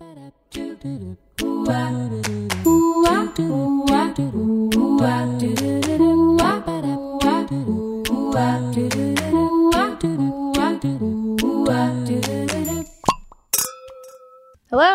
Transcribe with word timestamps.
Hello, 0.00 0.12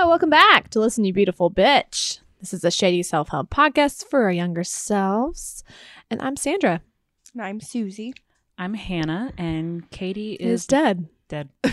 welcome 0.08 0.30
back 0.30 0.70
to 0.70 0.80
Listen 0.80 1.04
You 1.04 1.12
Beautiful 1.12 1.52
Bitch. 1.52 2.20
This 2.40 2.54
is 2.54 2.64
a 2.64 2.72
shady 2.72 3.04
self 3.04 3.28
help 3.28 3.50
podcast 3.50 4.06
for 4.06 4.24
our 4.24 4.32
younger 4.32 4.64
selves. 4.64 5.66
And 6.10 6.22
I'm 6.22 6.38
Sandra. 6.38 6.82
And 7.34 7.42
I'm 7.42 7.60
Susie. 7.60 8.14
I'm 8.58 8.74
Hannah, 8.76 9.34
and 9.38 9.90
Katie 9.92 10.36
Is 10.36 10.62
is 10.62 10.68
dead. 10.68 11.10
dead. 11.28 11.50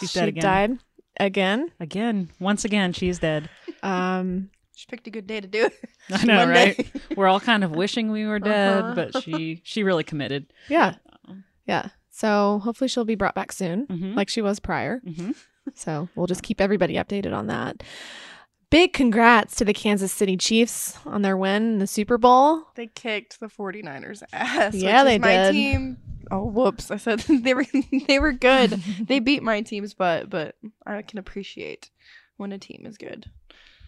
She's 0.00 0.10
she 0.10 0.18
dead 0.18 0.28
again. 0.30 0.42
died 0.42 0.78
again. 1.24 1.70
Again, 1.80 2.30
once 2.40 2.64
again, 2.64 2.92
she's 2.92 3.18
dead. 3.18 3.48
Um, 3.82 4.50
She 4.74 4.86
picked 4.86 5.06
a 5.06 5.10
good 5.10 5.26
day 5.26 5.40
to 5.40 5.46
do 5.48 5.66
it. 5.66 5.74
I 6.10 6.24
know, 6.24 6.36
Monday. 6.46 6.74
right? 6.76 6.92
We're 7.16 7.28
all 7.28 7.40
kind 7.40 7.62
of 7.64 7.70
wishing 7.72 8.10
we 8.10 8.26
were 8.26 8.38
dead, 8.38 8.82
Uh-huh. 8.84 8.94
but 8.94 9.22
she 9.22 9.60
she 9.64 9.82
really 9.82 10.04
committed. 10.04 10.52
yeah. 10.68 10.94
Yeah. 11.66 11.88
So 12.10 12.60
hopefully 12.64 12.88
she'll 12.88 13.04
be 13.04 13.14
brought 13.14 13.34
back 13.34 13.52
soon, 13.52 13.86
Mhm. 13.86 14.16
like 14.16 14.28
she 14.28 14.42
was 14.42 14.58
prior. 14.60 15.00
hmm 15.00 15.30
So 15.74 16.08
we'll 16.16 16.26
just 16.26 16.42
keep 16.42 16.60
everybody 16.60 16.94
updated 16.94 17.32
on 17.32 17.46
that. 17.46 17.82
Big 18.72 18.94
congrats 18.94 19.54
to 19.56 19.66
the 19.66 19.74
Kansas 19.74 20.10
City 20.10 20.34
Chiefs 20.34 20.96
on 21.04 21.20
their 21.20 21.36
win 21.36 21.74
in 21.74 21.78
the 21.78 21.86
Super 21.86 22.16
Bowl. 22.16 22.68
They 22.74 22.86
kicked 22.86 23.38
the 23.38 23.48
49ers 23.48 24.22
ass. 24.32 24.74
Yeah, 24.74 25.02
which 25.02 25.08
they 25.10 25.14
is 25.16 25.20
my 25.20 25.36
did. 25.36 25.52
team. 25.52 25.98
Oh, 26.30 26.46
whoops. 26.46 26.90
I 26.90 26.96
said 26.96 27.18
they 27.28 27.52
were 27.52 27.66
they 28.08 28.18
were 28.18 28.32
good. 28.32 28.70
they 29.00 29.20
beat 29.20 29.42
my 29.42 29.60
team's 29.60 29.92
butt, 29.92 30.30
but 30.30 30.56
I 30.86 31.02
can 31.02 31.18
appreciate 31.18 31.90
when 32.38 32.50
a 32.50 32.56
team 32.56 32.84
is 32.86 32.96
good. 32.96 33.30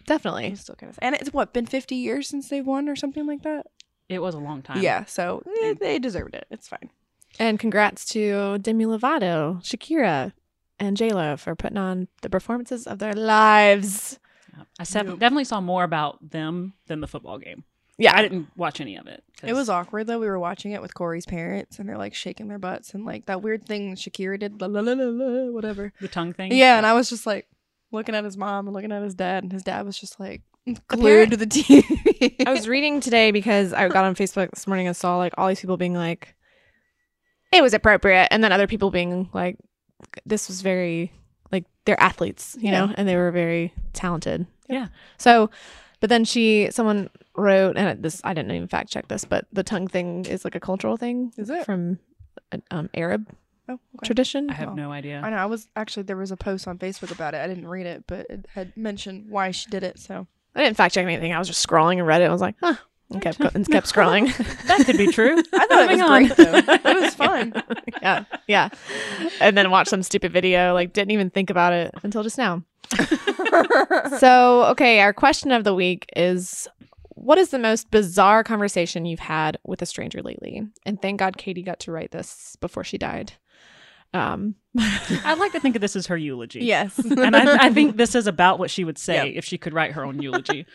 Definitely. 0.05 0.45
I'm 0.45 0.55
still 0.55 0.75
kind 0.75 0.91
of 0.91 0.99
And 1.01 1.15
it's 1.15 1.33
what, 1.33 1.51
been 1.51 1.65
50 1.65 1.95
years 1.95 2.29
since 2.29 2.49
they've 2.49 2.63
won 2.63 2.87
or 2.87 2.95
something 2.95 3.25
like 3.25 3.41
that? 3.41 3.65
It 4.07 4.19
was 4.19 4.35
a 4.35 4.39
long 4.39 4.61
time. 4.61 4.83
Yeah, 4.83 5.05
so 5.05 5.41
eh, 5.63 5.73
they 5.81 5.97
deserved 5.97 6.35
it. 6.35 6.45
It's 6.51 6.67
fine. 6.67 6.91
And 7.39 7.59
congrats 7.59 8.05
to 8.09 8.59
Demi 8.59 8.85
Lovato, 8.85 9.63
Shakira, 9.63 10.33
and 10.77 10.95
JLo 10.95 11.39
for 11.39 11.55
putting 11.55 11.79
on 11.79 12.07
the 12.21 12.29
performances 12.29 12.85
of 12.85 12.99
their 12.99 13.13
lives. 13.13 14.19
Yeah. 14.57 14.63
I 14.79 14.83
Yep. 14.83 15.19
definitely 15.19 15.43
saw 15.45 15.61
more 15.61 15.83
about 15.83 16.31
them 16.31 16.73
than 16.87 17.01
the 17.01 17.07
football 17.07 17.37
game. 17.37 17.63
Yeah. 17.97 18.15
I 18.15 18.21
didn't 18.21 18.47
watch 18.57 18.81
any 18.81 18.97
of 18.97 19.07
it. 19.07 19.23
It 19.43 19.53
was 19.53 19.69
awkward 19.69 20.07
though. 20.07 20.19
We 20.19 20.27
were 20.27 20.39
watching 20.39 20.71
it 20.71 20.81
with 20.81 20.93
Corey's 20.93 21.25
parents, 21.25 21.79
and 21.79 21.87
they're 21.87 21.97
like 21.97 22.13
shaking 22.13 22.47
their 22.47 22.59
butts 22.59 22.93
and 22.93 23.05
like 23.05 23.25
that 23.27 23.41
weird 23.41 23.65
thing 23.65 23.95
Shakira 23.95 24.39
did, 24.39 24.59
la 24.61 24.67
la 24.67 24.81
la 24.81 24.91
la, 24.93 25.03
la 25.09 25.51
whatever. 25.51 25.93
the 26.01 26.07
tongue 26.07 26.33
thing. 26.33 26.51
Yeah, 26.53 26.77
and 26.77 26.85
I 26.85 26.93
was 26.93 27.09
just 27.09 27.25
like 27.25 27.47
looking 27.91 28.15
at 28.15 28.23
his 28.23 28.35
mom 28.37 28.67
and 28.67 28.73
looking 28.73 28.91
at 28.91 29.01
his 29.03 29.15
dad, 29.15 29.43
and 29.43 29.51
his 29.53 29.63
dad 29.63 29.85
was 29.85 29.97
just 29.97 30.19
like 30.19 30.41
glued 30.87 31.31
to 31.31 31.37
the 31.37 31.45
TV. 31.45 32.35
I 32.47 32.51
was 32.51 32.67
reading 32.67 32.99
today 32.99 33.31
because 33.31 33.71
I 33.71 33.87
got 33.87 34.03
on 34.05 34.15
Facebook 34.15 34.49
this 34.51 34.67
morning 34.67 34.87
and 34.87 34.95
saw 34.95 35.17
like 35.17 35.33
all 35.37 35.47
these 35.47 35.61
people 35.61 35.77
being 35.77 35.93
like, 35.93 36.35
it 37.51 37.61
was 37.61 37.73
appropriate. 37.73 38.27
And 38.31 38.43
then 38.43 38.51
other 38.51 38.67
people 38.67 38.89
being 38.91 39.29
like, 39.33 39.57
this 40.25 40.47
was 40.49 40.61
very, 40.61 41.13
like, 41.55 41.65
they're 41.85 41.99
athletes, 42.01 42.57
you 42.59 42.71
know, 42.71 42.91
and 42.97 43.07
they 43.07 43.15
were 43.15 43.31
very 43.31 43.73
talented. 43.93 44.45
Yeah. 44.67 44.87
So, 45.17 45.49
but 45.99 46.09
then 46.09 46.25
she, 46.25 46.69
someone 46.71 47.09
wrote, 47.35 47.77
and 47.77 48.01
this, 48.03 48.21
I 48.23 48.33
didn't 48.33 48.51
even 48.51 48.67
fact 48.67 48.89
check 48.91 49.07
this, 49.07 49.23
but 49.25 49.45
the 49.53 49.63
tongue 49.63 49.87
thing 49.87 50.25
is 50.25 50.43
like 50.43 50.55
a 50.55 50.59
cultural 50.59 50.97
thing. 50.97 51.31
Is 51.37 51.49
it? 51.49 51.65
From 51.65 51.99
an 52.51 52.61
um, 52.71 52.89
Arab 52.93 53.27
oh, 53.69 53.73
okay. 53.73 54.05
tradition. 54.05 54.49
I 54.49 54.53
have 54.53 54.69
Oh. 54.69 54.73
no 54.73 54.91
idea. 54.91 55.21
I 55.23 55.29
know. 55.29 55.37
I 55.37 55.45
was 55.45 55.67
actually 55.75 56.03
there 56.03 56.17
was 56.17 56.31
a 56.31 56.37
post 56.37 56.67
on 56.67 56.77
Facebook 56.77 57.11
about 57.11 57.33
it. 57.33 57.37
I 57.41 57.47
didn't 57.47 57.67
read 57.67 57.85
it, 57.85 58.03
but 58.07 58.25
it 58.29 58.45
had 58.53 58.75
mentioned 58.75 59.29
why 59.29 59.51
she 59.51 59.69
did 59.69 59.83
it. 59.83 59.99
So 59.99 60.27
I 60.55 60.63
didn't 60.63 60.77
fact 60.77 60.93
check 60.95 61.03
anything. 61.05 61.33
I 61.33 61.39
was 61.39 61.47
just 61.47 61.65
scrolling 61.65 61.97
and 61.99 62.07
read 62.07 62.21
it. 62.21 62.25
I 62.25 62.31
was 62.31 62.41
like, 62.41 62.55
huh. 62.61 62.75
And 63.11 63.21
kept, 63.21 63.39
and 63.39 63.67
kept 63.69 63.91
scrolling. 63.91 64.35
that 64.67 64.85
could 64.85 64.97
be 64.97 65.07
true. 65.11 65.37
I 65.53 65.67
thought 65.67 65.83
it 65.83 65.91
was 65.91 66.01
on. 66.01 66.25
great 66.25 66.37
though. 66.37 66.89
It 66.91 67.01
was 67.01 67.13
fun. 67.15 67.53
yeah, 68.01 68.23
yeah. 68.47 68.69
And 69.39 69.55
then 69.57 69.69
watch 69.71 69.87
some 69.89 70.01
stupid 70.03 70.31
video. 70.33 70.73
Like 70.73 70.91
didn't 70.93 71.11
even 71.11 71.29
think 71.29 71.49
about 71.49 71.71
it 71.73 71.93
until 72.03 72.23
just 72.23 72.37
now. 72.37 72.63
So 74.19 74.65
okay, 74.71 74.99
our 75.01 75.13
question 75.13 75.51
of 75.51 75.63
the 75.63 75.73
week 75.73 76.07
is: 76.15 76.67
What 77.09 77.37
is 77.37 77.49
the 77.49 77.59
most 77.59 77.91
bizarre 77.91 78.43
conversation 78.43 79.05
you've 79.05 79.19
had 79.19 79.57
with 79.63 79.81
a 79.81 79.85
stranger 79.85 80.21
lately? 80.21 80.63
And 80.85 81.01
thank 81.01 81.19
God 81.19 81.37
Katie 81.37 81.63
got 81.63 81.79
to 81.81 81.91
write 81.91 82.11
this 82.11 82.55
before 82.61 82.83
she 82.83 82.97
died. 82.97 83.33
Um, 84.13 84.55
I'd 84.79 85.37
like 85.39 85.51
to 85.51 85.59
think 85.59 85.75
of 85.75 85.81
this 85.81 85.95
as 85.95 86.07
her 86.07 86.15
eulogy. 86.17 86.61
yes. 86.63 86.97
and 86.99 87.35
I, 87.35 87.65
I 87.65 87.69
think 87.69 87.97
this 87.97 88.15
is 88.15 88.27
about 88.27 88.59
what 88.59 88.71
she 88.71 88.85
would 88.85 88.97
say 88.97 89.27
Yep. 89.27 89.35
if 89.37 89.43
she 89.45 89.57
could 89.57 89.73
write 89.73 89.91
her 89.91 90.05
own 90.05 90.21
eulogy. 90.21 90.65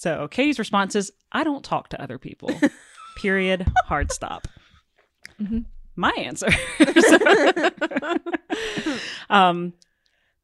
So 0.00 0.28
Katie's 0.28 0.58
response 0.58 0.96
is, 0.96 1.12
"I 1.30 1.44
don't 1.44 1.62
talk 1.62 1.90
to 1.90 2.02
other 2.02 2.16
people." 2.16 2.50
Period. 3.16 3.70
Hard 3.84 4.10
stop. 4.10 4.48
Mhm. 5.38 5.66
My 5.94 6.12
answer. 6.16 6.48
um, 9.30 9.74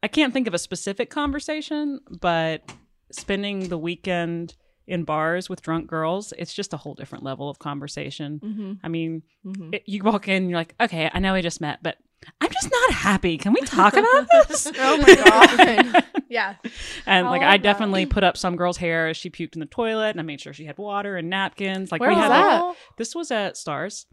I 0.03 0.09
can't 0.09 0.35
think 0.35 0.47
of 0.47 0.53
a 0.53 0.59
specific 0.59 1.09
conversation, 1.09 2.01
but 2.11 2.71
spending 3.11 3.71
the 3.71 3.79
weekend 3.79 4.57
in 4.87 5.05
bars 5.05 5.49
with 5.49 5.63
drunk 5.63 5.87
girls, 5.87 6.35
it's 6.37 6.53
just 6.53 6.75
a 6.75 6.77
whole 6.77 6.93
different 6.93 7.25
level 7.25 7.49
of 7.49 7.59
conversation. 7.59 8.41
mm-hmm, 8.45 8.73
I 8.85 8.89
mean, 8.89 9.23
mm-hmm. 9.45 9.73
it, 9.73 9.85
you 9.87 10.03
walk 10.03 10.29
in, 10.29 10.51
you're 10.51 10.59
like, 10.59 10.75
okay, 10.79 11.11
I 11.11 11.19
know 11.19 11.33
we 11.33 11.41
just 11.41 11.63
met, 11.63 11.83
but 11.83 11.97
I'm 12.41 12.51
just 12.51 12.71
not 12.71 12.91
happy. 12.93 13.39
Can 13.39 13.53
we 13.53 13.61
talk 13.63 13.95
about 13.95 14.27
this? 14.49 14.71
Oh 14.79 14.97
my 14.99 15.15
God. 15.15 16.05
yeah, 16.29 16.55
And 17.07 17.27
like, 17.27 17.43
I 17.43 17.57
definitely 17.57 18.05
put 18.07 18.25
up 18.25 18.37
some 18.37 18.57
girl's 18.57 18.77
hair 18.77 19.09
as 19.09 19.17
she 19.17 19.31
puked 19.31 19.55
in 19.55 19.61
the 19.61 19.67
toilet, 19.67 20.11
and 20.11 20.21
I 20.21 20.23
made 20.23 20.41
sure 20.41 20.53
she 20.53 20.65
had 20.65 20.77
water 20.79 21.17
and 21.17 21.31
napkins. 21.31 21.91
Like 21.93 22.01
Where 22.01 22.11
we 22.11 22.17
was 22.17 22.23
had 22.25 22.31
that? 22.33 22.61
like, 22.65 22.77
this 22.99 23.15
was 23.15 23.31
at 23.31 23.57
Stars. 23.57 24.07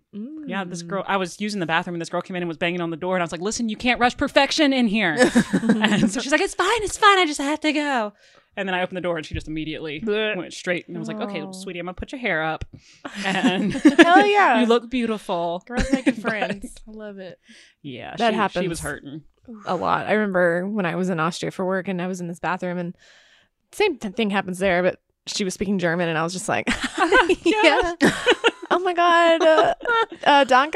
Yeah, 0.46 0.63
this 0.63 0.84
Mm. 0.84 0.88
girl. 0.90 1.03
I 1.07 1.18
was 1.18 1.41
using 1.41 1.59
the 1.59 1.66
bathroom, 1.66 1.96
and 1.96 2.01
this 2.01 2.09
girl 2.09 2.22
came 2.22 2.35
in 2.35 2.44
and 2.44 2.47
was 2.47 2.57
banging 2.57 2.81
on 2.81 2.91
the 2.91 2.97
door, 2.97 3.16
and 3.16 3.24
I 3.24 3.25
was 3.25 3.31
like, 3.31 3.41
"Listen, 3.41 3.68
you 3.68 3.75
can't 3.75 4.00
rush 4.00 4.16
perfection 4.16 4.72
in 4.74 4.85
here." 4.88 5.16
and 5.18 6.12
so 6.12 6.19
she's 6.22 6.31
like, 6.31 6.41
"It's 6.41 6.53
fine, 6.53 6.84
it's 6.84 6.97
fine. 6.97 7.18
I 7.18 7.25
just 7.25 7.41
have 7.41 7.59
to 7.62 7.74
go." 7.74 8.13
And 8.55 8.69
then 8.69 8.75
I 8.75 8.83
opened 8.83 8.97
the 8.97 9.01
door, 9.01 9.17
and 9.17 9.25
she 9.25 9.33
just 9.33 9.47
immediately 9.47 10.01
went 10.05 10.53
straight. 10.53 10.87
And 10.87 10.95
I 10.95 10.99
was 10.99 11.07
like, 11.07 11.19
"Okay, 11.21 11.41
Oh. 11.41 11.51
sweetie, 11.51 11.79
I'm 11.79 11.85
gonna 11.87 11.95
put 11.95 12.11
your 12.11 12.21
hair 12.21 12.43
up, 12.43 12.63
and 13.25 13.73
Hell 13.73 14.25
yeah. 14.27 14.59
you 14.59 14.67
look 14.67 14.89
beautiful." 14.89 15.63
Girls 15.65 15.91
making 15.91 16.13
friends. 16.21 16.75
I 16.87 16.91
love 16.91 17.17
it. 17.17 17.39
Yeah, 17.81 18.15
That 18.17 18.51
she, 18.51 18.59
She 18.61 18.67
was 18.67 18.79
hurting. 18.81 19.23
a 19.65 19.75
lot. 19.75 20.05
I 20.05 20.13
remember 20.13 20.67
when 20.67 20.85
I 20.85 20.95
was 20.95 21.09
in 21.09 21.19
Austria 21.19 21.51
for 21.51 21.65
work 21.65 21.87
and 21.87 22.01
I 22.01 22.07
was 22.07 22.21
in 22.21 22.27
this 22.27 22.39
bathroom 22.39 22.77
and 22.77 22.95
same 23.71 23.97
th- 23.97 24.13
thing 24.13 24.29
happens 24.29 24.59
there, 24.59 24.83
but 24.83 24.99
she 25.25 25.43
was 25.43 25.53
speaking 25.53 25.79
German 25.79 26.07
and 26.09 26.17
I 26.17 26.23
was 26.23 26.31
just 26.33 26.47
like, 26.47 26.67
yeah. 27.43 27.93
oh 28.71 28.79
my 28.83 28.93
god, 28.93 29.41
uh, 29.41 29.73
uh, 30.25 30.43
Danke. 30.45 30.75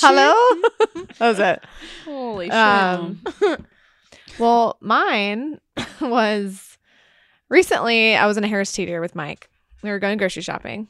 Hello. 0.00 0.34
that 1.18 1.20
was 1.20 1.38
it. 1.38 1.62
Holy 2.04 2.46
shit. 2.46 2.54
Um, 2.54 3.20
well, 4.38 4.76
mine 4.80 5.60
was 6.00 6.78
recently. 7.48 8.14
I 8.16 8.26
was 8.26 8.36
in 8.36 8.44
a 8.44 8.48
Harris 8.48 8.72
Teeter 8.72 9.00
with 9.00 9.14
Mike. 9.14 9.48
We 9.82 9.90
were 9.90 9.98
going 9.98 10.18
grocery 10.18 10.42
shopping, 10.42 10.88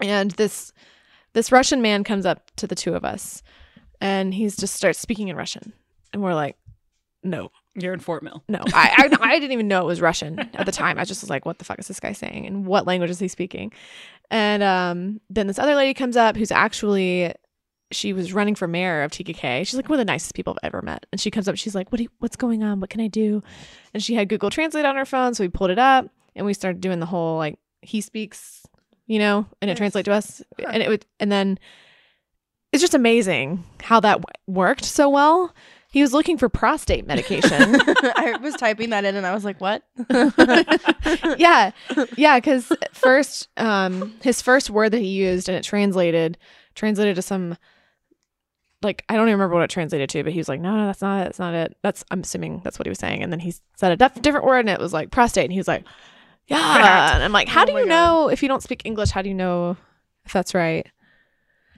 and 0.00 0.30
this 0.32 0.72
this 1.32 1.52
Russian 1.52 1.82
man 1.82 2.04
comes 2.04 2.24
up 2.26 2.50
to 2.56 2.66
the 2.66 2.74
two 2.74 2.94
of 2.94 3.04
us, 3.04 3.42
and 4.00 4.32
he's 4.32 4.56
just 4.56 4.74
starts 4.74 4.98
speaking 4.98 5.28
in 5.28 5.36
Russian, 5.36 5.72
and 6.12 6.22
we're 6.22 6.34
like, 6.34 6.56
"No, 7.22 7.50
You're 7.74 7.92
in 7.94 8.00
Fort 8.00 8.22
Mill. 8.22 8.42
no." 8.48 8.62
I, 8.72 9.10
I 9.20 9.30
I 9.34 9.38
didn't 9.38 9.52
even 9.52 9.68
know 9.68 9.82
it 9.82 9.86
was 9.86 10.00
Russian 10.00 10.38
at 10.54 10.66
the 10.66 10.72
time. 10.72 10.98
I 10.98 11.04
just 11.04 11.22
was 11.22 11.30
like, 11.30 11.44
"What 11.44 11.58
the 11.58 11.64
fuck 11.64 11.78
is 11.78 11.88
this 11.88 12.00
guy 12.00 12.12
saying? 12.12 12.46
And 12.46 12.64
what 12.66 12.86
language 12.86 13.10
is 13.10 13.18
he 13.18 13.28
speaking?" 13.28 13.72
And 14.30 14.62
um, 14.62 15.20
then 15.30 15.46
this 15.46 15.58
other 15.58 15.74
lady 15.74 15.94
comes 15.94 16.16
up 16.16 16.36
who's 16.36 16.50
actually 16.50 17.32
she 17.92 18.12
was 18.12 18.32
running 18.32 18.54
for 18.54 18.66
mayor 18.66 19.02
of 19.02 19.12
Tega 19.12 19.32
Cay. 19.32 19.62
She's 19.64 19.74
like 19.76 19.88
one 19.88 19.98
of 19.98 20.06
the 20.06 20.10
nicest 20.12 20.34
people 20.34 20.56
I've 20.62 20.68
ever 20.68 20.82
met. 20.82 21.06
And 21.12 21.20
she 21.20 21.30
comes 21.30 21.46
up, 21.48 21.56
she's 21.56 21.74
like, 21.74 21.90
"What? 21.92 22.00
You, 22.00 22.08
what's 22.18 22.36
going 22.36 22.62
on? 22.62 22.80
What 22.80 22.90
can 22.90 23.00
I 23.00 23.06
do?" 23.08 23.42
And 23.94 24.02
she 24.02 24.14
had 24.14 24.28
Google 24.28 24.50
Translate 24.50 24.84
on 24.84 24.96
her 24.96 25.04
phone, 25.04 25.34
so 25.34 25.44
we 25.44 25.48
pulled 25.48 25.70
it 25.70 25.78
up 25.78 26.08
and 26.34 26.44
we 26.44 26.52
started 26.54 26.80
doing 26.80 26.98
the 27.00 27.06
whole 27.06 27.36
like 27.38 27.58
he 27.82 28.00
speaks, 28.00 28.66
you 29.06 29.18
know, 29.18 29.46
and 29.60 29.68
it 29.70 29.72
Yes. 29.72 29.78
translates 29.78 30.06
to 30.06 30.12
us. 30.12 30.42
Huh. 30.60 30.66
And 30.72 30.82
it 30.82 30.88
would, 30.88 31.06
and 31.20 31.30
then 31.30 31.58
it's 32.72 32.80
just 32.82 32.94
amazing 32.94 33.62
how 33.82 34.00
that 34.00 34.20
w- 34.20 34.24
worked 34.60 34.84
so 34.84 35.08
well. 35.08 35.54
He 35.92 36.02
was 36.02 36.12
looking 36.12 36.36
for 36.36 36.48
prostate 36.50 37.06
medication. 37.06 37.52
I 38.16 38.36
was 38.42 38.54
typing 38.56 38.90
that 38.90 39.04
in 39.06 39.14
and 39.16 39.24
I 39.26 39.32
was 39.32 39.44
like, 39.44 39.60
what? 39.62 39.82
yeah 41.38 41.70
yeah 42.16 42.36
because 42.38 42.70
first 42.92 43.48
um 43.56 44.12
his 44.22 44.42
first 44.42 44.68
word 44.70 44.90
that 44.92 44.98
he 44.98 45.06
used 45.06 45.48
and 45.48 45.56
it 45.56 45.62
translated 45.64 46.36
translated 46.74 47.16
to 47.16 47.22
some 47.22 47.56
like 48.82 49.04
i 49.08 49.14
don't 49.14 49.28
even 49.28 49.38
remember 49.38 49.54
what 49.54 49.64
it 49.64 49.70
translated 49.70 50.08
to 50.10 50.22
but 50.22 50.32
he 50.32 50.38
was 50.38 50.48
like 50.48 50.60
no 50.60 50.76
no 50.76 50.86
that's 50.86 51.00
not 51.02 51.20
it 51.20 51.24
that's 51.24 51.38
not 51.38 51.54
it 51.54 51.76
that's 51.82 52.04
i'm 52.10 52.20
assuming 52.20 52.60
that's 52.62 52.78
what 52.78 52.86
he 52.86 52.90
was 52.90 52.98
saying 52.98 53.22
and 53.22 53.32
then 53.32 53.40
he 53.40 53.54
said 53.76 53.92
a 53.92 53.96
def- 53.96 54.20
different 54.22 54.46
word 54.46 54.60
and 54.60 54.68
it 54.68 54.78
was 54.78 54.92
like 54.92 55.10
prostate 55.10 55.44
and 55.44 55.52
he 55.52 55.58
was 55.58 55.68
like 55.68 55.84
yeah 56.46 57.14
and 57.14 57.22
i'm 57.24 57.32
like 57.32 57.48
how 57.48 57.62
Oh 57.62 57.66
do 57.66 57.72
you 57.72 57.80
God. 57.80 57.88
know 57.88 58.28
if 58.28 58.42
you 58.42 58.48
don't 58.48 58.62
speak 58.62 58.82
english 58.84 59.10
how 59.10 59.22
do 59.22 59.28
you 59.28 59.34
know 59.34 59.76
if 60.24 60.32
that's 60.32 60.54
right 60.54 60.86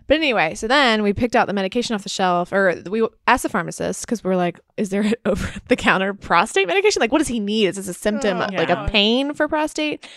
But 0.06 0.16
anyway, 0.16 0.54
so 0.54 0.66
then 0.66 1.02
we 1.02 1.12
picked 1.12 1.36
out 1.36 1.46
the 1.48 1.52
medication 1.52 1.94
off 1.94 2.02
the 2.02 2.08
shelf, 2.08 2.50
or 2.50 2.82
we 2.90 3.06
asked 3.26 3.42
the 3.42 3.50
pharmacist 3.50 4.00
because 4.06 4.24
we're 4.24 4.36
like, 4.36 4.58
is 4.78 4.88
there 4.88 5.02
an 5.02 5.12
over 5.26 5.52
the 5.68 5.76
counter 5.76 6.14
prostate 6.14 6.66
medication? 6.66 7.00
Like, 7.00 7.12
what 7.12 7.18
does 7.18 7.28
he 7.28 7.40
need? 7.40 7.66
Is 7.66 7.76
this 7.76 7.88
a 7.88 7.92
symptom, 7.94 8.38
Oh, 8.38 8.46
like 8.56 8.70
a 8.70 8.86
pain 8.88 9.34
for 9.34 9.48
prostate 9.48 10.08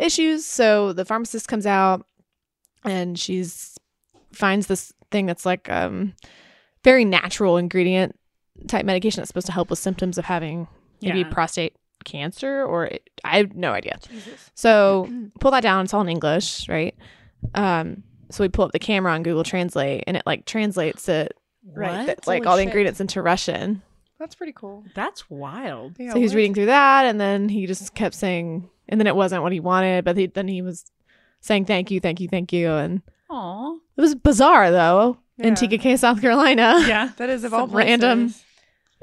issues? 0.00 0.44
So 0.44 0.92
the 0.92 1.04
pharmacist 1.04 1.46
comes 1.46 1.66
out 1.66 2.04
and 2.84 3.16
she's 3.16 3.78
finds 4.32 4.66
this 4.66 4.92
thing 5.10 5.26
that's 5.26 5.46
like 5.46 5.70
um 5.70 6.14
very 6.84 7.04
natural 7.04 7.56
ingredient 7.56 8.18
type 8.66 8.84
medication 8.84 9.20
that's 9.20 9.28
supposed 9.28 9.46
to 9.46 9.52
help 9.52 9.70
with 9.70 9.78
symptoms 9.78 10.18
of 10.18 10.24
having 10.24 10.68
maybe 11.02 11.20
Yeah. 11.20 11.28
prostate 11.30 11.74
cancer 12.04 12.64
or 12.64 12.86
it, 12.86 13.08
I 13.24 13.38
have 13.38 13.54
no 13.54 13.72
idea. 13.72 13.98
Jesus. 14.08 14.50
So 14.54 15.08
pull 15.40 15.50
that 15.50 15.62
down. 15.62 15.84
It's 15.84 15.94
all 15.94 16.00
in 16.02 16.08
English, 16.08 16.68
right? 16.68 16.94
Um, 17.54 18.02
so 18.30 18.42
we 18.44 18.48
pull 18.48 18.64
up 18.64 18.72
the 18.72 18.78
camera 18.78 19.12
on 19.12 19.22
Google 19.22 19.44
Translate, 19.44 20.04
and 20.06 20.16
it 20.16 20.22
like 20.26 20.44
translates 20.44 21.08
it 21.08 21.36
right, 21.74 22.06
that, 22.06 22.26
like 22.26 22.44
Holy 22.44 22.46
all 22.46 22.56
the 22.56 22.62
shit. 22.62 22.68
ingredients 22.68 23.00
into 23.00 23.22
Russian. 23.22 23.82
That's 24.18 24.34
pretty 24.34 24.52
cool. 24.52 24.84
That's 24.94 25.30
wild. 25.30 25.96
Yeah, 25.98 26.12
so 26.12 26.18
he's 26.18 26.34
reading 26.34 26.54
through 26.54 26.66
that, 26.66 27.04
and 27.04 27.20
then 27.20 27.48
he 27.48 27.66
just 27.66 27.94
kept 27.94 28.14
saying, 28.14 28.68
and 28.88 29.00
then 29.00 29.06
it 29.06 29.14
wasn't 29.16 29.42
what 29.42 29.52
he 29.52 29.60
wanted, 29.60 30.04
but 30.04 30.16
he, 30.16 30.26
then 30.26 30.48
he 30.48 30.60
was 30.62 30.90
saying 31.40 31.64
thank 31.66 31.90
you, 31.90 32.00
thank 32.00 32.20
you, 32.20 32.28
thank 32.28 32.52
you, 32.52 32.70
and 32.72 33.02
Aw. 33.30 33.74
it 33.96 34.00
was 34.00 34.14
bizarre 34.14 34.70
though 34.70 35.18
in 35.38 35.48
Yeah. 35.50 35.54
Tega 35.54 35.78
Cay, 35.78 35.96
South 35.96 36.20
Carolina. 36.20 36.82
Yeah. 36.86 37.10
That 37.16 37.28
is 37.30 37.44
of 37.44 37.52
all 37.54 37.66
Some 37.68 37.76
random- 37.76 38.34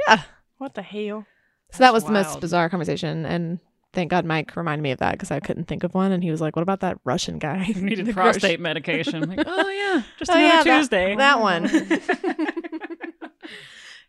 Yeah. 0.08 0.22
What 0.58 0.74
the 0.76 0.82
hell? 0.82 1.26
So 1.72 1.80
that 1.80 1.94
was 1.94 2.04
the 2.06 2.12
most 2.12 2.40
bizarre 2.40 2.70
conversation, 2.70 3.26
and 3.26 3.60
thank 3.92 4.10
God 4.10 4.24
Mike 4.26 4.56
reminded 4.56 4.82
me 4.84 4.92
of 4.92 5.00
that 5.00 5.12
because 5.14 5.30
I 5.32 5.40
couldn't 5.42 5.66
think 5.66 5.84
of 5.84 5.94
one, 5.94 6.12
and 6.14 6.24
he 6.24 6.32
was 6.32 6.40
like, 6.40 6.56
"What 6.56 6.62
about 6.64 6.80
that 6.82 6.98
Russian 7.04 7.38
guy?" 7.40 7.66
You 7.68 7.82
needed 7.82 8.06
The 8.08 8.14
grocery- 8.14 8.32
prostate 8.40 8.60
medication. 8.62 9.24
I'm 9.24 9.30
like, 9.36 9.46
oh 9.46 9.70
yeah, 9.70 10.04
just 10.18 10.32
Oh, 10.32 10.36
another 10.36 10.70
yeah, 10.70 10.78
Tuesday. 10.78 11.16
that 11.18 11.42
one. 11.42 11.66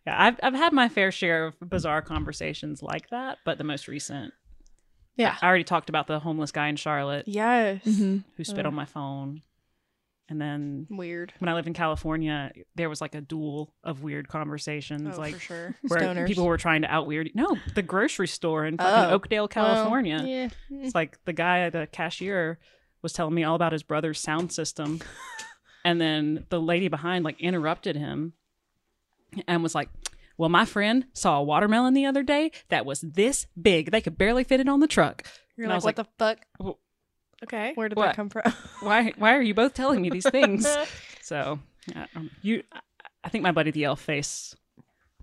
yeah, 0.07 0.15
I've 0.23 0.39
I've 0.43 0.55
had 0.55 0.73
my 0.73 0.89
fair 0.89 1.11
share 1.11 1.47
of 1.47 1.57
bizarre 1.61 2.03
conversations 2.03 2.83
like 2.83 3.11
that, 3.11 3.39
but 3.45 3.59
the 3.59 3.65
most 3.65 3.89
recent, 3.89 4.33
Yeah. 5.17 5.37
I 5.43 5.47
already 5.47 5.65
talked 5.65 5.89
about 5.89 6.07
the 6.07 6.21
homeless 6.21 6.53
guy 6.53 6.69
in 6.69 6.77
Charlotte 6.77 7.25
Yes. 7.27 7.83
Mhm. 7.85 8.23
who 8.37 8.45
spit 8.45 8.61
Ugh. 8.61 8.67
on 8.67 8.75
my 8.75 8.85
phone, 8.85 9.43
and 10.29 10.41
then 10.41 10.87
Weird. 10.91 11.33
when 11.39 11.49
I 11.49 11.55
lived 11.55 11.69
in 11.69 11.75
California, 11.75 12.51
there 12.75 12.89
was 12.89 13.01
like 13.01 13.15
a 13.15 13.21
duel 13.21 13.73
of 13.85 14.03
weird 14.03 14.29
conversations, 14.29 15.15
oh, 15.17 15.21
like 15.21 15.35
for 15.35 15.41
sure. 15.41 15.75
where 15.89 16.01
Stoners. 16.01 16.27
people 16.27 16.47
were 16.47 16.57
trying 16.57 16.83
to 16.83 16.89
out 16.93 17.07
weird. 17.07 17.31
No, 17.35 17.57
the 17.75 17.83
grocery 17.83 18.27
store 18.29 18.65
in 18.67 18.77
fucking 18.77 19.11
Oh. 19.11 19.15
Oakdale, 19.15 19.43
Well, 19.43 19.49
California. 19.49 20.23
yeah. 20.25 20.49
It's 20.71 20.95
like 20.95 21.19
the 21.25 21.33
guy, 21.33 21.71
the 21.71 21.87
cashier, 21.91 22.59
was 23.03 23.13
telling 23.13 23.35
me 23.35 23.45
all 23.45 23.55
about 23.55 23.73
his 23.73 23.83
brother's 23.85 24.19
sound 24.19 24.53
system, 24.53 25.01
and 25.85 26.01
then 26.01 26.45
the 26.49 26.61
lady 26.61 26.89
behind 26.89 27.25
like 27.25 27.41
interrupted 27.41 27.95
him, 27.97 28.33
and 29.47 29.63
was 29.63 29.75
like, 29.75 29.89
"Well, 30.37 30.49
my 30.49 30.65
friend 30.65 31.05
saw 31.13 31.39
a 31.39 31.43
watermelon 31.43 31.95
the 31.95 32.07
other 32.07 32.23
day 32.23 32.51
that 32.69 32.85
was 32.87 33.01
this 33.03 33.47
big; 33.61 33.91
they 33.93 34.01
could 34.01 34.19
barely 34.19 34.43
fit 34.45 34.61
it 34.61 34.69
on 34.69 34.81
the 34.81 34.87
truck." 34.89 35.25
You're 35.57 35.65
And 35.67 35.73
I 35.73 35.77
like, 35.77 35.85
was 35.85 35.85
what 35.85 35.97
the 35.97 36.07
fuck? 36.19 36.39
Well, 36.59 36.79
Okay. 37.45 37.73
Where 37.75 37.89
did 37.89 37.97
what? 37.99 38.07
that 38.07 38.17
come 38.17 38.29
from? 38.31 38.43
Why? 38.81 39.13
Why 39.17 39.35
are 39.37 39.43
you 39.43 39.55
both 39.55 39.75
telling 39.75 40.01
me 40.03 40.11
these 40.11 40.29
things? 40.29 40.67
so, 41.23 41.59
yeah, 41.95 42.07
um, 42.15 42.31
you, 42.43 42.63
I- 42.73 42.81
I 43.25 43.29
think 43.29 43.43
my 43.43 43.51
buddy 43.51 43.73
the 43.73 43.83
elf 43.85 44.01
face 44.01 44.55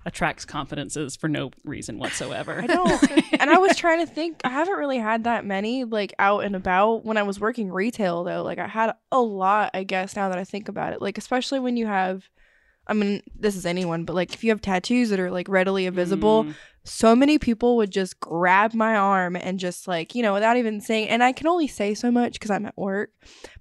attracts 0.05 0.43
confidences 0.43 1.15
for 1.15 1.29
no 1.29 1.51
reason 1.63 1.97
whatsoever. 1.97 2.61
I 2.61 2.67
don't. 2.67 3.11
and 3.39 3.49
I 3.49 3.57
was 3.57 3.77
trying 3.77 4.05
to 4.05 4.11
think. 4.13 4.41
I 4.43 4.49
haven't 4.49 4.73
really 4.77 4.97
had 4.97 5.23
that 5.23 5.45
many 5.45 5.85
like 5.85 6.13
out 6.19 6.43
and 6.43 6.53
about 6.55 7.05
when 7.05 7.15
I 7.15 7.23
was 7.23 7.39
working 7.39 7.71
retail 7.71 8.25
though. 8.25 8.43
Like 8.43 8.59
I 8.59 8.67
had 8.67 8.93
a 9.11 9.21
lot, 9.21 9.71
I 9.73 9.83
guess. 9.83 10.17
Now 10.17 10.27
that 10.27 10.37
I 10.37 10.43
think 10.43 10.67
about 10.67 10.91
it, 10.91 11.01
like 11.01 11.17
especially 11.17 11.59
when 11.59 11.77
you 11.77 11.87
have. 11.87 12.29
I 12.85 12.91
mean, 12.91 13.23
this 13.33 13.55
is 13.55 13.65
anyone, 13.65 14.03
but 14.03 14.13
like 14.13 14.33
if 14.33 14.43
you 14.43 14.49
have 14.49 14.59
tattoos 14.59 15.09
that 15.11 15.19
are 15.21 15.31
like 15.31 15.47
readily 15.47 15.87
visible, 15.87 16.43
Mm. 16.43 16.55
So 16.85 17.15
many 17.15 17.37
people 17.39 17.77
would 17.77 17.91
just 17.91 18.19
grab 18.19 18.73
my 18.73 18.95
arm 18.95 19.37
and 19.37 19.57
just 19.57 19.87
like, 19.87 20.15
you 20.15 20.21
know, 20.21 20.33
without 20.33 20.57
even 20.57 20.81
saying, 20.81 21.07
and 21.07 21.23
I 21.23 21.31
can 21.31 21.47
only 21.47 21.67
say 21.67 21.93
so 21.93 22.11
much 22.11 22.33
because 22.33 22.51
I'm 22.51 22.65
at 22.65 22.77
work. 22.77 23.11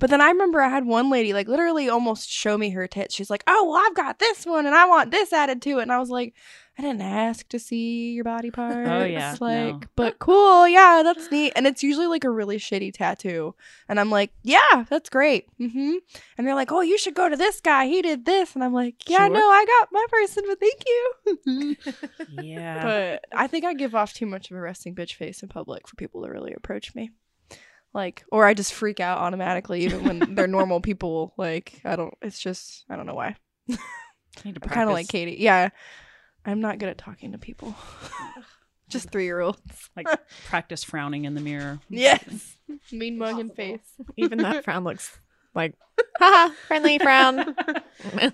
But 0.00 0.10
then 0.10 0.20
I 0.20 0.28
remember 0.28 0.60
I 0.60 0.68
had 0.68 0.84
one 0.84 1.08
lady 1.08 1.32
like 1.32 1.46
literally 1.46 1.88
almost 1.88 2.28
show 2.28 2.58
me 2.58 2.70
her 2.70 2.88
tits. 2.88 3.14
She's 3.14 3.30
like, 3.30 3.44
oh, 3.46 3.68
well, 3.68 3.82
I've 3.86 3.94
got 3.94 4.18
this 4.18 4.44
one 4.44 4.66
and 4.66 4.74
I 4.74 4.86
want 4.86 5.12
this 5.12 5.32
added 5.32 5.62
to 5.62 5.78
it. 5.78 5.82
And 5.82 5.92
I 5.92 6.00
was 6.00 6.10
like, 6.10 6.34
I 6.78 6.82
didn't 6.82 7.02
ask 7.02 7.46
to 7.50 7.58
see 7.58 8.12
your 8.12 8.24
body 8.24 8.50
parts. 8.50 8.88
Oh, 8.90 9.04
yeah, 9.04 9.36
Like, 9.40 9.74
no. 9.74 9.80
but 9.94 10.18
cool. 10.18 10.66
Yeah, 10.66 11.02
that's 11.04 11.30
neat. 11.30 11.52
And 11.54 11.66
it's 11.66 11.82
usually 11.82 12.06
like 12.06 12.24
a 12.24 12.30
really 12.30 12.56
shitty 12.56 12.94
tattoo. 12.94 13.54
And 13.90 14.00
I'm 14.00 14.08
like, 14.10 14.32
yeah, 14.42 14.84
that's 14.88 15.10
great. 15.10 15.46
Mm-hmm. 15.60 15.96
And 16.38 16.46
they're 16.46 16.54
like, 16.54 16.72
oh, 16.72 16.80
you 16.80 16.96
should 16.96 17.14
go 17.14 17.28
to 17.28 17.36
this 17.36 17.60
guy. 17.60 17.86
He 17.86 18.00
did 18.00 18.24
this. 18.24 18.54
And 18.54 18.64
I'm 18.64 18.72
like, 18.72 19.06
yeah, 19.06 19.26
Sure. 19.26 19.34
no, 19.34 19.40
I 19.50 19.66
got 19.66 19.88
my 19.92 20.06
person, 20.10 20.44
but 20.48 20.58
thank 20.60 20.82
you. 20.86 21.76
Yeah. 22.42 22.82
But 22.82 23.24
I 23.38 23.46
think 23.46 23.64
I 23.64 23.74
give 23.74 23.94
off 23.94 24.14
too 24.14 24.26
much 24.26 24.50
of 24.50 24.56
a 24.56 24.60
resting 24.60 24.94
bitch 24.94 25.14
face 25.14 25.42
in 25.42 25.48
public 25.48 25.86
for 25.86 25.96
people 25.96 26.22
to 26.24 26.30
really 26.30 26.54
approach 26.54 26.94
me. 26.94 27.10
Like, 27.94 28.24
or 28.32 28.46
I 28.46 28.54
just 28.54 28.72
freak 28.72 29.00
out 29.00 29.18
automatically 29.18 29.82
even 29.84 30.04
when 30.04 30.34
they're 30.34 30.46
normal 30.48 30.80
people. 30.80 31.34
Like, 31.36 31.80
I 31.84 31.96
don't, 31.96 32.14
it's 32.22 32.38
just, 32.40 32.86
I 32.88 32.96
don't 32.96 33.04
know 33.06 33.14
why. 33.14 33.36
Need 33.68 34.54
to 34.54 34.60
I'm 34.62 34.70
kind 34.70 34.88
of 34.88 34.94
like 34.94 35.08
Katie. 35.08 35.36
Yeah. 35.38 35.68
I'm 36.44 36.60
not 36.60 36.78
good 36.78 36.88
at 36.88 36.98
talking 36.98 37.32
to 37.32 37.38
people. 37.38 37.74
just 38.88 39.10
three 39.10 39.24
year 39.24 39.40
olds. 39.40 39.58
like 39.96 40.06
practice 40.46 40.84
frowning 40.84 41.24
in 41.24 41.34
the 41.34 41.40
mirror. 41.40 41.80
Yes. 41.88 42.56
mean 42.90 43.18
mug 43.18 43.38
and 43.38 43.54
face. 43.54 43.80
Even 44.16 44.38
that 44.38 44.64
frown 44.64 44.84
looks 44.84 45.18
like, 45.54 45.74
haha, 46.18 46.52
friendly 46.66 46.98
frown. 46.98 47.38
Yeah, 47.38 48.30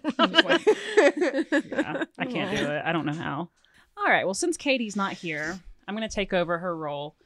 I 2.19 2.27
can't 2.27 2.57
do 2.57 2.65
it. 2.71 2.83
I 2.85 2.93
don't 2.93 3.07
know 3.07 3.13
how. 3.13 3.51
All 3.97 4.07
right. 4.07 4.25
Well, 4.25 4.35
since 4.35 4.57
Katie's 4.57 4.97
not 4.97 5.13
here, 5.13 5.59
I'm 5.87 5.97
going 5.97 6.09
to 6.09 6.15
take 6.15 6.33
over 6.33 6.59
her 6.59 6.77
role 6.77 7.17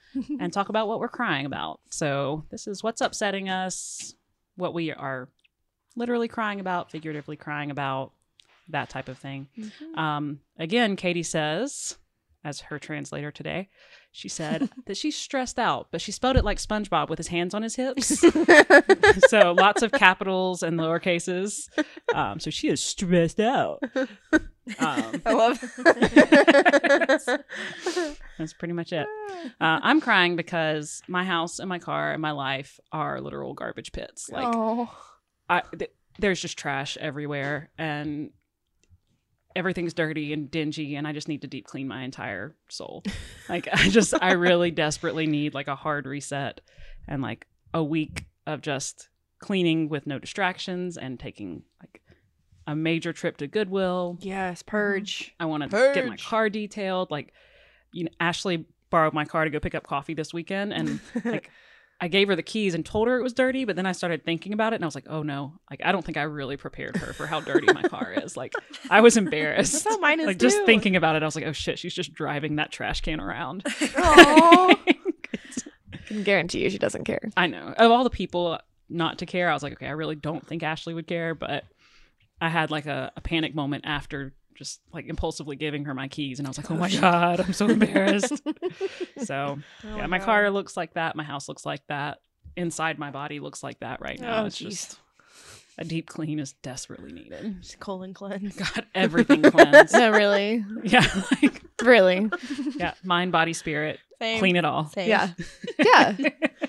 and 0.41 0.53
talk 0.53 0.69
about 0.69 0.89
what 0.89 1.01
we're 1.01 1.09
crying 1.09 1.47
about. 1.47 1.81
So, 1.91 2.45
this 2.51 2.67
is 2.67 2.83
what's 2.83 3.01
upsetting 3.01 3.49
us, 3.49 4.15
what 4.57 4.75
we 4.75 4.93
are 4.93 5.29
literally 5.97 6.29
crying 6.29 6.61
about, 6.61 6.91
figuratively 6.91 7.37
crying 7.37 7.71
about, 7.71 8.13
that 8.73 8.91
type 8.91 9.09
of 9.09 9.19
thing. 9.19 9.49
Um, 9.97 10.41
again, 10.59 10.97
Katie 10.97 11.23
says, 11.23 11.97
as 12.45 12.61
her 12.63 12.79
translator 12.79 13.31
today, 13.31 13.69
she 14.11 14.29
said 14.29 14.69
that 14.87 14.97
she's 14.97 15.17
stressed 15.17 15.59
out, 15.59 15.89
but 15.91 16.01
she 16.01 16.13
spelled 16.13 16.37
it 16.37 16.45
like 16.45 16.59
SpongeBob 16.59 17.09
with 17.09 17.19
his 17.19 17.29
hands 17.29 17.55
on 17.55 17.63
his 17.63 17.77
hips. 17.77 18.21
so 19.29 19.53
lots 19.53 19.83
of 19.83 19.93
capitals 19.93 20.63
and 20.63 20.79
lowercases. 20.79 21.69
Um, 22.15 22.41
so 22.41 22.51
she 22.51 22.69
is 22.69 22.83
stressed 22.83 23.41
out. 23.41 23.83
Um, 24.79 25.23
I 25.27 25.33
love 25.33 25.61
that's 28.39 28.53
pretty 28.55 28.75
much 28.75 28.93
it. 28.93 29.07
Uh, 29.61 29.81
I'm 29.83 30.01
crying 30.01 30.37
because 30.37 31.03
my 31.09 31.25
house 31.25 31.59
and 31.59 31.69
my 31.69 31.79
car 31.79 32.13
and 32.13 32.23
my 32.23 32.33
life 32.33 32.79
are 32.93 33.21
literal 33.21 33.55
garbage 33.55 33.93
pits. 33.93 34.29
Like 34.31 34.55
oh. 34.55 34.91
I, 35.49 35.63
th- 35.77 35.91
there's 36.19 36.41
just 36.41 36.59
trash 36.59 36.97
everywhere 36.99 37.71
and 37.79 38.31
everything's 39.57 39.95
dirty 39.95 40.33
and 40.33 40.51
dingy 40.51 40.97
and 40.97 41.07
I 41.07 41.13
just 41.13 41.29
need 41.29 41.43
to 41.43 41.47
deep 41.47 41.67
clean 41.67 41.89
my 41.89 42.03
entire 42.03 42.55
soul. 42.69 43.03
like 43.49 43.69
I 43.73 43.89
just 43.89 44.15
I 44.21 44.33
really 44.33 44.71
desperately 44.85 45.27
need 45.27 45.55
like 45.55 45.69
a 45.69 45.77
hard 45.77 46.07
reset 46.07 46.61
and 47.07 47.23
like 47.23 47.47
a 47.75 47.83
week 47.83 48.27
of 48.47 48.61
just 48.61 49.09
cleaning 49.39 49.89
with 49.89 50.07
no 50.07 50.19
distractions 50.19 50.97
and 50.97 51.19
taking 51.19 51.63
like 51.81 52.01
a 52.67 52.77
major 52.77 53.13
trip 53.13 53.37
to 53.39 53.47
Goodwill. 53.47 54.19
Yes, 54.21 54.63
purge. 54.63 55.35
I 55.41 55.47
want 55.47 55.65
to 55.65 55.93
get 55.95 56.07
my 56.07 56.17
car 56.17 56.49
detailed 56.49 57.11
like 57.11 57.33
you 57.93 58.05
know 58.05 58.11
Ashley 58.21 58.67
borrowed 58.91 59.15
my 59.15 59.25
car 59.25 59.45
to 59.45 59.51
go 59.51 59.59
pick 59.59 59.75
up 59.75 59.87
coffee 59.87 60.15
this 60.15 60.33
weekend 60.33 60.73
and 60.73 61.01
like 61.25 61.51
I 62.03 62.09
gave 62.09 62.27
her 62.27 62.35
the 62.35 62.43
keys 62.43 62.75
and 62.75 62.85
told 62.85 63.07
her 63.07 63.17
it 63.17 63.23
was 63.23 63.33
dirty, 63.33 63.65
but 63.65 63.77
then 63.77 63.87
I 63.87 63.93
started 63.93 64.25
thinking 64.25 64.53
about 64.53 64.73
it 64.73 64.77
and 64.77 64.85
I 64.85 64.89
was 64.89 64.97
like, 64.97 65.07
oh 65.09 65.23
no, 65.23 65.53
like 65.71 65.83
I 65.85 65.93
don't 65.93 66.05
think 66.05 66.17
I 66.19 66.23
really 66.23 66.57
prepared 66.57 66.97
her 66.97 67.13
for 67.13 67.29
how 67.29 67.41
dirty 67.41 67.73
my 67.73 67.83
car 67.83 68.13
is. 68.17 68.37
Like 68.37 68.55
I 68.91 69.01
was 69.01 69.17
embarrassed. 69.17 69.73
That's 69.73 69.85
how 69.85 69.99
mine 70.01 70.19
is 70.19 70.27
like 70.27 70.39
just 70.39 70.65
thinking 70.67 70.97
about 70.97 71.15
it, 71.15 71.23
I 71.23 71.27
was 71.27 71.37
like, 71.37 71.47
oh 71.47 71.53
shit, 71.53 71.79
she's 71.79 71.95
just 71.95 72.13
driving 72.13 72.57
that 72.57 72.73
trash 72.73 73.03
can 73.03 73.21
around. 73.21 73.65
Aw. 73.97 74.75
can 76.07 76.25
guarantee 76.25 76.65
you 76.65 76.71
she 76.71 76.79
doesn't 76.79 77.05
care. 77.05 77.31
I 77.37 77.47
know. 77.47 77.73
Of 77.79 77.93
all 77.93 78.03
the 78.03 78.11
people 78.11 78.59
not 78.89 79.19
to 79.19 79.27
care, 79.27 79.49
I 79.49 79.55
was 79.55 79.63
like, 79.63 79.75
okay, 79.75 79.87
I 79.87 79.93
really 79.93 80.17
don't 80.17 80.45
think 80.45 80.65
Ashley 80.65 80.95
would 80.95 81.07
care, 81.07 81.37
but 81.37 81.63
I 82.41 82.49
had 82.49 82.73
like 82.73 82.87
a, 82.87 83.13
a 83.17 83.21
panic 83.21 83.55
moment 83.55 83.85
after 83.87 84.35
just 84.55 84.81
like 84.93 85.07
impulsively 85.07 85.57
giving 85.57 85.85
her 85.87 85.95
my 85.95 86.09
keys 86.09 86.39
and 86.39 86.47
I 86.47 86.51
was 86.51 86.59
like, 86.59 86.71
oh 86.71 86.77
my 86.77 86.91
god, 87.01 87.41
I'm 87.41 87.53
so 87.53 87.69
embarrassed. 87.69 88.43
so 89.25 89.59
Oh 89.85 89.97
yeah, 89.97 90.07
my 90.07 90.19
car 90.19 90.49
looks 90.51 90.77
like 90.77 90.95
that. 90.95 91.17
My 91.17 91.25
house 91.25 91.49
looks 91.49 91.65
like 91.67 91.87
that. 91.89 92.19
Inside 92.57 92.99
my 92.99 93.11
body 93.11 93.41
looks 93.41 93.63
like 93.63 93.81
that 93.81 94.01
right 94.01 94.21
now. 94.21 94.43
Oh, 94.43 94.47
it's 94.47 94.59
jeez. 94.61 94.71
just 94.71 94.99
a 95.79 95.85
deep 95.85 96.07
clean 96.07 96.39
is 96.39 96.53
desperately 96.63 97.13
needed. 97.13 97.63
Just 97.63 97.81
colon 97.81 98.13
cleanse. 98.13 98.55
Got 98.57 98.85
everything 98.95 99.43
cleansed. 99.51 99.95
No, 99.95 100.11
really, 100.11 100.63
yeah, 100.85 101.07
like, 101.43 101.63
really, 101.83 102.31
yeah, 102.77 102.93
mind, 103.03 103.33
body, 103.33 103.55
spirit, 103.55 103.99
Same. 104.21 104.39
clean 104.39 104.57
it 104.57 104.67
all. 104.67 104.87
Same. 104.89 105.09
yeah, 105.09 105.31
yeah. 105.79 106.15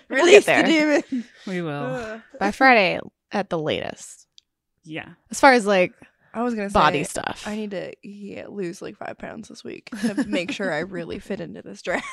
Release 0.07 0.45
there. 0.45 0.63
the 0.63 0.69
demon. 0.69 1.25
We 1.45 1.61
will. 1.61 1.71
Ugh. 1.83 2.21
By 2.39 2.51
Friday 2.51 2.99
at 3.33 3.49
the 3.49 3.59
latest, 3.59 4.25
Yeah. 4.85 5.09
as 5.31 5.39
far 5.41 5.51
as 5.51 5.65
like 5.65 5.91
I 6.33 6.41
was 6.41 6.55
gonna 6.55 6.69
say 6.69 6.73
body 6.73 7.03
stuff. 7.03 7.43
I 7.45 7.55
need 7.55 7.71
to 7.71 7.93
yeah, 8.01 8.47
lose 8.47 8.81
like 8.81 8.97
five 8.97 9.17
pounds 9.17 9.49
this 9.49 9.63
week 9.63 9.89
to 10.01 10.25
make 10.27 10.51
sure 10.51 10.73
I 10.73 10.79
really 10.79 11.19
fit 11.19 11.39
into 11.39 11.61
this 11.61 11.81
dress. 11.81 12.03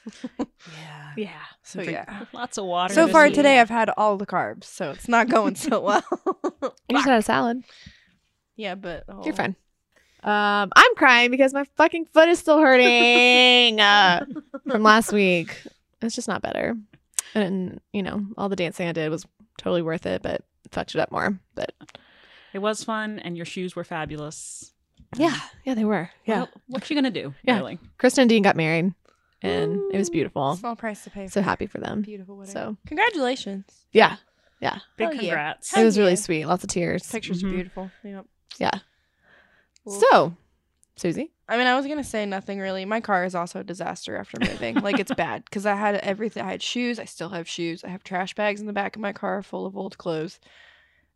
Yeah. 0.36 1.12
yeah. 1.16 1.30
so 1.62 1.80
Drink 1.82 1.92
yeah. 1.92 2.24
Lots 2.32 2.58
of 2.58 2.64
water. 2.64 2.94
So 2.94 3.04
this 3.06 3.12
far 3.12 3.24
week. 3.24 3.34
today, 3.34 3.60
I've 3.60 3.68
had 3.70 3.90
all 3.96 4.16
the 4.16 4.26
carbs, 4.26 4.64
so 4.64 4.90
it's 4.90 5.08
not 5.08 5.28
going 5.28 5.54
so 5.54 5.80
well. 5.80 6.02
You 6.88 6.96
just 6.96 7.06
had 7.06 7.18
a 7.18 7.22
salad. 7.22 7.62
yeah, 8.56 8.74
but 8.74 9.04
oh. 9.08 9.24
You're 9.24 9.34
fine. 9.34 9.54
Um, 10.22 10.72
I'm 10.74 10.94
crying 10.96 11.30
because 11.30 11.54
my 11.54 11.64
fucking 11.76 12.06
foot 12.06 12.28
is 12.28 12.38
still 12.40 12.58
hurting 12.58 13.80
uh, 13.80 14.26
from 14.68 14.82
last 14.82 15.12
week. 15.12 15.62
It's 16.02 16.16
just 16.16 16.28
not 16.28 16.42
better. 16.42 16.74
And 17.34 17.80
you 17.92 18.02
know, 18.02 18.24
all 18.36 18.48
the 18.48 18.56
dancing 18.56 18.88
I 18.88 18.92
did 18.92 19.10
was 19.10 19.26
totally 19.58 19.82
worth 19.82 20.06
it, 20.06 20.22
but 20.22 20.42
fucked 20.72 20.94
it 20.94 21.00
up 21.00 21.12
more. 21.12 21.38
But 21.54 21.72
It 22.56 22.62
was 22.62 22.82
fun, 22.82 23.18
and 23.18 23.36
your 23.36 23.44
shoes 23.44 23.76
were 23.76 23.84
fabulous. 23.84 24.72
yeah, 25.18 25.36
yeah, 25.66 25.74
they 25.74 25.84
were. 25.84 26.08
Yeah, 26.24 26.38
Well, 26.38 26.48
what 26.68 26.88
you 26.88 26.96
gonna 26.96 27.10
do? 27.10 27.34
Yeah. 27.42 27.58
Really? 27.58 27.78
Kristen 27.98 28.22
and 28.22 28.30
Dean 28.30 28.42
got 28.42 28.56
married, 28.56 28.94
and 29.42 29.78
it 29.92 29.98
was 29.98 30.08
beautiful. 30.08 30.56
Small 30.56 30.74
price 30.74 31.04
to 31.04 31.10
pay. 31.10 31.26
So 31.26 31.42
happy 31.42 31.66
for 31.66 31.78
them. 31.80 32.00
Beautiful 32.00 32.38
wedding. 32.38 32.54
So 32.54 32.78
congratulations. 32.86 33.66
yeah, 33.92 34.16
yeah. 34.60 34.78
Big 34.96 35.08
Hell 35.08 35.14
yeah. 35.16 35.20
congrats. 35.20 35.76
it 35.76 35.84
was 35.84 35.98
really 35.98 36.12
yeah. 36.12 36.16
sweet. 36.16 36.46
Lots 36.46 36.64
of 36.64 36.70
tears. 36.70 37.06
Pictures 37.12 37.42
Mhm. 37.42 37.48
are 37.50 37.52
beautiful. 37.54 37.90
Yep. 38.02 38.26
Yeah. 38.58 38.78
Cool. 39.84 40.00
So, 40.10 40.36
Susie, 40.96 41.30
I 41.46 41.58
mean, 41.58 41.66
I 41.66 41.76
was 41.76 41.86
gonna 41.86 42.02
say 42.02 42.24
nothing 42.24 42.58
really. 42.58 42.86
My 42.86 43.00
car 43.02 43.26
is 43.26 43.34
also 43.34 43.60
a 43.60 43.64
disaster 43.64 44.16
after 44.16 44.38
moving. 44.40 44.76
like 44.80 44.98
it's 44.98 45.12
bad 45.14 45.44
because 45.44 45.66
I 45.66 45.74
had 45.74 45.96
everything. 45.96 46.42
I 46.42 46.50
had 46.50 46.62
shoes. 46.62 46.98
I 46.98 47.04
still 47.04 47.28
have 47.28 47.46
shoes. 47.46 47.84
I 47.84 47.88
have 47.88 48.02
trash 48.02 48.34
bags 48.34 48.62
in 48.62 48.66
the 48.66 48.72
back 48.72 48.96
of 48.96 49.02
my 49.02 49.12
car 49.12 49.42
full 49.42 49.66
of 49.66 49.76
old 49.76 49.98
clothes, 49.98 50.40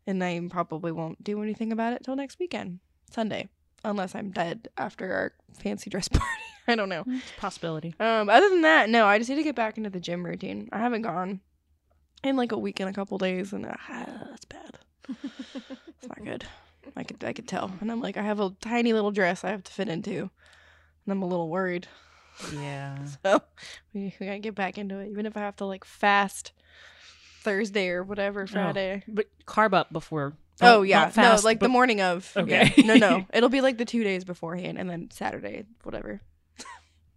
and 0.07 0.23
I 0.23 0.41
probably 0.49 0.91
won't 0.91 1.23
do 1.23 1.41
anything 1.41 1.71
about 1.71 1.93
it 1.93 2.03
till 2.03 2.15
next 2.15 2.39
weekend, 2.39 2.79
Sunday, 3.09 3.49
unless 3.83 4.15
I'm 4.15 4.31
dead 4.31 4.69
after 4.77 5.13
our 5.13 5.33
fancy 5.53 5.89
dress 5.89 6.07
party. 6.09 6.27
I 6.67 6.75
don't 6.75 6.89
know. 6.89 7.03
It's 7.07 7.31
a 7.37 7.41
possibility. 7.41 7.95
Um, 7.99 8.29
other 8.29 8.49
than 8.49 8.61
that, 8.61 8.89
no. 8.89 9.05
I 9.05 9.17
just 9.17 9.29
need 9.29 9.37
to 9.37 9.43
get 9.43 9.55
back 9.55 9.77
into 9.77 9.89
the 9.89 9.99
gym 9.99 10.25
routine. 10.25 10.69
I 10.71 10.77
haven't 10.79 11.01
gone 11.01 11.41
in 12.23 12.35
like 12.37 12.51
a 12.51 12.57
week 12.57 12.79
and 12.79 12.89
a 12.89 12.93
couple 12.93 13.17
days, 13.17 13.51
and 13.53 13.65
uh, 13.65 13.73
that's 13.89 14.45
bad. 14.45 14.77
it's 15.09 16.07
not 16.07 16.23
good. 16.23 16.45
I 16.95 17.03
could 17.03 17.23
I 17.23 17.33
could 17.33 17.47
tell, 17.47 17.71
and 17.79 17.91
I'm 17.91 18.01
like, 18.01 18.17
I 18.17 18.21
have 18.23 18.39
a 18.39 18.53
tiny 18.61 18.93
little 18.93 19.11
dress 19.11 19.43
I 19.43 19.51
have 19.51 19.63
to 19.63 19.71
fit 19.71 19.87
into, 19.87 20.19
and 20.19 20.29
I'm 21.09 21.21
a 21.21 21.27
little 21.27 21.49
worried. 21.49 21.87
Yeah. 22.53 22.97
So 23.23 23.41
we, 23.93 24.15
we 24.19 24.25
gotta 24.25 24.39
get 24.39 24.55
back 24.55 24.77
into 24.77 24.99
it, 24.99 25.09
even 25.09 25.25
if 25.25 25.35
I 25.37 25.41
have 25.41 25.55
to 25.57 25.65
like 25.65 25.83
fast 25.83 26.53
Thursday 27.41 27.89
or 27.89 28.03
whatever 28.03 28.47
Friday. 28.47 29.03
But 29.07 29.27
carb 29.45 29.73
up 29.73 29.91
before. 29.91 30.33
Oh, 30.61 30.77
Don't- 30.79 30.87
yeah, 30.87 31.09
fast, 31.09 31.43
no, 31.43 31.47
like 31.47 31.59
but- 31.59 31.65
the 31.65 31.69
morning 31.69 32.01
of. 32.01 32.31
Okay. 32.37 32.71
Yeah. 32.77 32.85
No, 32.85 32.95
no, 32.95 33.25
it'll 33.33 33.49
be 33.49 33.61
like 33.61 33.77
the 33.77 33.85
two 33.85 34.03
days 34.03 34.23
beforehand, 34.23 34.77
and 34.77 34.89
then 34.89 35.09
Saturday, 35.11 35.65
whatever. 35.83 36.21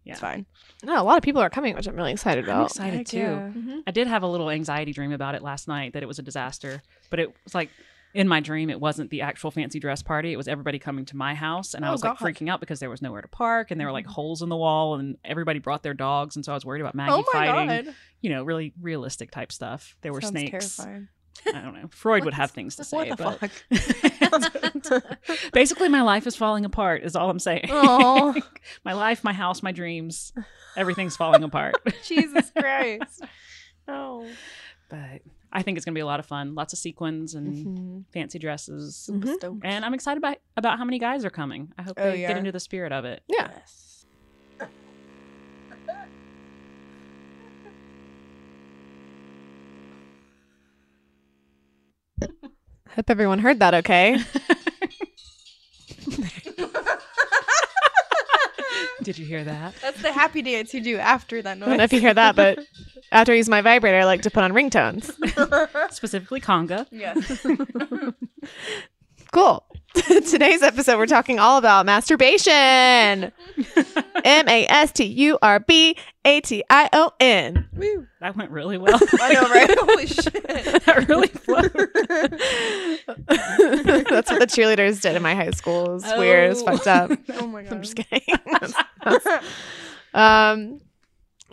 Yeah. 0.05 0.13
It's 0.13 0.21
fine. 0.21 0.45
no, 0.83 1.01
a 1.01 1.03
lot 1.03 1.17
of 1.17 1.23
people 1.23 1.41
are 1.41 1.49
coming, 1.49 1.75
which 1.75 1.87
I'm 1.87 1.97
really 1.97 2.13
excited 2.13 2.45
about. 2.45 2.53
I'm 2.53 2.61
about. 2.61 2.71
excited 2.73 2.97
Heck 2.99 3.07
too. 3.07 3.19
yeah. 3.19 3.51
Mhm. 3.57 3.83
I 3.87 3.91
did 3.91 4.07
have 4.07 4.23
a 4.23 4.27
little 4.27 4.51
anxiety 4.51 4.93
dream 4.93 5.13
about 5.13 5.35
it 5.35 5.43
last 5.43 5.67
night 5.67 5.95
that 5.95 6.03
it 6.03 6.07
was 6.07 6.19
a 6.19 6.23
disaster, 6.23 6.83
but 7.09 7.21
it 7.21 7.33
was 7.45 7.55
like 7.55 7.71
in 8.13 8.29
my 8.29 8.39
dream 8.41 8.69
it 8.69 8.79
wasn't 8.79 9.09
the 9.11 9.23
actual 9.23 9.51
fancy 9.51 9.81
dress 9.81 10.03
party. 10.03 10.31
It 10.31 10.37
was 10.37 10.47
everybody 10.47 10.79
coming 10.79 11.07
to 11.07 11.17
my 11.17 11.35
house, 11.35 11.73
and 11.73 11.87
I 11.87 11.89
Oh, 11.89 11.93
was 11.93 12.05
like 12.05 12.19
God. 12.19 12.27
freaking 12.29 12.51
out 12.51 12.61
because 12.61 12.81
there 12.81 12.91
was 12.91 13.01
nowhere 13.01 13.23
to 13.23 13.29
park, 13.29 13.71
and 13.71 13.81
there 13.81 13.87
were 13.89 13.93
like 13.95 14.05
holes 14.07 14.43
in 14.43 14.51
the 14.51 14.57
wall, 14.57 14.97
and 14.97 15.17
everybody 15.25 15.59
brought 15.59 15.83
their 15.83 15.95
dogs, 15.95 16.37
and 16.37 16.45
so 16.45 16.53
I 16.53 16.55
was 16.55 16.67
worried 16.67 16.83
about 16.83 16.95
Maggie 16.95 17.13
oh 17.15 17.25
my 17.33 17.47
fighting. 17.47 17.85
god, 17.87 17.95
You 18.25 18.31
know, 18.31 18.43
really 18.43 18.73
realistic 18.81 19.31
type 19.31 19.53
stuff. 19.53 19.97
There 20.01 20.11
were 20.13 20.23
Sounds 20.23 20.31
snakes. 20.33 20.77
Terrifying. 20.79 21.09
I 21.47 21.61
don't 21.61 21.75
know. 21.75 21.89
Freud 21.91 22.25
would 22.25 22.33
have 22.33 22.53
things 22.53 22.77
to 22.77 22.85
say, 22.91 23.11
What 23.11 23.19
the 23.19 23.25
but 23.25 23.39
fuck? 24.91 25.13
basically, 25.53 25.89
my 25.91 26.01
life 26.01 26.27
is 26.27 26.35
falling 26.37 26.65
apart. 26.65 27.03
Is 27.03 27.17
all 27.17 27.29
I'm 27.29 27.39
saying. 27.39 27.67
Oh, 27.71 28.35
my 28.85 28.95
life, 28.95 29.25
my 29.25 29.33
house, 29.35 29.63
my 29.63 29.73
dreams, 29.73 30.33
everything's 30.75 31.17
falling 31.17 31.43
apart. 31.43 31.75
Jesus 32.05 32.51
Christ. 32.57 33.25
Oh. 33.89 34.27
but 34.89 35.21
I 35.53 35.61
think 35.63 35.77
it's 35.77 35.85
gonna 35.85 35.95
be 35.95 36.01
a 36.01 36.07
lot 36.07 36.19
of 36.21 36.25
fun. 36.27 36.55
Lots 36.55 36.73
of 36.73 36.79
sequins 36.79 37.35
and 37.35 37.55
Mhm. 37.67 38.05
fancy 38.13 38.39
dresses. 38.39 39.11
Mhm. 39.13 39.61
And 39.63 39.85
I'm 39.85 39.93
excited 39.93 40.17
about 40.19 40.39
about 40.57 40.79
how 40.79 40.85
many 40.85 40.99
guys 40.99 41.25
are 41.27 41.31
coming. 41.31 41.73
I 41.79 41.83
hope 41.83 41.99
Oh, 42.01 42.11
they 42.11 42.23
yeah. 42.23 42.29
get 42.29 42.39
into 42.39 42.53
the 42.53 42.61
spirit 42.61 42.93
of 42.93 43.05
it. 43.05 43.23
Yeah. 43.29 43.51
Yes. 43.55 43.84
Hope 52.97 53.11
everyone 53.11 53.41
heard 53.41 53.59
that. 53.61 53.75
Okay. 53.75 54.19
Did 59.03 59.19
you 59.19 59.27
hear 59.27 59.45
that? 59.45 59.75
That's 59.83 60.01
the 60.01 60.13
happy 60.13 60.41
dance 60.41 60.73
you 60.73 60.81
do 60.81 60.97
after 60.97 61.43
that 61.43 61.57
I 61.59 61.61
don't 61.61 61.77
know 61.77 61.85
if 61.85 61.93
you 61.93 62.01
hear 62.01 62.15
that, 62.15 62.37
but 62.37 62.59
after 63.13 63.33
I 63.33 63.37
use 63.37 63.49
my 63.49 63.61
vibrator, 63.61 63.99
I 63.99 64.05
like 64.05 64.23
to 64.23 64.31
put 64.31 64.43
on 64.45 64.53
ringtones. 64.53 65.11
Specifically 65.93 66.41
conga. 66.41 66.87
yes. 66.91 67.45
Cool. 69.35 69.65
Today's 69.95 70.63
episode, 70.63 70.97
we're 70.97 71.07
talking 71.07 71.41
all 71.41 71.59
about 71.59 71.87
masturbation. 71.87 72.53
M 74.25 74.49
A 74.49 74.65
S 74.69 74.93
T 74.93 75.05
U 75.05 75.39
R 75.43 75.59
B 75.59 75.97
A 76.25 76.41
T 76.41 76.63
I 76.71 76.89
O 76.93 77.11
N. 77.19 77.69
That 78.21 78.37
went 78.37 78.53
really 78.53 78.79
well. 78.79 78.97
I 79.21 79.33
know, 79.35 79.43
right? 79.43 79.77
Holy 79.77 80.07
shit. 80.07 80.33
that 80.87 81.07
really 81.09 81.27
flowed. 81.27 81.73
That's 84.09 84.31
what 84.31 84.39
the 84.39 84.47
cheerleaders 84.47 85.01
did 85.01 85.17
in 85.17 85.23
my 85.23 85.35
high 85.35 85.51
school. 85.51 85.87
It 85.87 85.93
was 85.95 86.13
weird. 86.17 86.47
It 86.47 86.49
was 86.51 86.63
Oh. 86.63 86.67
fucked 86.67 86.87
up. 86.87 87.11
Oh 87.41 87.49
my 87.49 87.65
god. 87.65 87.73
I'm 87.73 87.83
just 87.83 87.97
kidding. 87.97 88.23
um, 90.15 90.81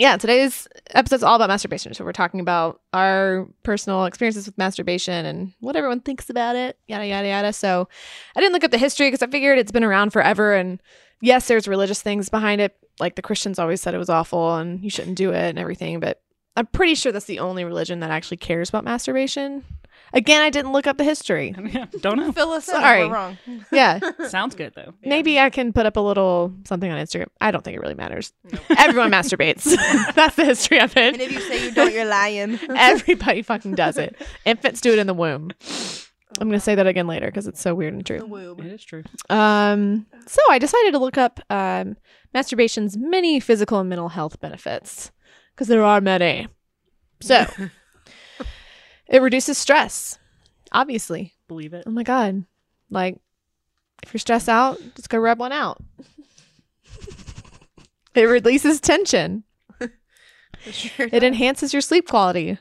yeah, 0.01 0.17
today's 0.17 0.67
episode's 0.95 1.21
all 1.21 1.35
about 1.35 1.47
masturbation. 1.47 1.93
So 1.93 2.03
we're 2.03 2.11
talking 2.11 2.39
about 2.39 2.81
our 2.91 3.47
personal 3.61 4.05
experiences 4.05 4.47
with 4.47 4.57
masturbation 4.57 5.27
and 5.27 5.53
what 5.59 5.75
everyone 5.75 5.99
thinks 5.99 6.27
about 6.27 6.55
it, 6.55 6.75
yada 6.87 7.05
yada 7.05 7.27
yada. 7.27 7.53
So 7.53 7.87
I 8.35 8.39
didn't 8.39 8.53
look 8.53 8.63
up 8.63 8.71
the 8.71 8.79
history 8.79 9.05
because 9.11 9.21
I 9.21 9.27
figured 9.27 9.59
it's 9.59 9.71
been 9.71 9.83
around 9.83 10.09
forever. 10.09 10.55
And 10.55 10.81
yes, 11.21 11.47
there's 11.47 11.67
religious 11.67 12.01
things 12.01 12.29
behind 12.29 12.61
it. 12.61 12.75
Like 12.99 13.13
the 13.13 13.21
Christians 13.21 13.59
always 13.59 13.79
said 13.79 13.93
it 13.93 13.99
was 13.99 14.09
awful 14.09 14.55
and 14.55 14.83
you 14.83 14.89
shouldn't 14.89 15.17
do 15.17 15.33
it 15.33 15.49
and 15.49 15.59
everything. 15.59 15.99
But 15.99 16.19
I'm 16.57 16.65
pretty 16.65 16.95
sure 16.95 17.11
that's 17.11 17.25
the 17.25 17.37
only 17.37 17.63
religion 17.63 17.99
that 17.99 18.09
actually 18.09 18.37
cares 18.37 18.69
about 18.69 18.83
masturbation. 18.83 19.63
Again, 20.13 20.41
I 20.41 20.49
didn't 20.49 20.73
look 20.73 20.87
up 20.87 20.97
the 20.97 21.03
history. 21.03 21.55
Yeah, 21.71 21.85
don't 22.01 22.17
know. 22.17 22.31
Fill 22.33 22.51
us 22.51 22.67
in 22.67 22.75
Sorry. 22.75 23.07
we're 23.07 23.13
wrong. 23.13 23.37
Yeah. 23.71 23.99
Sounds 24.27 24.55
good 24.55 24.73
though. 24.75 24.93
Maybe 25.03 25.39
I 25.39 25.49
can 25.49 25.71
put 25.71 25.85
up 25.85 25.95
a 25.95 26.01
little 26.01 26.53
something 26.65 26.91
on 26.91 26.99
Instagram. 26.99 27.27
I 27.39 27.51
don't 27.51 27.63
think 27.63 27.77
it 27.77 27.79
really 27.79 27.93
matters. 27.93 28.33
Everyone 28.77 29.09
masturbates. 29.11 29.63
That's 30.13 30.35
the 30.35 30.43
history 30.43 30.79
of 30.79 30.95
it. 30.97 31.13
And 31.13 31.21
if 31.21 31.31
you 31.31 31.39
say 31.39 31.65
you 31.65 31.71
don't, 31.73 31.93
you're 31.93 32.03
lying. 32.05 32.59
Everybody 32.75 33.41
fucking 33.41 33.75
does 33.75 33.97
it. 33.97 34.15
Infants 34.43 34.81
do 34.81 34.91
it 34.91 34.99
in 34.99 35.07
the 35.07 35.13
womb. 35.13 35.51
I'm 36.39 36.47
going 36.47 36.59
to 36.59 36.63
say 36.63 36.75
that 36.75 36.87
again 36.87 37.07
later 37.07 37.27
because 37.27 37.47
it's 37.47 37.61
so 37.61 37.73
weird 37.75 37.93
and 37.93 38.05
true. 38.05 38.19
The 38.19 38.25
true. 38.25 38.31
womb. 38.31 38.59
It 38.59 38.73
is 38.73 38.83
true. 38.83 39.03
Um, 39.29 40.05
so 40.27 40.39
I 40.49 40.59
decided 40.59 40.91
to 40.91 40.99
look 40.99 41.17
up 41.17 41.39
um, 41.49 41.95
masturbation's 42.33 42.97
many 42.97 43.39
physical 43.39 43.79
and 43.79 43.89
mental 43.89 44.09
health 44.09 44.39
benefits 44.39 45.11
because 45.53 45.67
there 45.67 45.83
are 45.83 46.01
many. 46.01 46.47
So 47.21 47.45
it 49.11 49.21
reduces 49.21 49.59
stress, 49.59 50.17
obviously. 50.71 51.33
Believe 51.47 51.73
it. 51.75 51.83
Oh 51.85 51.91
my 51.91 52.01
god. 52.03 52.45
Like 52.89 53.17
if 54.01 54.11
you're 54.13 54.19
stressed 54.19 54.49
out, 54.49 54.79
just 54.95 55.09
go 55.09 55.19
rub 55.19 55.39
one 55.39 55.51
out. 55.51 55.83
it 58.15 58.23
releases 58.23 58.81
tension. 58.81 59.43
Sure 60.71 61.09
It 61.11 61.23
enhances 61.23 61.73
your 61.73 61.81
sleep 61.81 62.07
quality. 62.07 62.59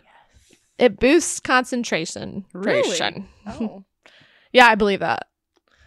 It 0.79 0.99
boosts 0.99 1.39
concentration. 1.39 2.47
Really? 2.55 3.27
Oh. 3.47 3.85
Yeah, 4.53 4.67
I 4.67 4.75
believe 4.75 4.99
that. 5.01 5.29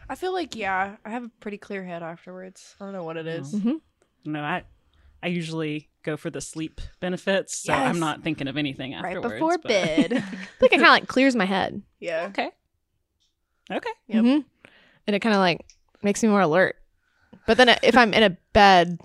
I 0.08 0.16
feel 0.16 0.32
like 0.32 0.56
yeah, 0.56 0.96
I 1.04 1.10
have 1.10 1.24
a 1.24 1.32
pretty 1.42 1.58
clear 1.58 1.84
head 1.84 2.02
afterwards. 2.04 2.76
I 2.80 2.86
don't 2.86 2.94
know 2.94 3.04
what 3.04 3.18
it 3.18 3.28
is. 3.28 3.54
Mhm. 3.54 3.82
No, 4.26 4.42
I 4.42 4.64
I 5.24 5.28
usually 5.28 5.90
go 6.04 6.18
for 6.18 6.30
the 6.30 6.42
sleep 6.42 6.82
benefits, 7.00 7.58
so 7.60 7.72
Yes. 7.72 7.90
I'm 7.90 8.00
not 8.00 8.24
thinking 8.24 8.50
of 8.50 8.58
anything 8.58 8.94
after. 8.94 9.08
Right 9.08 9.22
before 9.22 9.58
but- 9.58 9.68
bed. 9.70 10.14
I 10.18 10.20
think 10.20 10.34
it 10.62 10.70
kind 10.72 10.84
of 10.84 10.90
like 10.90 11.08
clears 11.08 11.36
my 11.36 11.46
head. 11.46 11.82
yeah. 12.00 12.26
okay. 12.30 12.50
Okay. 13.72 13.90
Yep. 14.08 14.24
Mhm. 14.26 14.44
And 15.08 15.16
it 15.16 15.20
kind 15.22 15.34
of 15.34 15.40
like 15.40 15.66
makes 16.02 16.22
me 16.22 16.28
more 16.30 16.42
alert. 16.42 16.76
But 17.48 17.56
then 17.58 17.70
if 17.82 17.96
I'm 17.96 18.14
in 18.14 18.24
a 18.24 18.32
bed, 18.52 19.00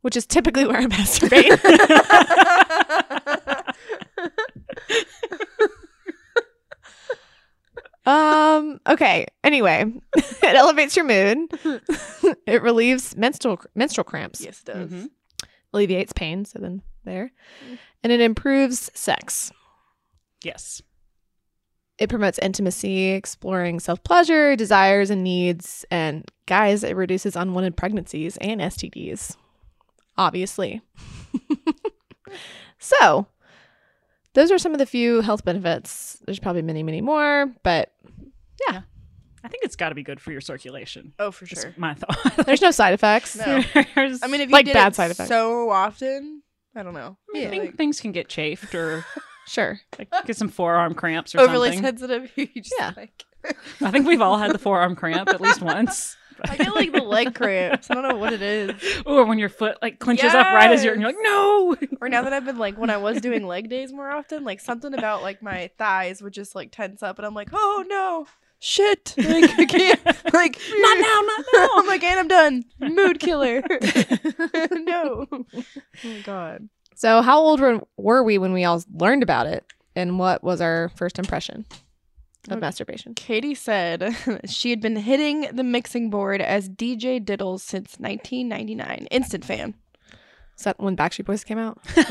which 0.00 0.16
is 0.16 0.24
typically 0.26 0.64
where 0.66 0.78
I 0.78 0.86
masturbate, 0.86 1.58
Um. 8.04 8.80
Okay. 8.88 9.26
Anyway, 9.44 9.84
it 10.16 10.42
elevates 10.56 10.96
your 10.96 11.04
mood. 11.04 11.38
it 12.46 12.60
relieves 12.62 13.16
menstrual 13.16 13.60
menstrual 13.76 14.04
cramps. 14.04 14.40
yes, 14.40 14.60
it 14.60 14.64
does. 14.66 14.90
Mhm. 14.90 15.10
Alleviates 15.72 16.12
pain. 16.12 16.44
So 16.44 16.58
then 16.58 16.82
there, 17.04 17.32
mm. 17.68 17.78
and 18.02 18.12
it 18.12 18.20
improves 18.20 18.90
sex. 18.94 19.52
Yes. 20.44 20.82
it 21.98 22.08
promotes 22.08 22.38
intimacy, 22.40 23.10
exploring 23.10 23.78
self 23.80 24.02
pleasure, 24.02 24.56
desires, 24.56 25.10
and 25.10 25.22
needs. 25.22 25.84
And 25.90 26.30
guys, 26.46 26.82
it 26.82 26.96
reduces 26.96 27.36
unwanted 27.36 27.76
pregnancies 27.76 28.36
and 28.38 28.60
STDs, 28.60 29.36
obviously. 30.16 30.82
so, 32.78 33.26
those 34.34 34.50
are 34.50 34.58
some 34.58 34.72
of 34.72 34.78
the 34.78 34.86
few 34.86 35.20
health 35.20 35.44
benefits. 35.44 36.18
There's 36.26 36.40
probably 36.40 36.62
many, 36.62 36.82
many 36.82 37.00
more, 37.00 37.52
but 37.62 37.92
I 39.44 39.48
think 39.48 39.64
it's 39.64 39.76
got 39.76 39.88
to 39.90 39.94
be 39.94 40.02
good 40.02 40.20
for 40.20 40.30
your 40.32 40.40
circulation. 40.40 41.12
Oh, 41.18 41.30
for 41.30 41.46
sure. 41.46 41.74
my 41.76 41.94
thought. 41.94 42.36
there's 42.46 42.60
no 42.62 42.70
side 42.70 42.94
effects. 42.94 43.36
No. 43.36 43.62
I 43.74 44.26
mean, 44.28 44.40
if 44.40 44.48
you 44.48 44.52
Like 44.52 44.66
did 44.66 44.74
bad 44.74 44.92
it 44.92 44.94
side 44.96 45.10
effects. 45.10 45.28
so 45.28 45.70
often, 45.70 46.42
I 46.76 46.82
don't 46.82 46.94
know. 46.94 47.16
I 47.34 47.38
Yeah, 47.38 47.50
think 47.50 47.64
like, 47.64 47.76
things 47.76 48.00
can 48.00 48.12
get 48.12 48.28
chafed 48.28 48.74
or 48.74 49.04
Sure. 49.46 49.80
like, 49.98 50.08
get 50.26 50.36
some 50.36 50.48
forearm 50.48 50.94
cramps 50.94 51.34
or 51.34 51.38
something. 51.38 51.50
overly 51.50 51.68
something. 51.72 51.84
sensitive. 51.98 52.30
You 52.36 52.46
just 52.62 52.74
Yeah. 52.78 52.92
like. 52.96 53.24
I 53.80 53.90
think 53.90 54.06
we've 54.06 54.20
all 54.20 54.38
had 54.38 54.52
the 54.52 54.58
forearm 54.58 54.94
cramp 54.94 55.28
at 55.28 55.40
least 55.40 55.60
once. 55.62 56.16
I 56.48 56.56
get 56.56 56.74
like 56.74 56.92
the 56.92 57.02
leg 57.02 57.34
cramps. 57.34 57.90
I 57.90 57.94
don't 57.94 58.08
know 58.08 58.16
what 58.16 58.32
it 58.32 58.40
is. 58.42 59.02
or 59.04 59.24
when 59.24 59.38
your 59.40 59.48
foot 59.48 59.78
like 59.82 59.98
clenches 59.98 60.32
up 60.32 60.46
right 60.54 60.70
as 60.70 60.84
you're, 60.84 60.92
and 60.94 61.02
you're 61.02 61.10
like, 61.10 61.18
no. 61.20 61.76
Or 62.00 62.08
now 62.08 62.22
that 62.22 62.32
I've 62.32 62.44
been 62.44 62.58
like 62.58 62.78
when 62.78 62.88
I 62.90 62.96
was 62.98 63.20
doing 63.20 63.44
leg 63.46 63.68
days 63.68 63.92
more 63.92 64.08
often, 64.10 64.44
like 64.44 64.60
something 64.60 64.94
about 64.94 65.22
like 65.22 65.42
my 65.42 65.70
thighs 65.76 66.22
would 66.22 66.32
just 66.32 66.54
like 66.54 66.70
tense 66.70 67.02
up, 67.02 67.18
and 67.18 67.26
I'm 67.26 67.34
like, 67.34 67.48
oh 67.52 67.84
no, 67.88 68.26
shit, 68.64 69.14
like 69.18 69.58
I 69.58 69.64
can't, 69.66 70.00
like 70.32 70.58
not 70.78 70.98
now, 71.00 71.20
not 71.20 71.44
now. 71.54 71.68
I'm 71.74 71.86
like, 71.88 72.02
and 72.04 72.20
I'm 72.20 72.28
done. 72.28 72.64
Mood 72.80 73.18
killer. 73.20 73.62
no. 74.72 75.26
Oh 75.30 75.44
my 76.04 76.18
god. 76.22 76.68
So, 76.94 77.20
how 77.22 77.40
old 77.40 77.60
were, 77.60 77.80
were 77.96 78.22
we 78.22 78.38
when 78.38 78.52
we 78.52 78.64
all 78.64 78.82
learned 78.94 79.22
about 79.24 79.46
it? 79.46 79.64
And 79.96 80.18
what 80.18 80.42
was 80.44 80.60
our 80.60 80.90
first 80.94 81.18
impression 81.18 81.66
of 82.48 82.52
Okay. 82.52 82.60
masturbation? 82.60 83.14
Katie 83.14 83.54
said 83.54 84.14
she 84.46 84.70
had 84.70 84.80
been 84.80 84.96
hitting 84.96 85.48
the 85.52 85.64
mixing 85.64 86.10
board 86.10 86.40
as 86.40 86.68
DJ 86.68 87.22
Diddles 87.22 87.60
since 87.60 87.96
1999. 87.98 89.08
Instant 89.10 89.44
fan. 89.44 89.74
Is 90.56 90.64
that 90.64 90.78
when 90.78 90.96
Backstreet 90.96 91.24
Boys 91.26 91.44
came 91.44 91.58
out? 91.58 91.82
They 91.94 92.02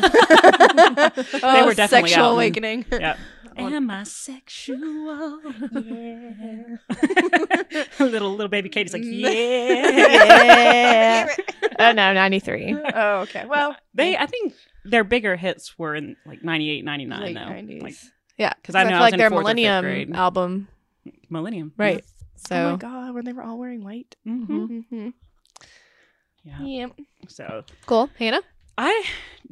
Oh, 1.43 1.65
were 1.65 1.74
definitely 1.74 2.10
sexual 2.10 2.24
out 2.25 2.27
then. 2.29 2.34
awakening. 2.34 2.86
yeah. 2.91 3.17
Am 3.58 3.89
I 3.89 4.03
sexual? 4.03 5.41
Yeah. 5.72 6.77
little 8.00 8.31
little 8.31 8.48
baby 8.48 8.70
Katie's 8.70 8.93
like, 8.93 9.03
yeah. 9.05 11.27
oh, 11.79 11.91
no, 11.91 12.13
93. 12.13 12.77
oh, 12.96 13.20
okay. 13.22 13.46
Well, 13.46 13.75
They, 13.93 14.17
I 14.17 14.25
think 14.25 14.53
their 14.86 15.03
bigger 15.03 15.36
hits 15.36 15.77
were 15.77 15.96
in 15.96 16.15
like 16.25 16.43
98, 16.43 16.84
99 16.86 17.22
late 17.22 17.36
though. 17.36 17.41
90s. 17.41 17.81
Like 17.84 17.96
Yeah. 18.38 18.53
because 18.55 18.75
I 18.75 18.84
know 18.84 18.89
feel 18.89 18.98
I 18.98 19.01
was 19.01 19.12
like 19.12 19.17
their 19.20 19.29
fourth 19.29 19.46
or 19.46 19.50
fifth 19.50 19.55
Millennium 19.58 20.15
album. 20.15 20.67
Millennium. 21.29 21.74
Right. 21.77 22.03
oh 22.03 22.08
So, 22.48 22.72
my 22.72 22.77
god, 22.77 23.13
when 23.13 23.25
they 23.25 23.34
were 23.34 23.43
all 23.43 23.60
wearing 23.60 23.84
white. 23.84 24.15
hmm 24.24 24.65
Mm-hmm. 24.65 25.10
Yeah. 26.43 26.60
Yep. 26.62 26.91
So 27.27 27.63
cool. 27.86 28.10
Hannah? 28.17 28.41
I 28.77 29.03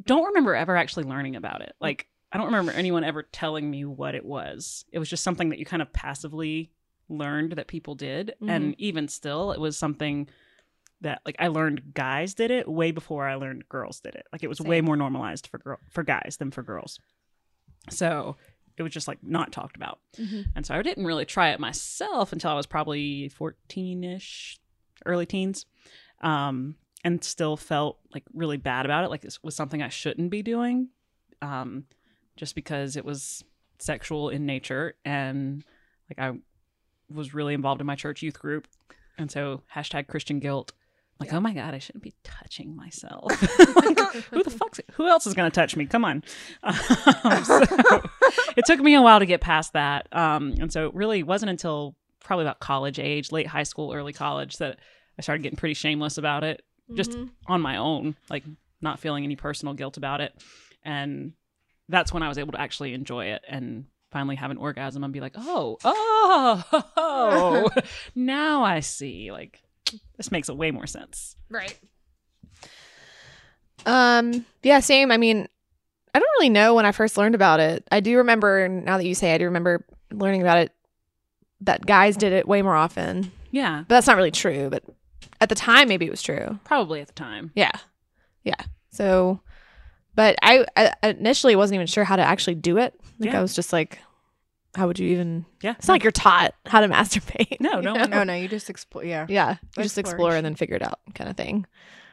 don't 0.04 0.26
remember 0.26 0.54
ever 0.56 0.76
actually 0.76 1.04
learning 1.04 1.36
about 1.36 1.60
it. 1.62 1.74
Like, 1.80 2.06
I 2.32 2.38
don't 2.38 2.46
remember 2.46 2.72
anyone 2.72 3.02
ever 3.04 3.22
telling 3.24 3.70
me 3.70 3.84
what 3.84 4.14
it 4.14 4.24
was. 4.24 4.84
It 4.92 4.98
was 4.98 5.08
just 5.08 5.24
something 5.24 5.48
that 5.50 5.58
you 5.58 5.64
kind 5.64 5.82
of 5.82 5.92
passively 5.92 6.70
learned 7.08 7.52
that 7.52 7.66
people 7.66 7.94
did. 7.96 8.34
And 8.50 8.74
even 8.78 9.08
still, 9.08 9.52
it 9.52 9.60
was 9.60 9.76
something 9.76 10.28
that 11.00 11.22
like 11.24 11.36
I 11.38 11.48
learned 11.48 11.94
guys 11.94 12.34
did 12.34 12.50
it 12.50 12.68
way 12.68 12.90
before 12.92 13.26
I 13.26 13.34
learned 13.34 13.68
girls 13.68 14.00
did 14.00 14.14
it. 14.14 14.26
Like 14.32 14.42
it 14.44 14.48
was 14.48 14.60
way 14.60 14.80
more 14.80 14.96
normalized 14.96 15.46
for 15.46 15.58
girl 15.58 15.78
for 15.88 16.02
guys 16.04 16.36
than 16.38 16.50
for 16.50 16.62
girls. 16.62 16.98
So 17.88 18.36
it 18.76 18.82
was 18.82 18.92
just 18.92 19.08
like 19.08 19.18
not 19.22 19.50
talked 19.50 19.76
about. 19.76 19.98
And 20.54 20.64
so 20.64 20.74
I 20.74 20.82
didn't 20.82 21.04
really 21.06 21.24
try 21.24 21.50
it 21.50 21.58
myself 21.60 22.32
until 22.32 22.50
I 22.50 22.54
was 22.54 22.66
probably 22.66 23.28
14 23.30 24.04
ish, 24.04 24.58
early 25.04 25.26
teens. 25.26 25.66
Um, 26.22 26.76
and 27.02 27.24
still 27.24 27.56
felt 27.56 27.98
like 28.14 28.24
really 28.34 28.58
bad 28.58 28.84
about 28.84 29.04
it. 29.04 29.10
Like 29.10 29.22
this 29.22 29.42
was 29.42 29.56
something 29.56 29.82
I 29.82 29.88
shouldn't 29.88 30.30
be 30.30 30.42
doing. 30.42 30.88
Um, 31.40 31.86
just 32.40 32.54
because 32.54 32.96
it 32.96 33.04
was 33.04 33.44
sexual 33.78 34.30
in 34.30 34.46
nature. 34.46 34.94
And 35.04 35.62
like 36.08 36.18
I 36.18 36.38
was 37.14 37.34
really 37.34 37.52
involved 37.52 37.82
in 37.82 37.86
my 37.86 37.96
church 37.96 38.22
youth 38.22 38.40
group. 38.40 38.66
And 39.18 39.30
so 39.30 39.60
hashtag 39.76 40.08
Christian 40.08 40.40
guilt. 40.40 40.72
Like, 41.20 41.34
oh 41.34 41.40
my 41.40 41.52
God, 41.52 41.74
I 41.74 41.78
shouldn't 41.78 42.02
be 42.02 42.14
touching 42.24 42.74
myself. 42.74 43.30
like, 43.76 43.98
who 44.30 44.42
the 44.42 44.50
fuck's 44.50 44.80
who 44.92 45.06
else 45.06 45.26
is 45.26 45.34
going 45.34 45.50
to 45.50 45.54
touch 45.54 45.76
me? 45.76 45.84
Come 45.84 46.04
on. 46.04 46.24
Um, 47.22 47.44
so 47.44 47.60
it 48.56 48.64
took 48.64 48.80
me 48.80 48.94
a 48.94 49.02
while 49.02 49.18
to 49.18 49.26
get 49.26 49.42
past 49.42 49.74
that. 49.74 50.08
Um, 50.10 50.54
and 50.58 50.72
so 50.72 50.86
it 50.86 50.94
really 50.94 51.22
wasn't 51.22 51.50
until 51.50 51.94
probably 52.20 52.46
about 52.46 52.60
college 52.60 52.98
age, 52.98 53.30
late 53.30 53.46
high 53.46 53.64
school, 53.64 53.92
early 53.92 54.14
college, 54.14 54.56
that 54.56 54.78
I 55.18 55.22
started 55.22 55.42
getting 55.42 55.58
pretty 55.58 55.74
shameless 55.74 56.16
about 56.16 56.44
it 56.44 56.64
just 56.94 57.14
on 57.46 57.60
my 57.60 57.76
own, 57.76 58.16
like 58.30 58.44
not 58.80 58.98
feeling 58.98 59.24
any 59.24 59.36
personal 59.36 59.74
guilt 59.74 59.98
about 59.98 60.22
it. 60.22 60.32
And 60.82 61.34
that's 61.90 62.12
when 62.12 62.22
I 62.22 62.28
was 62.28 62.38
able 62.38 62.52
to 62.52 62.60
actually 62.60 62.94
enjoy 62.94 63.26
it 63.26 63.42
and 63.48 63.84
finally 64.10 64.36
have 64.36 64.50
an 64.50 64.56
orgasm 64.56 65.04
and 65.04 65.12
be 65.12 65.20
like, 65.20 65.34
oh, 65.36 65.78
oh, 65.84 66.64
oh, 66.96 67.68
now 68.14 68.62
I 68.64 68.80
see. 68.80 69.30
Like, 69.32 69.62
this 70.16 70.30
makes 70.32 70.48
a 70.48 70.54
way 70.54 70.70
more 70.70 70.86
sense. 70.86 71.36
Right. 71.48 71.78
Um, 73.86 74.44
yeah, 74.62 74.80
same. 74.80 75.10
I 75.10 75.16
mean, 75.16 75.48
I 76.14 76.18
don't 76.18 76.28
really 76.38 76.48
know 76.50 76.74
when 76.74 76.86
I 76.86 76.92
first 76.92 77.16
learned 77.16 77.34
about 77.34 77.60
it. 77.60 77.86
I 77.90 78.00
do 78.00 78.18
remember, 78.18 78.68
now 78.68 78.98
that 78.98 79.06
you 79.06 79.14
say, 79.14 79.34
I 79.34 79.38
do 79.38 79.44
remember 79.46 79.84
learning 80.12 80.42
about 80.42 80.58
it 80.58 80.72
that 81.62 81.84
guys 81.86 82.16
did 82.16 82.32
it 82.32 82.48
way 82.48 82.62
more 82.62 82.74
often. 82.76 83.30
Yeah, 83.50 83.84
But 83.86 83.96
that's 83.96 84.06
not 84.06 84.16
really 84.16 84.30
true. 84.30 84.70
But 84.70 84.84
at 85.40 85.48
the 85.48 85.54
time, 85.54 85.88
maybe 85.88 86.06
it 86.06 86.10
was 86.10 86.22
true. 86.22 86.58
probably 86.64 87.00
at 87.00 87.06
the 87.08 87.12
time. 87.14 87.52
Yeah. 87.54 87.72
Yeah. 88.44 88.54
So, 88.90 89.40
but 90.20 90.36
I, 90.42 90.66
I 90.76 90.92
initially 91.08 91.56
wasn't 91.56 91.76
even 91.76 91.86
sure 91.86 92.04
how 92.04 92.14
to 92.16 92.22
actually 92.22 92.56
do 92.56 92.76
it. 92.76 92.92
Like, 93.18 93.30
Yeah. 93.32 93.38
I 93.38 93.40
was 93.42 93.54
just 93.54 93.72
like, 93.72 94.00
how 94.74 94.86
would 94.86 94.98
you 94.98 95.08
even? 95.08 95.46
Yeah. 95.62 95.76
It's 95.78 95.88
not 95.88 95.94
like 95.94 96.02
you're 96.04 96.12
taught 96.12 96.54
how 96.66 96.82
to 96.82 96.88
masturbate. 96.88 97.58
No, 97.58 97.80
no 97.80 97.94
you 97.94 98.00
one- 98.02 98.10
know? 98.10 98.20
Oh 98.20 98.24
no, 98.24 98.34
you 98.34 98.46
just 98.46 98.68
explore. 98.68 99.02
Yeah. 99.02 99.24
Yeah. 99.30 99.56
You 99.78 99.82
just 99.82 99.96
explore 99.96 100.34
and 100.36 100.44
then 100.44 100.56
figure 100.56 100.76
it 100.76 100.82
out 100.82 100.98
kind 101.14 101.30
of 101.30 101.38
thing. 101.38 101.64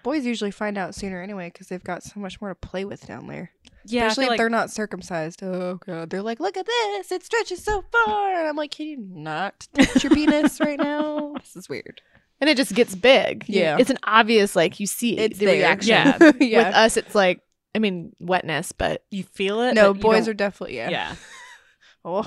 Boys 0.04 0.26
usually 0.26 0.52
find 0.52 0.78
out 0.78 0.96
sooner 0.96 1.22
anyway 1.22 1.50
because 1.52 1.67
they've 1.67 1.84
got 1.84 2.02
so 2.02 2.17
much 2.22 2.39
more 2.39 2.50
to 2.52 2.56
play 2.56 2.86
with 2.86 3.06
down 3.06 3.28
there. 3.28 3.52
Yeah, 3.84 4.04
I 4.04 4.08
Especially 4.08 4.24
if 4.24 4.30
like- 4.30 4.38
they're 4.38 4.50
not 4.50 4.72
circumcised. 4.72 5.43
Oh 5.43 5.78
god, 5.86 6.10
they're 6.10 6.22
like, 6.22 6.39
look 6.39 6.56
at 6.56 6.65
this, 6.65 7.12
it 7.12 7.26
stretches 7.26 7.62
so 7.62 7.84
far. 7.91 8.36
And 8.39 8.48
I'm 8.48 8.56
like, 8.56 8.72
can 8.72 8.86
you 8.88 9.00
not 9.02 9.67
touch 9.74 10.02
your 10.06 10.13
penis 10.13 10.60
right 10.62 10.80
now? 10.80 11.34
This 11.41 11.58
is 11.58 11.67
weird. 11.67 12.02
And 12.39 12.50
it 12.50 12.56
just 12.56 12.74
gets 12.74 12.96
big. 12.96 13.43
Yeah. 13.50 13.78
It's 13.80 13.89
an 13.89 13.98
obvious, 14.04 14.56
like, 14.56 14.80
you 14.80 14.86
see 14.86 15.17
It's 15.17 15.39
the 15.39 15.46
there. 15.48 15.56
reaction. 15.58 15.89
Yeah. 15.89 16.32
yeah. 16.39 16.67
With 16.67 16.76
us, 16.76 16.96
it's 16.96 17.15
like, 17.15 17.41
I 17.77 17.79
mean, 17.79 18.11
wetness, 18.19 18.71
but 18.71 19.03
you 19.11 19.23
feel 19.23 19.61
it. 19.61 19.75
no, 19.75 19.93
but 19.93 19.97
you 19.97 20.01
boys 20.01 20.25
don't- 20.25 20.31
are 20.31 20.33
definitely 20.33 20.75
yeah. 20.77 20.89
Yeah, 20.89 21.15
Oh, 22.05 22.25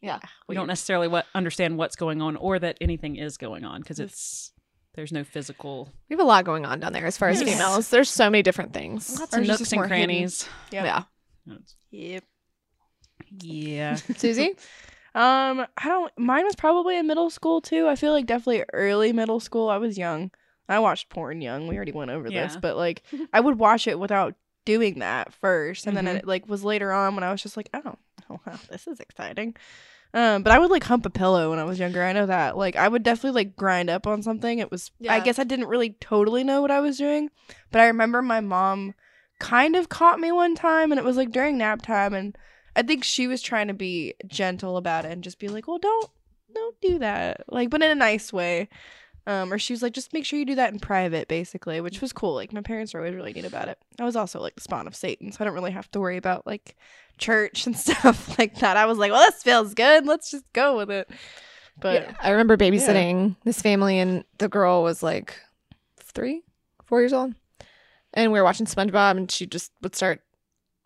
Yeah. 0.00 0.20
we 0.48 0.54
don't 0.54 0.66
necessarily 0.68 1.08
what 1.08 1.26
understand 1.34 1.76
what's 1.76 1.96
going 1.96 2.22
on 2.22 2.36
or 2.36 2.58
that 2.60 2.78
anything 2.80 3.16
is 3.16 3.36
going 3.36 3.64
on 3.64 3.80
because 3.80 3.98
it's 3.98 4.52
there's 4.94 5.10
no 5.10 5.24
physical 5.24 5.88
we 6.08 6.14
have 6.14 6.20
a 6.20 6.24
lot 6.24 6.44
going 6.44 6.64
on 6.66 6.78
down 6.78 6.92
there 6.92 7.06
as 7.06 7.16
far 7.18 7.30
as 7.30 7.40
Yes. 7.40 7.50
females. 7.52 7.88
There's 7.88 8.08
so 8.10 8.30
many 8.30 8.42
different 8.42 8.72
things. 8.72 9.18
lots 9.18 9.34
Ours 9.34 9.38
of 9.38 9.42
is 9.42 9.48
nooks 9.48 9.58
just 9.58 9.72
and 9.72 9.78
more 9.80 9.88
hidden. 9.88 10.06
crannies. 10.06 10.48
Yep. 10.70 10.84
Yeah. 10.84 11.58
Yep. 11.90 12.24
Yeah, 13.40 13.94
Susie? 14.16 14.50
Um, 15.14 15.66
I 15.76 15.88
don't. 15.88 16.12
Mine 16.18 16.44
was 16.44 16.56
probably 16.56 16.96
in 16.98 17.06
middle 17.06 17.30
school 17.30 17.60
too. 17.60 17.88
I 17.88 17.96
feel 17.96 18.12
like 18.12 18.26
definitely 18.26 18.64
early 18.72 19.12
middle 19.12 19.40
school. 19.40 19.68
I 19.68 19.78
was 19.78 19.98
young. 19.98 20.30
I 20.68 20.78
watched 20.78 21.08
porn 21.10 21.40
young. 21.40 21.66
We 21.68 21.76
already 21.76 21.92
went 21.92 22.10
over 22.10 22.28
this, 22.28 22.54
Yeah. 22.54 22.58
but 22.60 22.76
like 22.76 23.02
I 23.32 23.40
would 23.40 23.58
watch 23.58 23.86
it 23.86 23.98
without 23.98 24.34
doing 24.64 25.00
that 25.00 25.32
first, 25.32 25.86
and 25.86 25.96
then 25.96 26.06
Mhm. 26.06 26.16
it 26.18 26.26
like 26.26 26.48
was 26.48 26.62
later 26.64 26.92
on 26.92 27.14
when 27.14 27.24
I 27.24 27.30
was 27.32 27.42
just 27.42 27.56
like, 27.56 27.68
oh, 27.74 27.96
oh 28.30 28.40
wow, 28.46 28.58
this 28.70 28.86
is 28.86 29.00
exciting. 29.00 29.56
Um, 30.14 30.42
but 30.42 30.52
I 30.52 30.58
would 30.58 30.70
like 30.70 30.84
hump 30.84 31.06
a 31.06 31.10
pillow 31.10 31.50
when 31.50 31.58
I 31.58 31.64
was 31.64 31.78
younger. 31.78 32.02
I 32.02 32.12
know 32.12 32.26
that. 32.26 32.56
Like 32.56 32.76
I 32.76 32.86
would 32.86 33.02
definitely 33.02 33.34
like 33.44 33.56
grind 33.56 33.88
up 33.88 34.06
on 34.06 34.22
something. 34.22 34.58
It 34.58 34.70
was. 34.70 34.90
I 35.08 35.20
guess 35.20 35.38
I 35.38 35.44
didn't 35.44 35.68
really 35.68 35.90
totally 36.00 36.44
know 36.44 36.60
what 36.60 36.70
I 36.70 36.80
was 36.80 36.98
doing, 36.98 37.30
but 37.70 37.80
I 37.80 37.86
remember 37.86 38.20
my 38.20 38.40
mom 38.40 38.94
kind 39.38 39.74
of 39.74 39.88
caught 39.88 40.20
me 40.20 40.30
one 40.30 40.54
time, 40.54 40.92
and 40.92 40.98
it 40.98 41.04
was 41.04 41.16
like 41.16 41.30
during 41.32 41.56
nap 41.58 41.82
time, 41.82 42.12
and 42.14 42.36
I 42.76 42.82
think 42.82 43.04
she 43.04 43.26
was 43.26 43.40
trying 43.42 43.68
to 43.68 43.74
be 43.74 44.14
gentle 44.26 44.76
about 44.76 45.04
it 45.06 45.12
and 45.12 45.24
just 45.24 45.38
be 45.38 45.48
like, 45.48 45.66
"Well, 45.66 45.78
don't 45.78 46.10
don't 46.54 46.80
do 46.82 46.98
that." 46.98 47.44
Like, 47.48 47.70
but 47.70 47.82
in 47.82 47.90
a 47.90 47.94
nice 47.94 48.32
way. 48.32 48.68
Um, 49.26 49.52
or 49.52 49.58
she 49.58 49.72
was 49.72 49.82
like, 49.82 49.92
"Just 49.92 50.12
make 50.12 50.24
sure 50.24 50.38
you 50.38 50.44
do 50.44 50.56
that 50.56 50.72
in 50.72 50.80
private," 50.80 51.28
basically, 51.28 51.80
which 51.80 52.00
was 52.00 52.12
cool. 52.12 52.34
Like, 52.34 52.52
my 52.52 52.60
parents 52.60 52.92
were 52.92 53.00
always 53.00 53.14
really 53.14 53.32
neat 53.32 53.44
about 53.44 53.68
it. 53.68 53.78
I 54.00 54.04
was 54.04 54.16
also 54.16 54.40
like 54.40 54.56
the 54.56 54.60
spawn 54.60 54.86
of 54.88 54.96
Satan, 54.96 55.30
so 55.30 55.38
I 55.40 55.44
don't 55.44 55.54
really 55.54 55.70
have 55.70 55.88
to 55.92 56.00
worry 56.00 56.16
about 56.16 56.44
like 56.46 56.76
church 57.18 57.66
and 57.66 57.76
stuff 57.78 58.36
like 58.38 58.56
that. 58.56 58.76
I 58.76 58.86
was 58.86 58.98
like, 58.98 59.12
"Well, 59.12 59.24
this 59.30 59.42
feels 59.42 59.74
good. 59.74 60.06
Let's 60.06 60.30
just 60.30 60.44
go 60.52 60.76
with 60.76 60.90
it." 60.90 61.08
But 61.80 62.02
yeah. 62.02 62.14
I 62.20 62.30
remember 62.30 62.56
babysitting 62.56 63.36
this 63.44 63.62
family, 63.62 63.98
and 63.98 64.24
the 64.38 64.48
girl 64.48 64.82
was 64.82 65.02
like 65.02 65.36
three, 66.00 66.42
four 66.84 67.00
years 67.00 67.12
old. 67.12 67.34
And 68.14 68.30
we 68.32 68.38
were 68.40 68.44
watching 68.44 68.66
SpongeBob, 68.66 69.16
and 69.16 69.30
she 69.30 69.46
just 69.46 69.72
would 69.82 69.94
start 69.94 70.20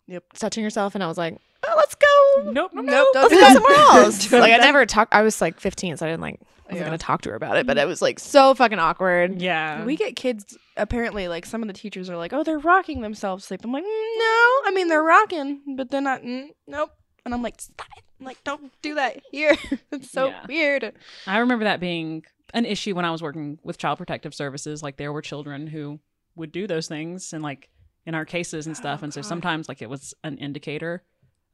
Yep. 0.07 0.23
touching 0.35 0.63
herself. 0.63 0.95
And 0.95 1.03
I 1.03 1.07
was 1.07 1.17
like, 1.17 1.37
oh, 1.63 1.73
let's 1.75 1.95
go. 1.95 2.51
Nope, 2.51 2.71
nope, 2.73 2.85
Nope, 2.85 3.07
Let's 3.13 3.33
go 3.33 3.53
somewhere 3.53 3.73
else. 4.03 4.31
Like 4.31 4.53
I 4.53 4.57
never 4.57 4.85
talked. 4.85 5.13
I 5.13 5.23
was 5.23 5.41
like 5.41 5.59
15, 5.59 5.97
so 5.97 6.05
I 6.05 6.09
didn't 6.09 6.21
like. 6.21 6.39
I 6.69 6.73
wasn't 6.73 6.79
Yeah. 6.79 6.85
gonna 6.87 6.97
talk 6.97 7.21
to 7.21 7.29
her 7.29 7.35
about 7.35 7.57
it, 7.57 7.65
but 7.65 7.77
it 7.77 7.87
was 7.87 8.01
like 8.01 8.19
so 8.19 8.53
fucking 8.53 8.77
awkward. 8.79 9.41
Yeah. 9.41 9.85
we 9.85 9.95
get 9.95 10.15
kids 10.15 10.57
apparently 10.75 11.27
like 11.27 11.45
some 11.45 11.61
of 11.61 11.67
the 11.67 11.73
teachers 11.73 12.09
are 12.09 12.17
like, 12.17 12.33
"Oh, 12.33 12.43
they're 12.43 12.59
rocking 12.59 13.01
themselves 13.01 13.45
sleep." 13.45 13.61
I'm 13.63 13.71
like, 13.71 13.83
mm, 13.83 13.87
"No, 13.87 14.25
I 14.65 14.71
mean 14.73 14.87
they're 14.89 15.01
rocking, 15.03 15.75
but 15.77 15.89
they're 15.89 16.01
not. 16.01 16.21
Mm, 16.23 16.49
nope." 16.67 16.91
And 17.25 17.33
I'm 17.33 17.41
like, 17.41 17.59
"Stop 17.61 17.87
it! 17.97 18.03
I'm 18.19 18.25
like, 18.25 18.43
don't 18.43 18.71
do 18.81 18.95
that 18.95 19.21
here. 19.31 19.55
it's 19.91 20.11
so 20.11 20.27
Yeah. 20.27 20.45
weird." 20.47 20.93
I 21.25 21.37
remember 21.39 21.63
that 21.65 21.79
being 21.79 22.25
an 22.53 22.65
issue 22.65 22.95
when 22.95 23.05
I 23.05 23.11
was 23.11 23.21
working 23.21 23.59
with 23.63 23.77
child 23.77 23.97
protective 23.97 24.33
services. 24.33 24.83
Like 24.83 24.97
there 24.97 25.11
were 25.13 25.21
children 25.21 25.67
who 25.67 25.99
would 26.35 26.51
do 26.51 26.67
those 26.67 26.87
things 26.87 27.31
and 27.33 27.41
like 27.43 27.69
in 28.05 28.13
our 28.15 28.25
cases 28.25 28.67
and 28.67 28.75
stuff. 28.77 28.99
Oh, 29.01 29.05
and 29.05 29.13
so 29.13 29.21
God. 29.21 29.27
sometimes 29.27 29.67
like 29.69 29.81
it 29.81 29.89
was 29.89 30.13
an 30.23 30.37
indicator 30.37 31.03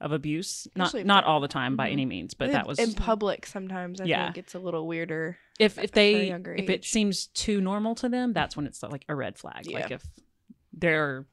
of 0.02 0.12
abuse. 0.12 0.68
Not 0.76 0.86
Especially 0.88 1.02
if 1.02 1.08
not 1.08 1.24
they're- 1.24 1.30
all 1.30 1.40
the 1.40 1.48
time 1.48 1.76
by 1.76 1.90
Mhm. 1.90 1.94
any 1.94 2.06
means, 2.06 2.34
but 2.34 2.52
that 2.52 2.68
was 2.68 2.80
in 2.80 2.94
public. 2.94 3.46
Sometimes 3.46 4.02
I 4.02 4.06
Yeah. 4.06 4.26
think 4.26 4.38
it's 4.40 4.56
a 4.56 4.60
little 4.60 4.88
weirder. 4.88 5.38
if 5.60 5.78
if 5.78 5.92
they 5.92 6.32
if 6.32 6.70
it 6.70 6.84
seems 6.84 7.28
too 7.28 7.62
normal 7.62 7.94
to 7.96 8.10
them, 8.10 8.34
that's 8.34 8.58
when 8.58 8.66
it's 8.66 8.82
like 8.84 9.06
a 9.08 9.16
red 9.16 9.38
flag. 9.38 9.68
Like 9.72 9.92
if 9.92 10.04
they're 10.74 11.28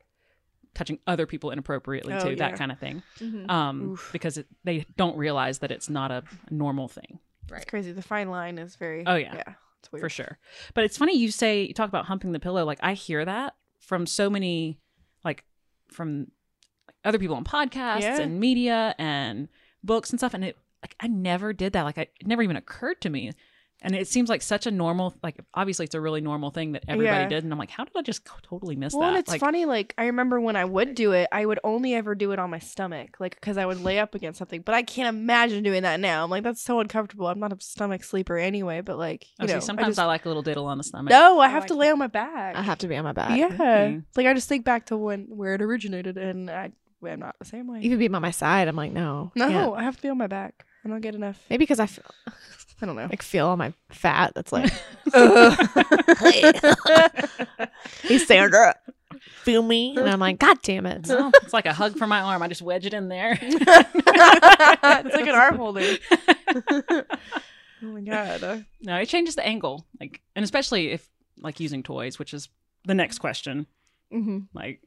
touching 0.75 0.99
other 1.07 1.27
people 1.27 1.51
inappropriately 1.51 2.13
Oh, 2.15 2.21
too, 2.21 2.31
yeah. 2.31 2.37
that 2.37 2.57
kind 2.57 2.71
of 2.71 2.79
thing. 2.79 3.03
Mhm. 3.19 3.51
Um, 3.51 3.91
Oof. 3.93 4.11
because 4.13 4.37
it, 4.39 4.47
they 4.63 4.85
don't 4.97 5.17
realize 5.17 5.59
that 5.61 5.71
it's 5.73 5.89
not 5.89 6.11
a 6.13 6.23
normal 6.51 6.87
thing. 6.87 7.19
It's 7.51 7.65
crazy. 7.65 7.91
The 7.93 8.03
fine 8.03 8.29
line 8.31 8.59
is 8.59 8.77
very. 8.77 9.05
Oh, 9.07 9.17
yeah. 9.17 9.35
yeah. 9.35 9.55
It's 9.81 9.91
weird 9.91 10.03
for 10.03 10.09
sure. 10.11 10.39
But 10.75 10.85
it's 10.85 10.97
funny 10.99 11.17
you 11.17 11.31
say 11.33 11.63
you 11.65 11.75
talk 11.75 11.89
about 11.89 12.05
humping 12.05 12.33
the 12.33 12.39
pillow. 12.39 12.65
Like 12.65 12.79
I 12.83 12.93
hear 12.93 13.25
that 13.25 13.57
from 13.81 14.07
so 14.07 14.29
many, 14.31 14.79
like 15.25 15.45
from 15.91 16.31
other 17.05 17.19
people 17.19 17.37
on 17.37 17.45
podcasts 17.45 18.03
Yeah. 18.03 18.21
and 18.21 18.39
media 18.41 18.95
and 18.99 19.49
books 19.83 20.11
and 20.11 20.19
stuff. 20.21 20.35
And 20.35 20.45
it 20.45 20.57
like 20.83 20.95
I 21.01 21.07
never 21.09 21.53
did 21.53 21.73
that. 21.75 21.83
Like 21.83 21.99
I, 21.99 22.03
it 22.03 22.27
never 22.27 22.43
even 22.43 22.57
occurred 22.57 23.01
to 23.03 23.11
me. 23.11 23.33
And 23.83 23.95
it 23.95 24.07
seems 24.07 24.29
like 24.29 24.43
such 24.43 24.67
a 24.67 24.71
normal, 24.71 25.15
like 25.23 25.41
obviously 25.55 25.85
it's 25.87 25.95
a 25.95 26.01
really 26.03 26.21
normal 26.21 26.51
thing 26.51 26.73
that 26.73 26.85
everybody 26.87 27.23
Yeah. 27.23 27.29
did. 27.31 27.45
And 27.45 27.51
I'm 27.53 27.59
like, 27.59 27.71
how 27.71 27.85
did 27.85 27.95
I 27.97 28.03
just 28.03 28.27
totally 28.43 28.77
miss 28.77 28.93
Well, 28.93 29.03
that? 29.05 29.09
and 29.09 29.17
it's 29.19 29.31
like, 29.31 29.41
funny. 29.41 29.65
Like 29.65 29.95
I 29.97 30.05
remember 30.05 30.39
when 30.39 30.55
I 30.55 30.67
would 30.67 30.95
do 30.95 31.13
it, 31.13 31.29
I 31.33 31.47
would 31.47 31.59
only 31.65 31.95
ever 31.95 32.15
do 32.15 32.33
it 32.33 32.39
on 32.39 32.51
my 32.51 32.59
stomach, 32.59 33.17
like 33.21 33.37
because 33.37 33.57
I 33.57 33.65
would 33.65 33.81
lay 33.81 33.99
up 33.99 34.15
against 34.15 34.39
something. 34.39 34.61
But 34.61 34.75
I 34.75 34.83
can't 34.83 35.09
imagine 35.09 35.63
doing 35.63 35.83
that 35.85 35.99
now. 35.99 36.23
I'm 36.25 36.29
like, 36.29 36.43
that's 36.43 36.61
so 36.63 36.81
uncomfortable. 36.81 37.27
I'm 37.27 37.41
not 37.41 37.55
a 37.55 37.57
stomach 37.61 38.05
sleeper 38.05 38.37
anyway. 38.37 38.83
But 38.83 38.99
like, 38.99 39.25
Oh, 39.39 39.45
you 39.45 39.49
see, 39.49 39.55
know, 39.55 39.61
sometimes 39.61 39.99
I, 39.99 40.03
I 40.03 40.07
like 40.09 40.27
a 40.27 40.29
little 40.29 40.43
diddle 40.43 40.67
on 40.67 40.77
the 40.77 40.85
stomach. 40.85 41.11
no, 41.11 41.39
I 41.41 41.47
I 41.47 41.49
have 41.49 41.63
like 41.63 41.69
to 41.69 41.75
it. 41.75 41.79
lay 41.79 41.91
on 41.91 41.99
my 41.99 42.07
back. 42.07 42.57
I 42.57 42.61
have 42.63 42.79
to 42.81 42.87
be 42.89 42.97
on 42.97 43.05
my 43.05 43.13
back. 43.13 43.39
yeah, 43.39 43.47
Okay. 43.47 44.03
like 44.15 44.27
I 44.27 44.35
just 44.35 44.49
think 44.51 44.67
back 44.67 44.87
to 44.87 44.97
when 44.99 45.25
where 45.31 45.55
it 45.55 45.63
originated, 45.63 46.19
and 46.19 46.51
I 46.51 46.73
I'm 47.09 47.21
not 47.21 47.37
the 47.39 47.45
same 47.45 47.67
way. 47.67 47.81
Even 47.81 47.99
be 47.99 48.09
on 48.09 48.21
my 48.23 48.31
side, 48.31 48.69
I'm 48.69 48.77
like, 48.77 48.93
no, 48.93 49.33
no, 49.35 49.49
can't. 49.49 49.75
I 49.77 49.83
have 49.83 49.97
to 49.97 50.03
be 50.03 50.09
on 50.09 50.19
my 50.19 50.27
back. 50.27 50.65
I 50.85 50.89
don't 50.89 51.01
get 51.01 51.15
enough. 51.15 51.39
Maybe 51.51 51.63
because 51.63 51.81
I 51.81 51.87
feel, 51.87 52.05
I 52.83 52.87
don't 52.87 52.97
know. 52.97 53.07
like 53.11 53.23
feel 53.23 53.47
all 53.47 53.57
my 53.57 53.73
fat. 53.91 54.33
That's 54.35 54.53
like, 54.53 54.71
hey 58.03 58.19
Sandra, 58.19 58.77
feel 59.43 59.63
me, 59.63 59.97
and 59.97 60.09
I'm 60.09 60.21
like, 60.21 60.39
God 60.39 60.59
damn 60.63 60.87
it. 60.87 61.07
Well, 61.09 61.31
it's 61.43 61.53
like 61.53 61.67
a 61.67 61.73
hug 61.73 61.97
for 61.97 62.07
my 62.07 62.21
arm. 62.21 62.43
I 62.43 62.49
just 62.49 62.63
wedge 62.63 62.87
it 62.87 62.95
in 62.95 63.09
there. 63.09 63.39
it's 63.43 65.15
like 65.15 65.27
an 65.27 65.35
arm 65.35 65.57
holder. 65.57 65.97
oh 66.93 67.03
my 67.83 68.01
god. 68.01 68.65
No, 68.83 68.97
it 68.97 69.07
changes 69.09 69.35
the 69.37 69.47
angle. 69.47 69.87
Like, 70.01 70.21
and 70.35 70.43
especially 70.45 70.91
if 70.93 71.09
like 71.39 71.61
using 71.61 71.83
toys, 71.83 72.19
which 72.19 72.35
is 72.35 72.49
the 72.85 72.95
next 72.95 73.19
question. 73.19 73.67
hmm 74.11 74.41
Like, 74.55 74.81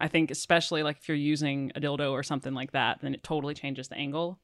I 0.00 0.08
think 0.08 0.30
especially 0.30 0.82
like 0.82 0.98
if 0.98 1.08
you're 1.08 1.16
using 1.16 1.72
a 1.74 1.80
dildo 1.80 2.12
or 2.12 2.22
something 2.22 2.54
like 2.54 2.72
that, 2.72 3.00
then 3.02 3.14
it 3.14 3.22
totally 3.22 3.54
changes 3.54 3.88
the 3.88 3.96
angle. 3.96 4.38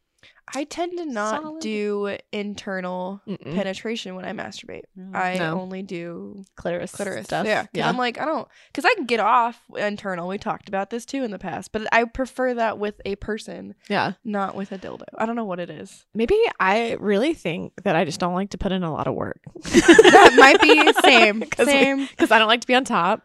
I 0.54 0.64
tend 0.64 0.96
to 0.96 1.04
not 1.04 1.42
Solid. 1.42 1.60
do 1.60 2.16
internal 2.32 3.20
Mm-mm. 3.28 3.54
penetration 3.54 4.14
when 4.14 4.24
I 4.24 4.32
masturbate. 4.32 4.84
Mm. 4.98 5.14
I 5.14 5.36
No. 5.36 5.60
only 5.60 5.82
do 5.82 6.42
clitoris, 6.56 6.92
clitoris 6.92 7.26
stuff. 7.26 7.46
Yeah, 7.46 7.62
'cause 7.64 7.68
yeah. 7.74 7.86
I'm 7.88 7.98
like 7.98 8.18
I 8.18 8.24
don't 8.24 8.48
because 8.72 8.86
I 8.86 8.94
can 8.94 9.04
get 9.04 9.20
off 9.20 9.60
internal. 9.76 10.26
We 10.26 10.38
talked 10.38 10.66
about 10.66 10.88
this 10.88 11.04
too 11.04 11.24
in 11.24 11.30
the 11.30 11.38
past, 11.38 11.72
but 11.72 11.86
I 11.92 12.04
prefer 12.04 12.54
that 12.54 12.78
with 12.78 13.02
a 13.04 13.16
person, 13.16 13.74
yeah. 13.90 14.12
not 14.24 14.54
with 14.54 14.72
a 14.72 14.78
dildo. 14.78 15.02
I 15.18 15.26
don't 15.26 15.36
know 15.36 15.44
what 15.44 15.60
it 15.60 15.68
is. 15.68 16.06
Maybe 16.14 16.38
I 16.58 16.96
really 17.00 17.34
think 17.34 17.74
that 17.84 17.94
I 17.94 18.06
just 18.06 18.18
don't 18.18 18.34
like 18.34 18.48
to 18.50 18.58
put 18.58 18.72
in 18.72 18.82
a 18.82 18.90
lot 18.92 19.06
of 19.06 19.12
work. 19.14 19.42
that 19.62 20.36
might 20.38 20.58
be 20.62 20.90
same, 21.02 21.42
'Cause 21.50 21.66
we- 21.66 21.72
same. 21.72 22.06
Because 22.10 22.30
I 22.30 22.38
don't 22.38 22.48
like 22.48 22.62
to 22.62 22.66
be 22.66 22.74
on 22.74 22.84
top. 22.84 23.20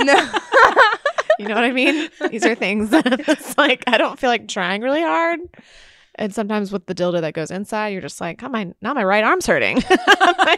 no, 0.00 0.14
You 1.38 1.48
know 1.48 1.54
what 1.54 1.64
I 1.64 1.72
mean? 1.72 2.08
These 2.30 2.44
are 2.46 2.54
things 2.54 2.90
that 2.90 3.28
it's 3.28 3.56
like 3.58 3.84
I 3.86 3.98
don't 3.98 4.18
feel 4.18 4.30
like 4.30 4.48
trying 4.48 4.82
really 4.82 5.02
hard. 5.02 5.40
And 6.18 6.34
sometimes 6.34 6.72
with 6.72 6.86
the 6.86 6.94
dildo 6.94 7.20
that 7.20 7.34
goes 7.34 7.50
inside, 7.50 7.88
you're 7.88 8.00
just 8.00 8.22
like, 8.22 8.38
"Come 8.38 8.54
on, 8.54 8.74
now 8.80 8.94
my 8.94 9.04
right 9.04 9.22
arm's 9.22 9.44
hurting." 9.46 9.76
Like, 9.76 9.90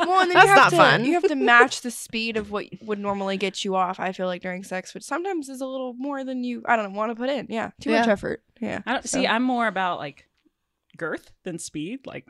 well, 0.06 0.20
and 0.20 0.30
then 0.30 0.34
That's 0.34 0.44
you 0.46 0.48
have 0.48 0.56
not 0.56 0.70
to, 0.70 0.76
fun. 0.76 1.04
You 1.04 1.14
have 1.14 1.24
to 1.26 1.34
match 1.34 1.80
the 1.80 1.90
speed 1.90 2.36
of 2.36 2.52
what 2.52 2.66
would 2.82 3.00
normally 3.00 3.36
get 3.38 3.64
you 3.64 3.74
off. 3.74 3.98
I 3.98 4.12
feel 4.12 4.26
like 4.26 4.40
during 4.40 4.62
sex, 4.62 4.94
which 4.94 5.02
sometimes 5.02 5.48
is 5.48 5.60
a 5.60 5.66
little 5.66 5.94
more 5.94 6.22
than 6.22 6.44
you. 6.44 6.62
I 6.64 6.76
don't 6.76 6.94
want 6.94 7.10
to 7.10 7.16
put 7.16 7.28
in. 7.28 7.46
Yeah, 7.50 7.70
too 7.80 7.90
much 7.90 8.06
effort. 8.06 8.44
Yeah. 8.60 8.82
I 8.86 8.92
don't 8.92 9.08
So- 9.08 9.18
see. 9.18 9.26
I'm 9.26 9.42
more 9.42 9.66
about 9.66 9.98
like 9.98 10.26
girth 10.96 11.32
than 11.42 11.58
speed. 11.58 12.06
Like, 12.06 12.24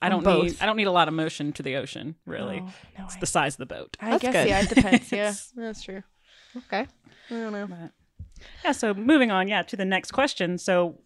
I 0.00 0.08
don't 0.08 0.24
need. 0.24 0.56
I 0.60 0.66
don't 0.66 0.76
need 0.76 0.86
a 0.86 0.92
lot 0.92 1.08
of 1.08 1.14
motion 1.14 1.52
to 1.54 1.64
the 1.64 1.74
ocean. 1.74 2.14
Really, 2.24 2.58
Oh, 2.62 2.72
no, 2.98 3.04
it's 3.06 3.16
I- 3.16 3.20
the 3.20 3.26
size 3.26 3.54
of 3.54 3.58
the 3.58 3.66
boat. 3.66 3.96
I 4.00 4.10
That's 4.10 4.22
guess 4.22 4.32
good. 4.32 4.48
yeah, 4.48 4.60
it 4.62 4.68
depends. 4.68 5.12
Yeah, 5.12 5.34
that's 5.56 5.82
true. 5.82 6.04
okay. 6.56 6.86
I 7.30 7.34
don't 7.34 7.52
know. 7.52 7.66
But 7.66 7.92
yeah. 8.64 8.72
So 8.72 8.94
moving 8.94 9.30
on. 9.30 9.48
Yeah, 9.48 9.62
to 9.62 9.76
the 9.76 9.84
next 9.84 10.10
question. 10.12 10.58
So 10.58 10.98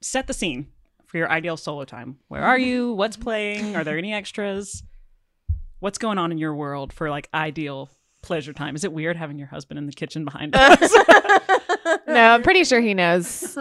set 0.00 0.26
the 0.26 0.34
scene 0.34 0.68
for 1.06 1.18
your 1.18 1.30
ideal 1.30 1.56
solo 1.56 1.84
time. 1.84 2.18
Where 2.28 2.42
are 2.42 2.58
you? 2.58 2.92
What's 2.92 3.16
playing? 3.16 3.76
Are 3.76 3.84
there 3.84 3.98
any 3.98 4.12
extras? 4.12 4.82
What's 5.80 5.98
going 5.98 6.18
on 6.18 6.32
in 6.32 6.38
your 6.38 6.54
world 6.54 6.92
for 6.92 7.10
like 7.10 7.28
ideal 7.34 7.90
pleasure 8.22 8.52
time? 8.52 8.76
Is 8.76 8.84
it 8.84 8.92
weird 8.92 9.16
having 9.16 9.38
your 9.38 9.48
husband 9.48 9.78
in 9.78 9.86
the 9.86 9.92
kitchen 9.92 10.24
behind 10.24 10.54
us? 10.56 10.94
No, 12.06 12.34
I'm 12.34 12.42
pretty 12.42 12.64
sure 12.64 12.80
he 12.80 12.94
knows. 12.94 13.56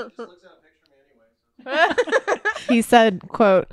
He 2.70 2.82
said, 2.82 3.22
"quote 3.30 3.72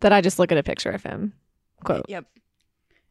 that 0.00 0.12
I 0.12 0.20
just 0.20 0.38
look 0.38 0.50
at 0.52 0.58
a 0.58 0.62
picture 0.62 0.90
of 0.90 1.02
him." 1.02 1.32
Quote 1.84 2.04
Yep. 2.08 2.26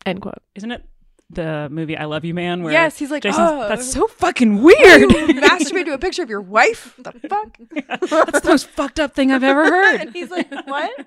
end 0.06 0.22
quote. 0.22 0.42
Isn't 0.56 0.72
it 0.72 0.84
the 1.30 1.68
movie 1.72 1.96
I 1.96 2.06
Love 2.06 2.26
You 2.26 2.34
Man? 2.34 2.63
Where 2.63 2.72
yes, 2.72 2.98
he's 2.98 3.12
like, 3.12 3.24
oh, 3.26 3.68
that's 3.70 3.92
so 3.92 4.08
fucking 4.08 4.63
weird. 4.63 5.10
masturbate 5.10 5.86
to 5.86 5.94
a 5.94 5.98
picture 5.98 6.24
of 6.24 6.30
your 6.30 6.42
wife. 6.42 6.96
The 6.98 7.12
fuck? 7.30 7.58
That's 8.32 8.42
the 8.42 8.50
most 8.50 8.68
fucked 8.68 9.00
up 9.00 9.13
thing 9.13 9.32
I've 9.32 9.44
ever 9.44 9.65
heard. 9.65 10.02
and 10.02 10.13
he's 10.13 10.32
like, 10.32 10.50
what? 10.68 11.06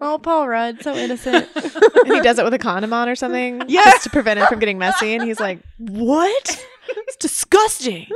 Oh, 0.00 0.18
Paul 0.18 0.48
Rudd, 0.48 0.82
so 0.82 0.94
innocent. 0.94 1.48
And 2.04 2.12
he 2.12 2.20
does 2.20 2.38
it 2.38 2.44
with 2.44 2.52
a 2.52 2.58
condom 2.58 2.92
on 2.92 3.08
or 3.08 3.14
something, 3.14 3.62
Yeah. 3.66 3.82
just 3.84 4.04
to 4.04 4.10
prevent 4.10 4.38
it 4.38 4.46
from 4.48 4.58
getting 4.58 4.76
messy. 4.76 5.14
And 5.14 5.22
he's 5.22 5.40
like, 5.40 5.60
"What? 5.78 6.66
It's 6.88 7.16
disgusting, 7.16 8.08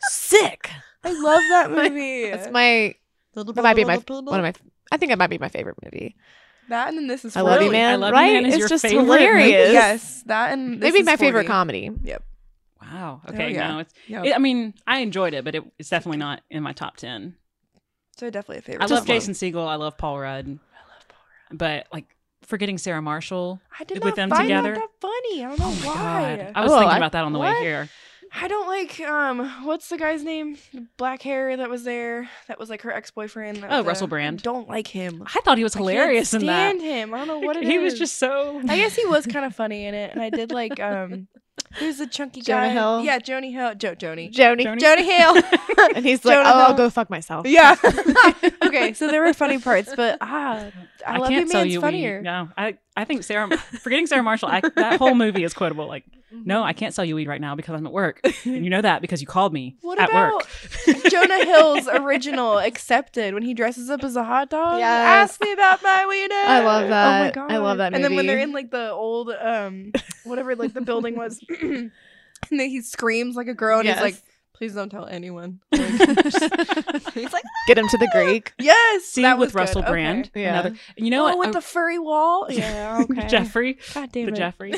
sick." 0.00 0.70
I 1.04 1.12
love 1.12 1.42
that 1.50 1.70
movie. 1.70 2.30
That's 2.30 2.50
my. 2.50 2.96
That 3.34 3.62
might 3.62 3.74
be 3.76 3.84
my 3.84 3.98
one 3.98 4.40
of 4.40 4.42
my. 4.42 4.52
I 4.90 4.96
think 4.96 5.12
it 5.12 5.18
might 5.18 5.30
be 5.30 5.38
my 5.38 5.48
favorite 5.48 5.76
movie. 5.84 6.16
That 6.68 6.88
and 6.88 6.96
then 6.98 7.06
this 7.06 7.24
is 7.24 7.36
I 7.36 7.40
love 7.42 7.54
you, 7.60 7.68
Really? 7.68 7.72
man. 7.72 7.92
I 7.94 7.96
Love 7.96 8.10
You 8.10 8.14
right? 8.14 8.32
Man 8.34 8.46
is 8.46 8.54
it's 8.54 8.58
your 8.60 8.68
just 8.68 8.82
favorite 8.84 9.02
hilarious. 9.04 9.60
movie? 9.60 9.72
Yes, 9.72 10.22
that 10.26 10.52
and 10.52 10.74
This 10.74 10.92
maybe 10.92 11.00
Is 11.00 11.06
my 11.06 11.16
favorite 11.16 11.46
comedy. 11.46 11.90
Yep. 12.04 12.22
Wow. 12.82 13.20
Oh, 13.26 13.32
Okay. 13.32 13.52
yeah. 13.54 13.72
No, 13.72 13.78
it's. 13.80 13.92
Yep. 14.06 14.24
It, 14.24 14.34
I 14.34 14.38
mean, 14.38 14.72
I 14.86 15.00
enjoyed 15.00 15.34
it, 15.34 15.44
but 15.44 15.54
it, 15.54 15.64
it's 15.78 15.88
definitely 15.90 16.18
not 16.18 16.42
in 16.50 16.62
my 16.62 16.72
top 16.72 16.96
ten. 16.96 17.34
so 18.16 18.30
definitely 18.30 18.58
a 18.58 18.62
favorite. 18.62 18.82
I 18.82 18.86
love 18.86 19.06
Just 19.06 19.06
Jason 19.06 19.34
Segel. 19.34 19.66
I 19.66 19.74
love 19.74 19.98
Paul 19.98 20.18
Rudd. 20.20 20.46
I 20.46 20.50
love 20.50 21.08
Paul 21.08 21.18
Rudd. 21.50 21.58
But 21.58 21.86
like 21.92 22.06
forgetting 22.42 22.78
Sarah 22.78 23.02
Marshall. 23.02 23.60
I 23.78 23.84
did 23.84 23.96
with 23.98 24.04
not 24.04 24.16
them 24.16 24.30
find 24.30 24.42
together. 24.42 24.74
that, 24.74 24.80
that 24.80 25.00
funny. 25.00 25.44
I 25.44 25.48
don't 25.48 25.60
oh 25.60 25.64
know 25.64 25.70
Oh 25.70 25.80
my 25.80 25.86
why. 25.86 26.36
god! 26.36 26.52
I 26.54 26.60
was 26.62 26.70
Oh, 26.72 26.78
thinking 26.78 26.92
I- 26.94 26.96
about 26.98 27.12
that 27.12 27.24
on 27.24 27.32
the 27.32 27.38
what? 27.38 27.56
way 27.56 27.62
here. 27.62 27.88
I 28.32 28.48
don't 28.48 28.66
like 28.66 29.00
um 29.00 29.64
what's 29.64 29.88
the 29.88 29.96
guy's 29.98 30.22
name? 30.22 30.56
Black 30.96 31.22
hair 31.22 31.56
that 31.56 31.70
was 31.70 31.84
there. 31.84 32.28
That 32.48 32.58
was 32.58 32.70
like 32.70 32.82
her 32.82 32.92
ex 32.92 33.10
boyfriend. 33.10 33.64
Oh, 33.68 33.82
Russell 33.82 34.06
Brand. 34.06 34.42
Don't 34.42 34.68
like 34.68 34.86
him. 34.86 35.22
I 35.26 35.40
thought 35.40 35.58
he 35.58 35.64
was 35.64 35.74
I 35.74 35.78
can't 35.78 35.88
hilarious 35.90 36.34
in 36.34 36.46
that. 36.46 36.70
stand 36.76 36.82
him. 36.82 37.14
I 37.14 37.18
don't 37.18 37.28
know 37.28 37.38
what 37.38 37.56
it 37.58 37.64
is. 37.64 37.68
he 37.68 37.78
was 37.78 37.98
just 37.98 38.18
so. 38.18 38.60
I 38.68 38.76
guess 38.76 38.94
he 38.94 39.06
was 39.06 39.26
kind 39.26 39.44
of 39.44 39.54
funny 39.54 39.86
in 39.86 39.94
it, 39.94 40.12
and 40.12 40.22
I 40.22 40.30
did 40.30 40.52
like 40.52 40.78
um. 40.80 41.28
Who's 41.78 41.98
the 41.98 42.06
chunky 42.06 42.40
Jonah 42.40 42.68
guy? 42.68 42.72
Hill? 42.72 43.04
Yeah, 43.04 43.18
Joni 43.18 43.52
Hill. 43.52 43.74
Jo 43.74 43.94
Joni. 43.94 44.32
Joni. 44.32 44.62
Joni? 44.62 44.78
Joni 44.78 45.04
Hill. 45.04 45.88
and 45.96 46.04
he's 46.04 46.24
like, 46.24 46.36
Jonah 46.36 46.48
"Oh, 46.48 46.66
I'll 46.68 46.74
go 46.74 46.88
fuck 46.88 47.10
myself." 47.10 47.46
yeah. 47.46 47.76
okay, 48.64 48.94
so 48.94 49.08
there 49.08 49.22
were 49.22 49.34
funny 49.34 49.58
parts, 49.58 49.92
but 49.94 50.18
ah, 50.20 50.66
I, 51.06 51.18
love 51.18 51.28
can't 51.28 51.46
you, 51.46 51.52
sell 51.52 51.64
you 51.64 51.80
funnier. 51.80 52.16
weed. 52.18 52.24
No, 52.24 52.48
I, 52.56 52.78
I 52.96 53.04
think 53.04 53.22
Sarah, 53.24 53.56
forgetting 53.80 54.06
Sarah 54.06 54.22
Marshall, 54.22 54.48
I, 54.48 54.60
that 54.76 54.98
whole 54.98 55.14
movie 55.14 55.44
is 55.44 55.54
quotable. 55.54 55.86
Like, 55.86 56.04
no, 56.30 56.62
I 56.62 56.72
can't 56.74 56.92
sell 56.94 57.04
you 57.04 57.14
weed 57.14 57.26
right 57.28 57.40
now 57.40 57.54
because 57.54 57.74
I'm 57.74 57.86
at 57.86 57.92
work, 57.92 58.20
and 58.44 58.62
you 58.64 58.68
know 58.70 58.82
that 58.82 59.00
because 59.00 59.20
you 59.22 59.26
called 59.26 59.52
me 59.52 59.76
What 59.80 59.98
at 59.98 60.10
about 60.10 60.34
work. 60.34 61.04
Jonah 61.10 61.44
Hill's 61.44 61.88
original 61.88 62.58
accepted 62.58 63.32
when 63.34 63.42
he 63.42 63.54
dresses 63.54 63.88
up 63.88 64.04
as 64.04 64.14
a 64.16 64.24
hot 64.24 64.50
dog? 64.50 64.78
Yes. 64.78 65.30
Ask 65.30 65.40
me 65.40 65.52
about 65.52 65.82
my 65.82 66.06
weed. 66.06 66.30
I 66.32 66.60
love 66.64 66.88
that. 66.88 67.20
Oh 67.20 67.24
my 67.24 67.30
god. 67.30 67.52
I 67.52 67.58
love 67.58 67.78
that 67.78 67.94
And 67.94 68.04
then 68.04 68.14
when 68.14 68.26
they're 68.26 68.38
in 68.38 68.52
like 68.52 68.70
the 68.70 68.90
old 68.90 69.30
um 69.30 69.92
whatever 70.24 70.54
like 70.54 70.74
the 70.74 70.82
building 70.82 71.16
was 71.16 71.40
and 71.60 71.90
then 72.50 72.68
he 72.68 72.82
screams 72.82 73.34
like 73.36 73.48
a 73.48 73.54
girl 73.54 73.78
and 73.78 73.86
Yes. 73.86 73.96
he's 73.96 74.02
like 74.14 74.22
Please 74.58 74.74
don't 74.74 74.90
tell 74.90 75.06
anyone. 75.06 75.60
He's 75.72 77.32
like, 77.32 77.44
get 77.68 77.78
him 77.78 77.88
to 77.88 77.96
the 77.98 78.08
Greek. 78.12 78.52
yes, 78.58 79.04
See 79.04 79.22
that 79.22 79.38
with 79.38 79.48
was 79.50 79.54
Russell 79.54 79.82
good. 79.82 79.88
Brand. 79.90 80.26
Okay. 80.26 80.42
Yeah. 80.42 80.60
Another, 80.60 80.76
you 80.96 81.10
know 81.10 81.22
oh, 81.22 81.36
what? 81.36 81.38
with 81.38 81.48
I- 81.48 81.52
the 81.52 81.60
furry 81.60 81.98
wall. 81.98 82.46
Yeah. 82.50 83.04
Okay. 83.08 83.28
Jeffrey. 83.28 83.78
God 83.94 84.10
damn 84.12 84.26
The 84.26 84.32
it. 84.32 84.36
Jeffrey. 84.36 84.74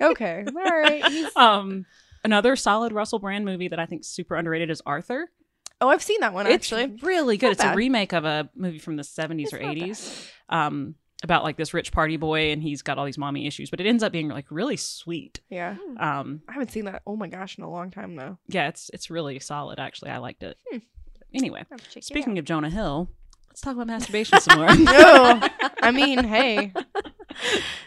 Okay. 0.00 0.44
All 0.46 0.52
right. 0.80 1.04
He's- 1.06 1.30
um, 1.36 1.86
another 2.24 2.56
solid 2.56 2.92
Russell 2.92 3.20
Brand 3.20 3.44
movie 3.44 3.68
that 3.68 3.78
I 3.78 3.86
think 3.86 4.00
is 4.02 4.08
super 4.08 4.34
underrated 4.34 4.70
is 4.70 4.82
Arthur. 4.84 5.30
Oh, 5.80 5.88
I've 5.88 6.02
seen 6.02 6.20
that 6.20 6.32
one 6.32 6.46
It's 6.46 6.72
actually. 6.72 6.98
really 7.02 7.36
good. 7.36 7.46
Not 7.46 7.52
It's 7.52 7.64
a 7.64 7.74
remake 7.74 8.12
of 8.12 8.24
a 8.24 8.48
movie 8.56 8.78
from 8.78 8.96
the 8.96 9.02
70s 9.02 9.52
or 9.52 9.58
80s. 9.58 10.28
Um, 10.48 10.94
about 11.24 11.42
like 11.42 11.56
this 11.56 11.74
rich 11.74 11.90
party 11.90 12.16
boy 12.16 12.52
and 12.52 12.62
he's 12.62 12.82
got 12.82 12.98
all 12.98 13.04
these 13.04 13.18
mommy 13.18 13.46
issues, 13.46 13.70
but 13.70 13.80
it 13.80 13.86
ends 13.86 14.02
up 14.02 14.12
being 14.12 14.28
like 14.28 14.46
really 14.50 14.76
sweet. 14.76 15.40
Yeah. 15.50 15.76
Um, 15.98 16.42
I 16.48 16.52
haven't 16.52 16.70
seen 16.70 16.84
that. 16.84 17.02
Oh 17.06 17.16
my 17.16 17.26
gosh, 17.26 17.58
in 17.58 17.64
a 17.64 17.70
long 17.70 17.90
time 17.90 18.14
though. 18.14 18.38
yeah, 18.46 18.68
it's 18.68 18.90
it's 18.94 19.10
really 19.10 19.38
solid 19.40 19.80
actually. 19.80 20.10
I 20.10 20.18
liked 20.18 20.42
it. 20.42 20.56
Hmm. 20.70 20.78
Anyway, 21.34 21.60
I 21.60 21.66
have 21.70 21.82
to 21.82 21.88
check 21.90 21.96
it 21.96 22.04
speaking 22.04 22.38
of 22.38 22.44
Jonah 22.44 22.70
Hill, 22.70 23.08
let's 23.48 23.60
talk 23.60 23.74
about 23.74 23.88
masturbation 23.88 24.38
some 24.40 24.58
more. 24.58 24.74
no, 24.76 25.40
I 25.82 25.90
mean, 25.90 26.22
hey, 26.24 26.72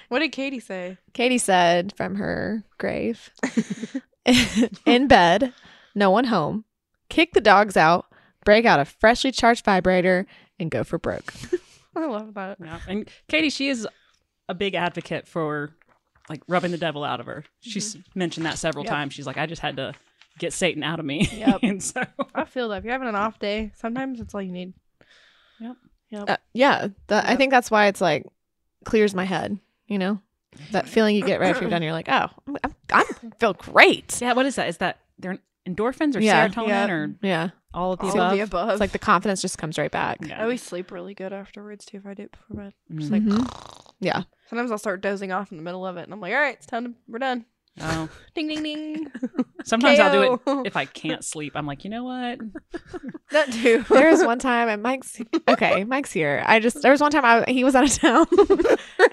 what 0.09 0.19
did 0.19 0.33
Katie 0.33 0.59
say? 0.59 0.97
Katie 1.13 1.37
said 1.37 1.93
from 1.95 2.15
her 2.15 2.63
grave 2.77 3.31
in 4.85 5.07
bed, 5.07 5.53
no 5.95 6.11
one 6.11 6.25
home, 6.25 6.65
kick 7.09 7.31
the 7.33 7.39
dogs 7.41 7.77
out, 7.77 8.05
break 8.43 8.65
out 8.65 8.79
a 8.79 8.85
freshly 8.85 9.31
charged 9.31 9.63
vibrator, 9.63 10.25
and 10.59 10.69
go 10.71 10.83
for 10.83 10.97
broke. 10.97 11.33
I 11.97 12.05
love 12.05 12.33
that. 12.35 12.57
Yeah. 12.63 12.79
And 12.87 13.09
Katie, 13.27 13.49
she 13.49 13.69
is 13.69 13.87
a 14.49 14.53
big 14.53 14.75
advocate 14.75 15.27
for 15.27 15.71
like 16.29 16.41
rubbing 16.47 16.71
the 16.71 16.77
devil 16.77 17.03
out 17.03 17.19
of 17.19 17.25
her. 17.25 17.43
She's 17.61 17.97
mentioned 18.15 18.45
that 18.45 18.57
several 18.57 18.83
Mm-hmm. 18.83 18.93
Yep. 18.93 18.97
times. 18.99 19.13
She's 19.13 19.27
like, 19.27 19.37
I 19.37 19.45
just 19.45 19.61
had 19.61 19.77
to 19.77 19.93
get 20.39 20.53
Satan 20.53 20.83
out 20.83 20.99
of 20.99 21.05
me. 21.05 21.27
Yep. 21.33 21.59
and 21.63 21.81
so 21.83 22.03
I 22.35 22.45
feel 22.45 22.69
that 22.69 22.77
if 22.79 22.83
you're 22.83 22.93
having 22.93 23.07
an 23.07 23.15
off 23.15 23.39
day, 23.39 23.71
sometimes 23.75 24.19
it's 24.19 24.33
all 24.35 24.41
you 24.41 24.51
need. 24.51 24.73
Yep. 25.59 25.75
Yep. 26.11 26.29
Uh, 26.29 26.37
yeah, 26.53 26.87
that, 27.07 27.25
I 27.27 27.35
think 27.35 27.51
that's 27.51 27.69
why 27.71 27.87
it's 27.87 27.99
like 28.01 28.25
clears 28.85 29.13
my 29.15 29.25
head. 29.25 29.57
You 29.87 29.97
know, 29.99 30.19
that 30.71 30.87
feeling 30.87 31.15
you 31.15 31.25
get 31.25 31.39
right 31.39 31.49
after 31.49 31.63
you're 31.63 31.69
done. 31.71 31.81
You're 31.81 31.91
like, 31.93 32.09
oh, 32.09 32.27
I'm, 32.47 32.57
I'm, 32.63 32.75
I 32.91 33.03
feel 33.39 33.53
great. 33.53 34.21
yeah, 34.21 34.33
what 34.33 34.45
is 34.45 34.55
that? 34.55 34.67
Is 34.67 34.77
that 34.77 34.99
they're 35.17 35.39
endorphins 35.67 36.15
or 36.15 36.19
Yeah. 36.19 36.47
serotonin 36.47 36.67
Yeah. 36.67 36.89
or 36.91 37.15
Yeah, 37.21 37.49
all 37.73 37.93
of 37.93 37.99
the 37.99 38.05
all 38.05 38.11
above? 38.13 38.31
the 38.33 38.39
above. 38.41 38.69
it's 38.69 38.79
like 38.79 38.91
the 38.91 38.99
confidence 38.99 39.41
just 39.41 39.57
comes 39.57 39.77
right 39.77 39.91
back. 39.91 40.17
Yeah. 40.25 40.39
I 40.39 40.43
always 40.43 40.61
sleep 40.61 40.91
really 40.91 41.13
good 41.13 41.33
afterwards 41.33 41.85
too 41.85 41.97
if 41.97 42.05
I 42.05 42.13
do 42.13 42.23
it 42.23 42.31
before 42.31 42.63
bed. 42.63 42.73
Just 42.95 43.11
like 43.11 43.23
Mhm. 43.23 43.91
yeah, 43.99 44.23
sometimes 44.49 44.71
I'll 44.71 44.77
start 44.77 45.01
dozing 45.01 45.31
off 45.31 45.51
in 45.51 45.57
the 45.57 45.63
middle 45.63 45.85
of 45.85 45.97
it, 45.97 46.03
and 46.03 46.13
I'm 46.13 46.21
like, 46.21 46.33
all 46.33 46.39
right, 46.39 46.55
it's 46.55 46.65
time 46.65 46.85
to 46.85 46.93
we're 47.07 47.19
done. 47.19 47.45
Oh. 47.79 48.09
Ding 48.33 48.47
ding 48.47 48.63
ding. 48.63 49.11
Sometimes 49.63 49.99
I'll 49.99 50.11
do 50.11 50.37
KO. 50.39 50.61
it 50.61 50.67
if 50.67 50.75
I 50.75 50.85
can't 50.85 51.23
sleep. 51.23 51.51
I'm 51.55 51.67
like, 51.67 51.83
you 51.83 51.91
know 51.91 52.03
what? 52.05 52.39
that 53.31 53.51
too. 53.51 53.83
there 53.89 54.09
was 54.09 54.23
one 54.23 54.39
time, 54.39 54.67
and 54.67 54.81
Mike's 54.81 55.21
okay. 55.47 55.83
Mike's 55.83 56.11
here. 56.11 56.43
I 56.47 56.59
just 56.59 56.81
there 56.81 56.91
was 56.91 57.01
one 57.01 57.11
time 57.11 57.23
I 57.25 57.43
he 57.51 57.63
was 57.63 57.75
out 57.75 57.83
of 57.83 57.93
town, 57.93 58.25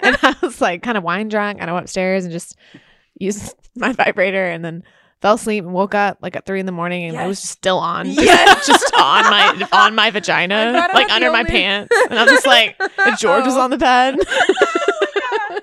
and 0.01 0.17
I 0.23 0.35
was 0.41 0.61
like 0.61 0.81
kind 0.81 0.97
of 0.97 1.03
wine 1.03 1.27
drunk, 1.29 1.59
and 1.61 1.69
I 1.69 1.73
went 1.73 1.83
upstairs 1.85 2.23
and 2.23 2.31
just 2.31 2.55
used 3.19 3.53
my 3.75 3.91
vibrator, 3.91 4.45
and 4.45 4.65
then 4.65 4.83
fell 5.25 5.33
asleep 5.35 5.63
and 5.63 5.73
woke 5.73 5.95
up 5.95 6.19
like 6.21 6.35
at 6.35 6.45
three 6.45 6.59
in 6.59 6.67
the 6.67 6.71
morning, 6.71 7.05
and 7.05 7.19
it 7.19 7.25
was 7.25 7.41
just 7.41 7.51
still 7.53 7.79
on, 7.79 8.05
Yes. 8.11 8.67
just 8.67 8.93
on 8.93 9.23
my 9.23 9.67
on 9.71 9.95
my 9.95 10.11
vagina, 10.11 10.53
I'm 10.55 10.71
glad 10.73 10.89
I'm 10.91 10.95
like 10.95 11.11
under 11.11 11.27
the 11.27 11.33
my 11.33 11.39
only- 11.39 11.49
pants, 11.51 11.95
and 12.11 12.19
I'm 12.19 12.27
just 12.27 12.45
like, 12.45 12.77
George 13.17 13.43
was 13.45 13.55
Oh. 13.55 13.61
on 13.61 13.71
the 13.71 13.77
bed. 13.79 14.17
Oh, 14.19 15.59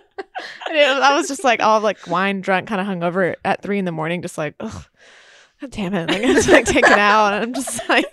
and 0.69 0.77
it 0.77 0.87
I 0.89 1.15
was 1.17 1.29
just 1.29 1.45
like 1.45 1.63
all 1.63 1.81
like 1.81 2.07
wine 2.09 2.41
drunk, 2.41 2.67
kind 2.67 2.81
of 2.81 2.87
hungover 2.89 3.37
at 3.45 3.63
three 3.63 3.79
in 3.79 3.85
the 3.85 3.93
morning, 3.93 4.21
just 4.23 4.37
like, 4.37 4.55
ugh, 4.59 4.85
God 5.63 5.71
damn 5.71 5.95
it! 5.95 6.11
Like 6.11 6.23
I 6.25 6.33
just 6.33 6.49
like 6.49 6.65
take 6.65 6.85
it 6.85 6.99
out, 6.99 7.35
and 7.35 7.45
I'm 7.45 7.55
just 7.55 7.81
like, 7.89 8.07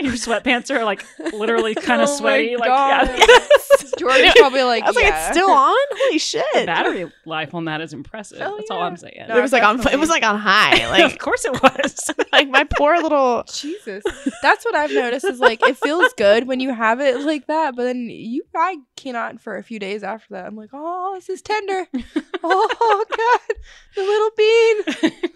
Your 0.00 0.14
sweatpants 0.14 0.74
are 0.74 0.86
like 0.86 1.04
literally 1.34 1.74
kind 1.74 2.00
of 2.00 2.08
Oh 2.08 2.12
my 2.12 2.18
sweaty. 2.18 2.56
Like, 2.56 2.70
God. 2.70 3.08
yeah. 3.08 3.16
yes. 3.18 3.94
George 3.98 4.20
is 4.20 4.32
probably 4.36 4.62
like, 4.62 4.84
I 4.84 4.86
was 4.86 4.96
like, 4.96 5.12
it's 5.12 5.26
still 5.36 5.50
on. 5.50 5.76
Holy 5.90 6.18
shit! 6.18 6.46
The 6.54 6.64
battery 6.64 7.12
life 7.26 7.54
on 7.54 7.66
that 7.66 7.82
is 7.82 7.92
impressive. 7.92 8.38
Hell 8.38 8.56
That's 8.56 8.70
all. 8.70 8.80
I'm 8.80 8.96
saying. 8.96 9.26
No, 9.28 9.36
it 9.36 9.42
was 9.42 9.52
like 9.52 9.62
on. 9.62 9.86
It 9.86 9.98
was 9.98 10.08
like 10.08 10.22
on 10.22 10.38
high. 10.38 10.88
Like 10.88 11.12
of 11.12 11.18
course 11.18 11.44
it 11.44 11.52
was. 11.62 12.10
like 12.32 12.48
my 12.48 12.64
poor 12.64 12.96
little. 12.98 13.44
Jesus. 13.52 14.02
That's 14.40 14.64
what 14.64 14.74
I've 14.74 14.92
noticed 14.92 15.26
is 15.26 15.40
like 15.40 15.62
it 15.62 15.76
feels 15.76 16.10
good 16.14 16.46
when 16.46 16.58
you 16.60 16.72
have 16.72 17.00
it 17.00 17.20
like 17.20 17.48
that, 17.48 17.76
but 17.76 17.84
then 17.84 18.08
you 18.08 18.44
I 18.56 18.78
cannot 18.96 19.42
for 19.42 19.58
a 19.58 19.62
few 19.62 19.78
days 19.78 20.02
after 20.02 20.28
that. 20.30 20.46
I'm 20.46 20.56
like, 20.56 20.70
oh, 20.72 21.12
this 21.16 21.28
is 21.28 21.42
tender. 21.42 21.86
oh 22.42 23.04
God, 23.10 23.56
the 23.94 24.02
little 24.02 25.10
bean. 25.10 25.30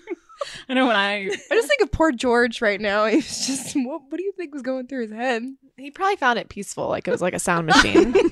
I 0.70 0.74
know 0.74 0.86
when 0.86 0.96
I 0.96 1.24
I 1.24 1.54
just 1.54 1.68
think 1.68 1.82
of 1.82 1.90
poor 1.90 2.12
George 2.12 2.60
right 2.60 2.80
now. 2.80 3.06
He's 3.10 3.46
just 3.46 3.74
what, 3.76 4.02
what 4.08 4.18
do 4.18 4.22
you 4.22 4.32
think 4.36 4.52
was 4.52 4.62
going 4.62 4.86
through 4.86 5.02
his 5.02 5.12
head? 5.12 5.42
He 5.76 5.90
probably 5.90 6.16
found 6.16 6.38
it 6.38 6.48
peaceful, 6.48 6.88
like 6.88 7.08
it 7.08 7.10
was 7.10 7.22
like 7.22 7.34
a 7.34 7.38
sound 7.38 7.66
machine. 7.66 8.12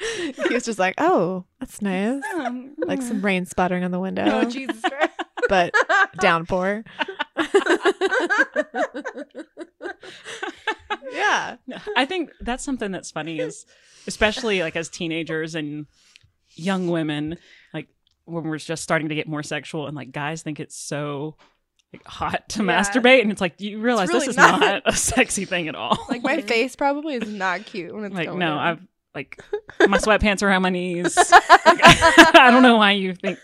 he 0.00 0.54
was 0.54 0.64
just 0.64 0.78
like, 0.78 0.94
"Oh, 0.98 1.44
that's 1.60 1.80
nice." 1.80 2.22
Um, 2.34 2.74
like 2.78 3.00
some 3.02 3.24
rain 3.24 3.46
splattering 3.46 3.84
on 3.84 3.90
the 3.90 4.00
window, 4.00 4.24
Oh 4.26 4.44
Jesus 4.44 4.82
Christ. 4.82 5.12
but 5.48 5.72
downpour. 6.20 6.84
yeah. 11.12 11.56
I 11.96 12.04
think 12.06 12.30
that's 12.40 12.64
something 12.64 12.90
that's 12.90 13.10
funny 13.10 13.38
is 13.38 13.66
especially 14.06 14.60
like 14.60 14.76
as 14.76 14.88
teenagers 14.88 15.54
and 15.54 15.86
young 16.56 16.88
women, 16.88 17.30
like 17.30 17.38
when 18.26 18.44
we're 18.44 18.58
just 18.58 18.82
starting 18.82 19.08
to 19.10 19.14
get 19.14 19.28
more 19.28 19.42
sexual 19.42 19.86
and 19.86 19.96
like 19.96 20.12
guys 20.12 20.42
think 20.42 20.60
it's 20.60 20.76
so 20.76 21.36
like 21.92 22.04
hot 22.06 22.48
to 22.50 22.64
Yeah. 22.64 22.80
masturbate 22.82 23.22
and 23.22 23.30
it's 23.30 23.40
like 23.40 23.60
you 23.60 23.78
realize 23.80 24.08
really 24.08 24.20
this 24.20 24.28
is 24.30 24.36
not. 24.36 24.60
not. 24.60 24.82
a 24.86 24.92
sexy 24.96 25.44
thing 25.44 25.68
at 25.68 25.74
all. 25.74 25.98
Like 26.08 26.22
my 26.22 26.40
face 26.42 26.74
probably 26.76 27.14
is 27.14 27.28
not 27.28 27.64
cute 27.66 27.94
when 27.94 28.04
it's 28.04 28.14
like 28.14 28.26
going 28.28 28.38
no, 28.40 28.52
in. 28.52 28.58
I've 28.58 28.80
like 29.14 29.40
my 29.80 29.98
sweatpants 29.98 30.42
are 30.42 30.50
on 30.50 30.62
my 30.62 30.70
knees. 30.70 31.16
Like, 31.66 31.80
I 32.36 32.50
don't 32.50 32.62
know 32.62 32.76
why 32.76 32.92
you 32.92 33.14
think 33.14 33.38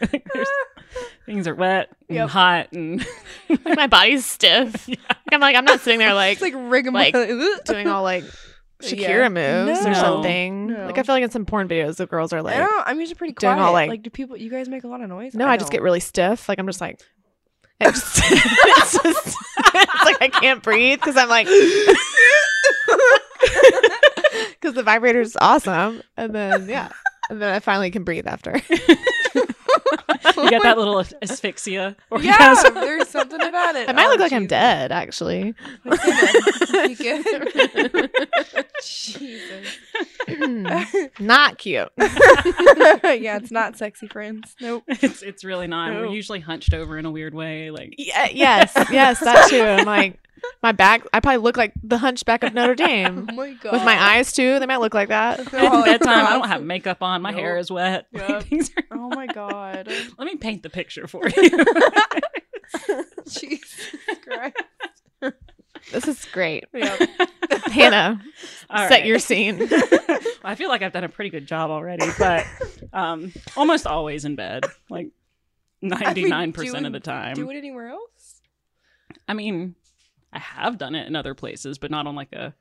things 1.26 1.46
are 1.48 1.54
wet 1.54 1.88
and 2.08 2.16
Yep. 2.16 2.28
hot 2.28 2.72
and 2.72 3.06
Like 3.48 3.76
my 3.76 3.86
body's 3.86 4.26
stiff. 4.26 4.88
Like, 4.88 4.98
I'm 5.32 5.40
like, 5.40 5.56
I'm 5.56 5.64
not 5.64 5.80
sitting 5.80 5.98
there 6.00 6.12
like 6.14 6.34
it's 6.34 6.42
like 6.42 6.54
rigmarole. 6.56 7.12
like, 7.12 7.64
doing 7.64 7.88
all 7.88 8.02
like 8.02 8.24
Shakira 8.80 9.22
Yeah. 9.22 9.28
moves 9.28 9.86
or 9.86 9.94
something. 9.94 10.68
No. 10.68 10.86
Like 10.86 10.98
I 10.98 11.02
feel 11.02 11.14
like 11.14 11.24
in 11.24 11.30
some 11.30 11.44
porn 11.46 11.68
videos, 11.68 11.96
the 11.96 12.06
girls 12.06 12.32
are 12.32 12.38
I 12.38 12.40
like, 12.40 12.56
don't. 12.56 12.86
I'm 12.86 12.98
usually 13.00 13.16
pretty 13.16 13.34
quiet. 13.34 13.54
doing 13.54 13.64
all, 13.64 13.72
like, 13.72 13.88
like- 13.90 14.02
do 14.02 14.10
people? 14.10 14.36
You 14.36 14.50
guys 14.50 14.68
make 14.68 14.84
a 14.84 14.88
lot 14.88 15.00
of 15.02 15.08
noise? 15.08 15.34
no, 15.34 15.46
I, 15.46 15.56
just 15.56 15.72
get 15.72 15.82
really 15.82 16.00
stiff. 16.00 16.48
Like 16.48 16.58
I'm 16.58 16.66
just 16.66 16.80
like, 16.80 17.00
it 17.80 17.94
just, 17.94 18.18
it's 18.24 18.92
just, 19.02 19.36
it's 19.74 20.04
like 20.04 20.20
I 20.22 20.28
can't 20.28 20.62
breathe 20.62 20.98
because 21.00 21.16
I'm 21.16 21.28
like, 21.28 21.46
because 24.60 24.74
the 24.74 24.82
vibrator's 24.82 25.36
awesome, 25.40 26.02
and 26.16 26.34
then 26.34 26.68
yeah, 26.68 26.90
and 27.30 27.40
then 27.40 27.54
I 27.54 27.60
finally 27.60 27.90
can 27.90 28.04
breathe 28.04 28.26
after. 28.26 28.60
you 30.24 30.50
get 30.50 30.62
that 30.62 30.76
little 30.78 30.98
as- 30.98 31.14
asphyxia. 31.22 31.96
Yeah, 32.10 32.16
orgasm. 32.34 32.74
there's 32.74 33.08
something 33.08 33.40
about 33.42 33.76
it. 33.76 33.88
I 33.88 33.92
might 33.92 34.06
Oh, 34.06 34.10
look 34.10 34.20
like 34.20 34.32
I'm 34.32 34.46
dead, 34.46 34.92
actually. 34.92 35.54
Jesus. 38.82 39.78
Hmm. 40.28 40.66
Not 41.18 41.58
cute. 41.58 41.88
yeah, 41.98 43.36
it's 43.36 43.50
not 43.50 43.76
sexy, 43.76 44.08
friends. 44.08 44.54
Nope. 44.60 44.84
It's 44.88 45.22
it's 45.22 45.44
really 45.44 45.66
not. 45.66 45.92
We're 45.92 46.06
usually 46.06 46.40
hunched 46.40 46.72
over 46.74 46.96
in 46.98 47.04
a 47.06 47.10
weird 47.10 47.34
way. 47.34 47.70
Like 47.70 47.94
Yeah, 47.98 48.22
uh, 48.24 48.28
yes, 48.32 48.72
yes, 48.90 49.20
that 49.20 49.48
too. 49.50 49.62
I'm 49.62 49.84
like, 49.86 50.18
my 50.62 50.72
back. 50.72 51.02
I 51.12 51.20
probably 51.20 51.38
look 51.38 51.56
like 51.58 51.72
the 51.82 51.98
Hunchback 51.98 52.42
of 52.44 52.54
Notre 52.54 52.72
oh 52.72 52.74
Dame 52.74 53.26
Oh 53.30 53.34
my 53.34 53.52
god. 53.54 53.72
with 53.74 53.84
my 53.84 54.00
eyes 54.16 54.32
too. 54.32 54.58
They 54.58 54.66
might 54.66 54.80
look 54.80 54.94
like 54.94 55.08
that. 55.08 55.40
Oh, 55.40 55.42
it's 55.44 55.54
Oh, 55.54 55.84
bedtime. 55.84 56.26
I 56.26 56.30
don't 56.32 56.48
have 56.48 56.62
makeup 56.62 57.02
on. 57.02 57.20
My 57.22 57.32
hair 57.32 57.58
is 57.58 57.70
wet. 57.70 58.06
Like, 58.12 58.28
Yep. 58.28 58.42
things 58.44 58.70
are- 58.76 58.84
Oh 58.92 59.08
my 59.10 59.26
god. 59.26 59.88
Let 60.18 60.26
me 60.26 60.36
paint 60.36 60.62
the 60.62 60.70
picture 60.70 61.06
for 61.06 61.28
you. 61.36 61.50
Jesus 63.28 63.94
Christ. 64.24 64.56
This 65.92 66.06
is 66.08 66.24
great, 66.26 66.64
Yep. 66.74 67.08
Hannah. 67.72 68.20
All 68.68 68.78
set 68.88 68.90
right. 68.90 69.06
your 69.06 69.18
scene. 69.18 69.68
I 70.44 70.54
feel 70.54 70.68
like 70.68 70.82
I've 70.82 70.92
done 70.92 71.04
a 71.04 71.08
pretty 71.08 71.30
good 71.30 71.46
job 71.46 71.70
already, 71.70 72.06
but 72.18 72.46
um, 72.92 73.32
almost 73.56 73.86
always 73.86 74.24
in 74.24 74.36
bed, 74.36 74.64
like 74.90 75.08
ninety 75.80 76.24
nine 76.28 76.52
percent 76.52 76.86
of 76.86 76.92
the 76.92 77.00
time. 77.00 77.34
Do 77.34 77.48
it 77.50 77.56
anywhere 77.56 77.88
else? 77.88 78.40
I 79.26 79.32
mean, 79.32 79.74
I 80.32 80.38
have 80.38 80.76
done 80.76 80.94
it 80.94 81.06
in 81.06 81.16
other 81.16 81.34
places, 81.34 81.78
but 81.78 81.90
not 81.90 82.06
on 82.06 82.14
like 82.14 82.32
a 82.34 82.54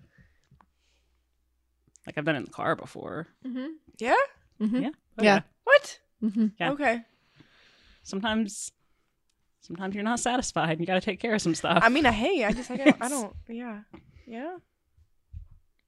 like 2.07 2.17
I've 2.17 2.25
done 2.25 2.35
it 2.35 2.39
in 2.39 2.45
the 2.45 2.51
car 2.51 2.75
before. 2.75 3.27
Mm-hmm. 3.45 3.67
Yeah. 3.99 4.15
Mm-hmm. 4.61 4.81
Yeah, 4.81 4.89
Oh, 5.17 5.23
Yeah. 5.23 5.39
What? 5.65 5.99
Mm-hmm. 6.23 6.47
Yeah. 6.59 6.71
Okay. 6.71 7.01
Sometimes, 8.03 8.71
sometimes 9.61 9.95
you're 9.95 10.03
not 10.03 10.19
satisfied. 10.19 10.71
and 10.71 10.79
You 10.81 10.87
got 10.87 10.95
to 10.95 11.01
take 11.01 11.19
care 11.19 11.33
of 11.35 11.41
some 11.41 11.55
stuff. 11.55 11.79
I 11.81 11.89
mean, 11.89 12.05
uh, 12.05 12.11
hey, 12.11 12.43
I 12.43 12.51
just, 12.51 12.71
I, 12.71 12.77
don't, 12.77 12.97
I 13.01 13.09
don't, 13.15 13.33
yeah, 13.47 13.81
yeah, 14.27 14.57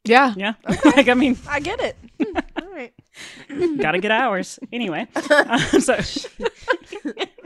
Yeah. 0.06 0.34
yeah, 0.38 0.54
like 0.86 1.08
I 1.10 1.14
mean, 1.14 1.38
I 1.48 1.60
get 1.60 1.80
it. 1.80 1.96
Hmm, 2.22 2.64
All 2.64 2.72
right. 2.72 2.94
got 3.80 3.92
to 3.92 4.00
get 4.00 4.12
hours 4.12 4.58
anyway. 4.72 5.06
Uh, 5.16 5.58
so 5.80 5.98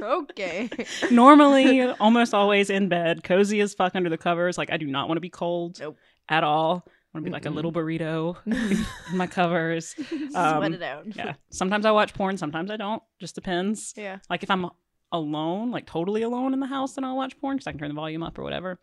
okay. 0.01 0.69
Normally, 1.12 1.82
almost 1.82 2.34
always 2.34 2.69
in 2.69 2.88
bed, 2.89 3.23
cozy 3.23 3.60
as 3.62 3.73
fuck 3.73 3.95
under 3.95 4.10
the 4.10 4.17
covers. 4.17 4.58
Like 4.58 4.71
I 4.71 4.78
do 4.78 4.86
not 4.88 5.08
want 5.08 5.17
to 5.17 5.21
be 5.21 5.30
cold 5.30 5.80
Nope. 5.80 5.97
at 6.30 6.43
all. 6.43 6.86
Want 7.15 7.23
to 7.23 7.30
be 7.30 7.34
like 7.34 7.45
a 7.45 7.49
little 7.49 7.71
burrito 7.71 8.36
in 8.45 9.17
my 9.17 9.25
covers. 9.25 9.95
Um, 10.36 10.58
Sweat 10.58 10.73
it 10.73 10.82
out. 10.84 11.15
Yeah. 11.15 11.36
Sometimes 11.49 11.86
I 11.86 11.91
watch 11.91 12.13
porn. 12.13 12.36
Sometimes 12.36 12.69
I 12.69 12.75
don't. 12.75 13.01
Just 13.21 13.36
depends. 13.36 13.93
Yeah. 13.95 14.17
Like 14.30 14.43
if 14.43 14.51
I'm 14.51 14.69
alone, 15.13 15.71
like 15.71 15.86
totally 15.86 16.23
alone 16.23 16.54
in 16.54 16.60
the 16.60 16.65
house, 16.65 16.95
then 16.95 17.06
I'll 17.06 17.15
watch 17.15 17.39
porn 17.39 17.56
because 17.56 17.67
I 17.67 17.71
can 17.71 17.80
turn 17.80 17.88
the 17.88 17.95
volume 17.95 18.21
up 18.21 18.38
or 18.38 18.43
whatever. 18.43 18.82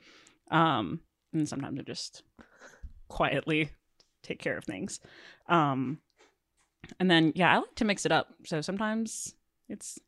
Um, 0.51 1.01
and 1.35 1.47
sometimes 1.47 1.79
I 1.79 1.83
just 1.83 2.23
quietly 3.09 3.69
take 4.23 4.39
care 4.39 4.57
of 4.57 4.65
things. 4.65 4.99
Um, 5.47 5.99
and 6.99 7.11
then 7.11 7.33
yeah, 7.35 7.53
I 7.53 7.59
like 7.59 7.75
to 7.77 7.85
mix 7.85 8.07
it 8.07 8.13
up. 8.13 8.29
So 8.47 8.63
sometimes 8.63 9.35
it's 9.69 9.99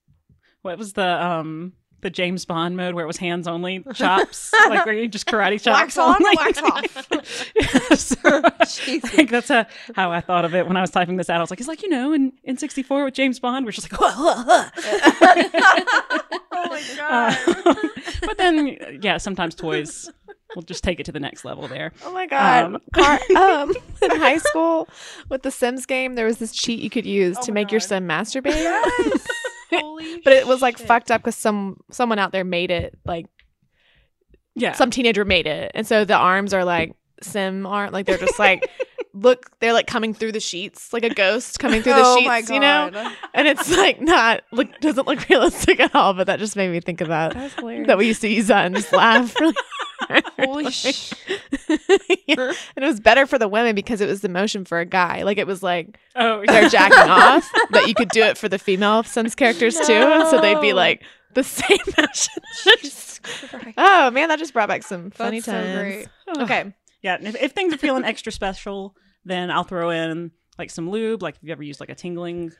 what 0.62 0.78
was 0.78 0.94
the 0.94 1.22
um 1.22 1.74
the 2.04 2.10
James 2.10 2.44
Bond 2.44 2.76
mode 2.76 2.94
where 2.94 3.02
it 3.02 3.06
was 3.08 3.16
hands 3.16 3.48
only 3.48 3.82
chops, 3.94 4.52
like 4.68 4.86
where 4.86 4.94
you 4.94 5.08
just 5.08 5.26
karate 5.26 5.60
chops. 5.60 5.96
Wax 5.96 5.98
on, 5.98 6.22
Like- 6.22 6.36
wax 6.38 6.62
off. 6.62 7.08
I 8.24 8.98
think 9.00 9.30
that's 9.30 9.50
uh 9.50 9.64
how 9.96 10.12
I 10.12 10.20
thought 10.20 10.44
of 10.44 10.54
it 10.54 10.66
when 10.68 10.76
I 10.76 10.80
was 10.80 10.90
typing 10.90 11.16
this 11.16 11.28
out. 11.30 11.38
I 11.38 11.40
was 11.40 11.50
like, 11.50 11.58
it's 11.60 11.68
like, 11.68 11.82
you 11.82 11.88
know, 11.88 12.12
in, 12.12 12.32
in 12.44 12.56
64 12.58 13.04
with 13.04 13.14
James 13.14 13.40
Bond, 13.40 13.64
we're 13.64 13.72
just 13.72 13.90
like, 13.90 14.00
oh 14.00 14.70
my 16.52 16.82
god. 16.96 17.36
Uh, 17.66 17.74
but 18.22 18.38
then, 18.38 18.98
yeah, 19.02 19.16
sometimes 19.16 19.54
toys 19.54 20.10
will 20.54 20.62
just 20.62 20.84
take 20.84 21.00
it 21.00 21.04
to 21.06 21.12
the 21.12 21.20
next 21.20 21.44
level 21.44 21.66
there. 21.68 21.92
Oh 22.04 22.12
my 22.12 22.26
god. 22.26 22.64
Um, 22.74 22.80
Car- 22.94 23.20
um, 23.36 23.72
in 24.02 24.10
high 24.12 24.38
school 24.38 24.88
with 25.28 25.42
the 25.42 25.50
Sims 25.50 25.86
game, 25.86 26.14
there 26.14 26.26
was 26.26 26.38
this 26.38 26.52
cheat 26.52 26.80
you 26.80 26.90
could 26.90 27.06
use 27.06 27.36
Oh 27.40 27.42
to 27.46 27.52
make 27.52 27.72
your 27.72 27.80
God. 27.80 27.88
sim 27.88 28.06
masturbate. 28.08 28.54
yes. 28.54 29.26
Holy 29.82 30.20
but 30.22 30.32
it 30.32 30.46
was 30.46 30.62
like 30.62 30.78
shit. 30.78 30.86
fucked 30.86 31.10
up 31.10 31.20
because 31.22 31.36
some 31.36 31.78
someone 31.90 32.18
out 32.18 32.32
there 32.32 32.44
made 32.44 32.70
it 32.70 32.98
like 33.04 33.26
Yeah. 34.54 34.72
some 34.72 34.90
teenager 34.90 35.24
made 35.24 35.46
it, 35.46 35.70
and 35.74 35.86
so 35.86 36.04
the 36.04 36.14
arms 36.16 36.52
are 36.54 36.64
like 36.64 36.94
sim 37.22 37.66
arm, 37.66 37.92
like 37.92 38.06
they're 38.06 38.18
just 38.18 38.38
like 38.38 38.68
look, 39.14 39.48
they're 39.60 39.72
like 39.72 39.86
coming 39.86 40.12
through 40.12 40.32
the 40.32 40.40
sheets, 40.40 40.92
like 40.92 41.04
a 41.04 41.14
ghost 41.14 41.60
coming 41.60 41.80
through 41.82 41.94
the 41.94 42.02
oh 42.04 42.18
sheets, 42.18 42.50
you 42.50 42.58
know. 42.58 42.90
And 43.32 43.46
it's 43.46 43.70
like 43.76 44.00
not 44.00 44.42
look 44.50 44.68
doesn't 44.80 45.06
look 45.06 45.28
realistic 45.28 45.78
at 45.80 45.94
all, 45.94 46.14
but 46.14 46.26
that 46.26 46.38
just 46.40 46.56
made 46.56 46.70
me 46.70 46.80
think 46.80 47.00
of 47.00 47.08
that. 47.08 47.32
That 47.86 47.96
we 47.98 48.06
used 48.06 48.20
to 48.22 48.28
use 48.28 48.48
that 48.48 48.66
and 48.66 48.74
just 48.74 48.92
laugh. 48.92 49.34
really 50.10 50.22
hard. 50.38 50.48
Holy 50.48 50.64
Like- 50.64 50.72
sh! 50.74 51.12
Yeah. 52.26 52.52
And 52.76 52.84
it 52.84 52.86
was 52.86 53.00
better 53.00 53.26
for 53.26 53.38
the 53.38 53.48
women 53.48 53.74
because 53.74 54.00
it 54.00 54.06
was 54.06 54.20
the 54.22 54.28
motion 54.28 54.64
for 54.64 54.80
a 54.80 54.84
guy. 54.86 55.22
Like 55.24 55.36
it 55.38 55.46
was 55.46 55.62
like 55.62 55.98
oh, 56.16 56.42
they're 56.46 56.68
jacking 56.70 57.10
off, 57.10 57.48
but 57.70 57.86
you 57.86 57.94
could 57.94 58.08
do 58.08 58.22
it 58.22 58.38
for 58.38 58.48
the 58.48 58.58
female 58.58 59.02
Sims 59.02 59.34
characters 59.34 59.76
too. 59.78 59.92
And 59.92 60.26
so 60.28 60.40
they'd 60.40 60.60
be 60.60 60.72
like 60.72 61.02
the 61.34 61.44
same 61.44 61.78
motion. 61.98 63.74
Oh 63.76 64.10
man, 64.10 64.28
that 64.28 64.38
just 64.38 64.52
brought 64.52 64.68
back 64.68 64.82
some 64.82 65.10
funny 65.10 65.40
That's 65.40 65.46
so 65.46 65.52
times. 65.52 65.78
great. 65.78 66.08
Okay. 66.42 66.74
Yeah. 67.02 67.16
and 67.16 67.26
If, 67.28 67.36
if 67.40 67.52
things 67.52 67.74
are 67.74 67.78
feeling 67.78 68.04
extra 68.04 68.32
special, 68.32 68.94
then 69.24 69.50
I'll 69.50 69.64
throw 69.64 69.90
in 69.90 70.30
like 70.58 70.70
some 70.70 70.90
lube. 70.90 71.22
Like, 71.22 71.34
have 71.36 71.44
you 71.44 71.52
ever 71.52 71.62
used 71.62 71.80
like 71.80 71.90
a 71.90 71.94
tingling 71.94 72.52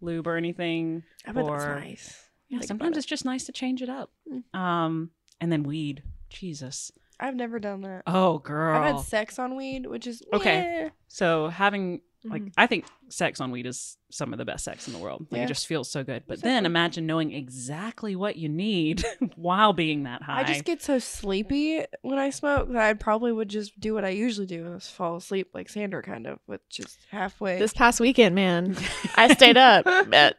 lube 0.00 0.26
or 0.26 0.36
anything? 0.36 1.02
I 1.26 1.32
bet 1.32 1.46
that's 1.46 1.64
nice. 1.64 2.22
Yeah, 2.48 2.60
sometimes 2.60 2.90
about 2.90 2.98
it's 2.98 3.06
just 3.06 3.24
nice 3.24 3.44
to 3.44 3.52
change 3.52 3.82
it 3.82 3.88
up. 3.88 4.10
Mm. 4.30 4.58
Um, 4.58 5.10
and 5.40 5.50
then 5.52 5.62
weed. 5.62 6.02
Jesus. 6.32 6.92
I've 7.20 7.36
never 7.36 7.58
done 7.58 7.82
that. 7.82 8.02
Oh, 8.06 8.38
girl. 8.38 8.76
I've 8.76 8.96
had 8.96 9.00
sex 9.04 9.38
on 9.38 9.56
weed, 9.56 9.86
which 9.86 10.06
is 10.06 10.22
Okay. 10.32 10.90
So 11.08 11.48
having. 11.48 12.00
Like 12.24 12.42
mm-hmm. 12.42 12.50
I 12.60 12.66
think 12.66 12.84
sex 13.08 13.40
on 13.40 13.50
weed 13.50 13.66
is 13.66 13.96
some 14.10 14.32
of 14.32 14.38
the 14.38 14.44
best 14.44 14.64
sex 14.64 14.86
in 14.86 14.92
the 14.92 14.98
world. 14.98 15.26
Like 15.30 15.38
Yeah. 15.38 15.44
it 15.44 15.48
just 15.48 15.66
feels 15.66 15.90
so 15.90 16.04
good. 16.04 16.22
But 16.26 16.40
then 16.42 16.66
imagine 16.66 17.06
knowing 17.06 17.32
exactly 17.32 18.14
what 18.14 18.36
you 18.36 18.48
need 18.48 19.04
while 19.36 19.72
being 19.72 20.04
that 20.04 20.22
high. 20.22 20.40
I 20.40 20.44
just 20.44 20.64
get 20.64 20.82
so 20.82 20.98
sleepy 20.98 21.84
when 22.02 22.18
I 22.18 22.30
smoke 22.30 22.70
that 22.72 22.82
I 22.82 22.92
probably 22.94 23.32
would 23.32 23.48
just 23.48 23.78
do 23.80 23.94
what 23.94 24.04
I 24.04 24.10
usually 24.10 24.46
do 24.46 24.64
and 24.66 24.80
just 24.80 24.92
fall 24.94 25.16
asleep 25.16 25.48
like 25.54 25.68
Sandra 25.68 26.02
kind 26.02 26.26
of 26.26 26.38
with 26.46 26.66
just 26.68 26.98
halfway. 27.10 27.58
This 27.58 27.72
past 27.72 28.00
weekend, 28.00 28.34
man, 28.34 28.76
I 29.16 29.32
stayed 29.34 29.56
up 29.56 29.86
at, 29.86 30.36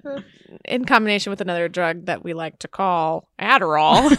in 0.65 0.86
combination 0.86 1.32
with 1.32 1.41
another 1.41 1.67
drug 1.67 2.06
that 2.06 2.24
we 2.24 2.34
like 2.34 2.60
to 2.60 2.67
call 2.67 3.28
Adderall. 3.39 4.10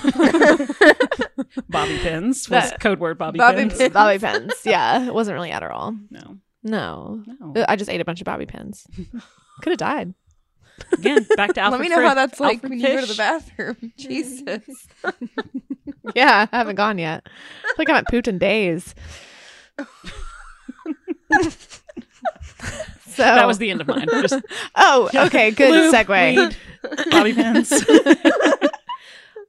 bobby 1.68 1.98
pins 1.98 2.48
was 2.50 2.70
That- 2.70 2.80
code 2.80 2.98
word 3.00 3.18
bobby, 3.18 3.38
Bobby 3.38 3.58
pins. 3.62 3.78
pins. 3.78 3.92
bobby 3.94 4.18
pins. 4.20 4.52
Yeah, 4.64 5.06
it 5.06 5.14
wasn't 5.14 5.34
really 5.34 5.50
Adderall. 5.50 5.96
No. 6.10 6.38
No. 6.64 7.22
No. 7.40 7.52
Uh, 7.60 7.64
I 7.68 7.76
just 7.76 7.90
ate 7.90 8.00
a 8.00 8.04
bunch 8.04 8.20
of 8.20 8.24
bobby 8.24 8.46
pins. 8.46 8.86
Could 9.62 9.70
have 9.70 9.78
died. 9.78 10.14
Again, 10.92 11.24
back 11.36 11.52
to 11.54 11.68
Let 11.70 11.78
me 11.80 11.88
know 11.88 11.96
Frisch- 11.96 12.08
how 12.08 12.14
that's 12.14 12.40
like 12.40 12.56
Alfred 12.64 12.70
when 12.70 12.80
you 12.80 12.86
go 12.88 13.00
to 13.02 13.06
the 13.06 13.14
bathroom. 13.14 13.92
Jesus. 13.96 14.88
Yeah, 16.14 16.46
I 16.52 16.56
haven't 16.58 16.76
gone 16.76 16.98
yet. 16.98 17.26
I 17.64 17.72
think 17.78 17.88
I'm 17.88 17.96
at 17.96 18.04
Putin 18.08 18.38
days. 18.38 18.94
so 23.06 23.22
That 23.22 23.46
was 23.46 23.56
the 23.58 23.70
end 23.70 23.80
of 23.80 23.86
mine. 23.88 24.06
Just 24.10 24.40
Oh, 24.74 25.08
okay, 25.14 25.50
good 25.50 25.70
Lube, 25.70 25.94
segue. 25.94 26.36
weed, 26.36 27.10
bobby 27.10 27.32
pins. 27.32 27.72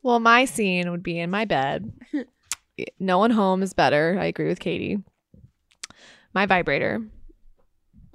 Well, 0.01 0.19
my 0.19 0.45
scene 0.45 0.89
would 0.91 1.03
be 1.03 1.19
in 1.19 1.29
my 1.29 1.45
bed. 1.45 1.91
No 2.99 3.17
one 3.17 3.31
home 3.31 3.61
is 3.63 3.73
better. 3.73 4.17
I 4.19 4.25
agree 4.25 4.47
with 4.47 4.59
Katie. 4.59 4.99
My 6.35 6.45
vibrator. 6.45 7.01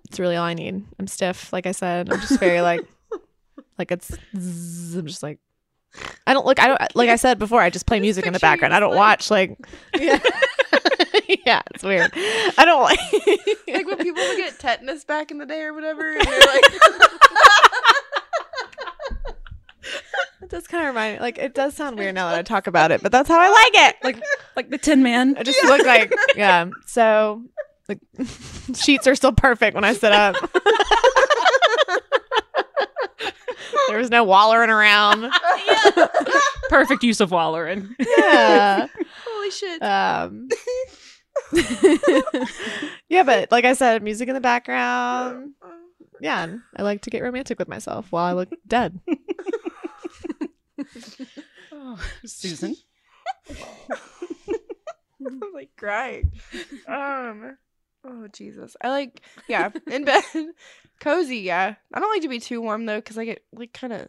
It's 0.08 0.20
really 0.20 0.36
all 0.36 0.44
I 0.44 0.54
need. 0.54 0.84
I'm 0.98 1.06
stiff, 1.06 1.52
like 1.52 1.66
I 1.66 1.72
said. 1.72 2.12
I'm 2.12 2.20
just 2.20 2.38
very 2.38 2.60
like, 2.60 2.86
like 3.78 3.90
it's. 3.90 4.14
zzz, 4.36 4.94
I'm 4.96 5.06
just 5.06 5.22
like, 5.22 5.38
I 6.26 6.34
don't 6.34 6.44
look. 6.44 6.60
I 6.60 6.68
don't 6.68 6.80
like 6.94 7.08
I 7.08 7.16
said 7.16 7.38
before. 7.38 7.62
I 7.62 7.70
just 7.70 7.86
play 7.86 7.98
music 7.98 8.26
in 8.26 8.34
the 8.34 8.38
background. 8.38 8.74
I 8.74 8.80
don't 8.80 8.94
watch 8.94 9.30
like. 9.30 9.58
Yeah. 9.98 10.20
yeah, 11.46 11.62
it's 11.74 11.82
weird. 11.82 12.10
I 12.14 12.64
don't 12.64 12.82
like. 12.82 13.00
like 13.68 13.86
when 13.86 13.98
people 13.98 14.22
would 14.22 14.36
get 14.36 14.58
tetanus 14.58 15.04
back 15.04 15.30
in 15.30 15.38
the 15.38 15.46
day 15.46 15.62
or 15.62 15.72
whatever, 15.72 16.12
and 16.12 16.24
they're 16.24 16.40
like, 16.40 16.64
It 20.42 20.48
does 20.48 20.66
kind 20.66 20.82
of 20.84 20.88
remind 20.88 21.16
me. 21.16 21.20
Like 21.20 21.38
it 21.38 21.54
does 21.54 21.74
sound 21.74 21.98
weird 21.98 22.14
now 22.14 22.28
that 22.28 22.38
I 22.38 22.42
talk 22.42 22.66
about 22.66 22.92
it, 22.92 23.02
but 23.02 23.12
that's 23.12 23.28
how 23.28 23.38
I 23.40 23.48
like 23.48 23.88
it. 23.88 23.96
like 24.02 24.22
like 24.56 24.70
the 24.70 24.78
Tin 24.78 25.02
Man. 25.02 25.36
I 25.36 25.42
just 25.42 25.62
look 25.64 25.84
like 25.86 26.12
yeah. 26.36 26.68
So 26.86 27.44
the 27.90 28.74
sheets 28.74 29.06
are 29.06 29.14
still 29.14 29.32
perfect 29.32 29.74
when 29.74 29.84
I 29.84 29.92
sit 29.92 30.12
up. 30.12 30.36
there 33.88 33.98
was 33.98 34.10
no 34.10 34.24
wallering 34.24 34.70
around. 34.70 35.30
Perfect 36.68 37.02
use 37.02 37.20
of 37.20 37.30
wallering. 37.30 37.94
Yeah. 37.98 38.86
holy 39.26 39.50
shit. 39.50 39.82
Um, 39.82 40.48
yeah, 43.08 43.24
but 43.24 43.50
like 43.50 43.64
I 43.64 43.72
said, 43.74 44.02
music 44.02 44.28
in 44.28 44.34
the 44.34 44.40
background. 44.40 45.54
Yeah, 46.20 46.56
I 46.76 46.82
like 46.82 47.02
to 47.02 47.10
get 47.10 47.22
romantic 47.22 47.58
with 47.58 47.68
myself 47.68 48.12
while 48.12 48.24
I 48.24 48.32
look 48.32 48.50
dead. 48.66 49.00
Oh, 51.72 51.98
Susan. 52.24 52.76
I'm 55.26 55.40
like 55.54 55.70
crying. 55.76 56.32
Um. 56.86 57.56
Oh 58.04 58.28
Jesus! 58.28 58.76
I 58.80 58.88
like 58.88 59.20
yeah 59.48 59.70
in 59.86 60.04
bed, 60.04 60.24
cozy. 61.00 61.38
Yeah, 61.38 61.74
I 61.92 62.00
don't 62.00 62.14
like 62.14 62.22
to 62.22 62.28
be 62.28 62.40
too 62.40 62.60
warm 62.62 62.86
though 62.86 62.98
because 62.98 63.18
I 63.18 63.24
get 63.24 63.44
like 63.52 63.72
kind 63.72 63.92
of 63.92 64.08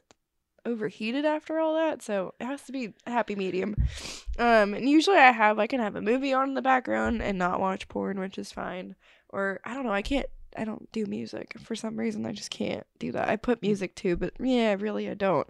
overheated 0.65 1.25
after 1.25 1.59
all 1.59 1.75
that. 1.75 2.01
So 2.01 2.33
it 2.39 2.45
has 2.45 2.61
to 2.63 2.71
be 2.71 2.93
a 3.05 3.11
happy 3.11 3.35
medium. 3.35 3.75
Um, 4.39 4.73
and 4.73 4.89
usually 4.89 5.17
I 5.17 5.31
have 5.31 5.59
I 5.59 5.67
can 5.67 5.79
have 5.79 5.95
a 5.95 6.01
movie 6.01 6.33
on 6.33 6.49
in 6.49 6.53
the 6.55 6.61
background 6.61 7.21
and 7.21 7.37
not 7.37 7.59
watch 7.59 7.87
porn, 7.87 8.19
which 8.19 8.37
is 8.37 8.51
fine. 8.51 8.95
Or 9.29 9.59
I 9.65 9.73
don't 9.73 9.85
know. 9.85 9.93
I 9.93 10.01
can't. 10.01 10.27
I 10.57 10.65
don't 10.65 10.91
do 10.91 11.05
music 11.05 11.55
for 11.59 11.75
some 11.75 11.97
reason. 11.97 12.25
I 12.25 12.33
just 12.33 12.51
can't 12.51 12.85
do 12.99 13.13
that. 13.13 13.29
I 13.29 13.37
put 13.37 13.61
music 13.61 13.95
too, 13.95 14.17
but 14.17 14.33
yeah, 14.39 14.75
really 14.77 15.09
I 15.09 15.13
don't. 15.13 15.47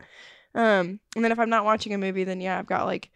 Um, 0.54 1.00
and 1.16 1.24
then 1.24 1.32
if 1.32 1.40
I'm 1.40 1.50
not 1.50 1.66
watching 1.66 1.94
a 1.94 1.98
movie, 1.98 2.24
then 2.24 2.42
yeah, 2.42 2.60
I've 2.60 2.68
got 2.68 2.86
like 2.86 3.12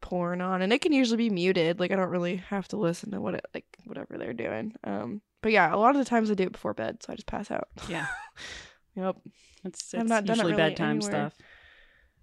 porn 0.00 0.40
on 0.40 0.62
and 0.62 0.72
it 0.72 0.80
can 0.80 0.92
usually 0.92 1.16
be 1.16 1.30
muted 1.30 1.80
like 1.80 1.90
i 1.90 1.96
don't 1.96 2.10
really 2.10 2.36
have 2.36 2.68
to 2.68 2.76
listen 2.76 3.10
to 3.10 3.20
what 3.20 3.34
it 3.34 3.44
like 3.54 3.64
whatever 3.84 4.16
they're 4.18 4.32
doing 4.32 4.72
um 4.84 5.20
but 5.42 5.50
yeah 5.52 5.74
a 5.74 5.76
lot 5.76 5.90
of 5.90 5.98
the 5.98 6.04
times 6.04 6.30
i 6.30 6.34
do 6.34 6.44
it 6.44 6.52
before 6.52 6.74
bed 6.74 7.02
so 7.02 7.12
i 7.12 7.16
just 7.16 7.26
pass 7.26 7.50
out 7.50 7.68
Yeah. 7.88 8.06
yep 8.94 9.16
It's, 9.64 9.94
I've 9.94 10.02
it's 10.02 10.08
not 10.10 10.24
done 10.24 10.36
it 10.38 10.42
usually 10.44 10.52
really 10.52 10.70
bedtime 10.70 10.96
anywhere. 10.96 11.10
stuff. 11.30 11.34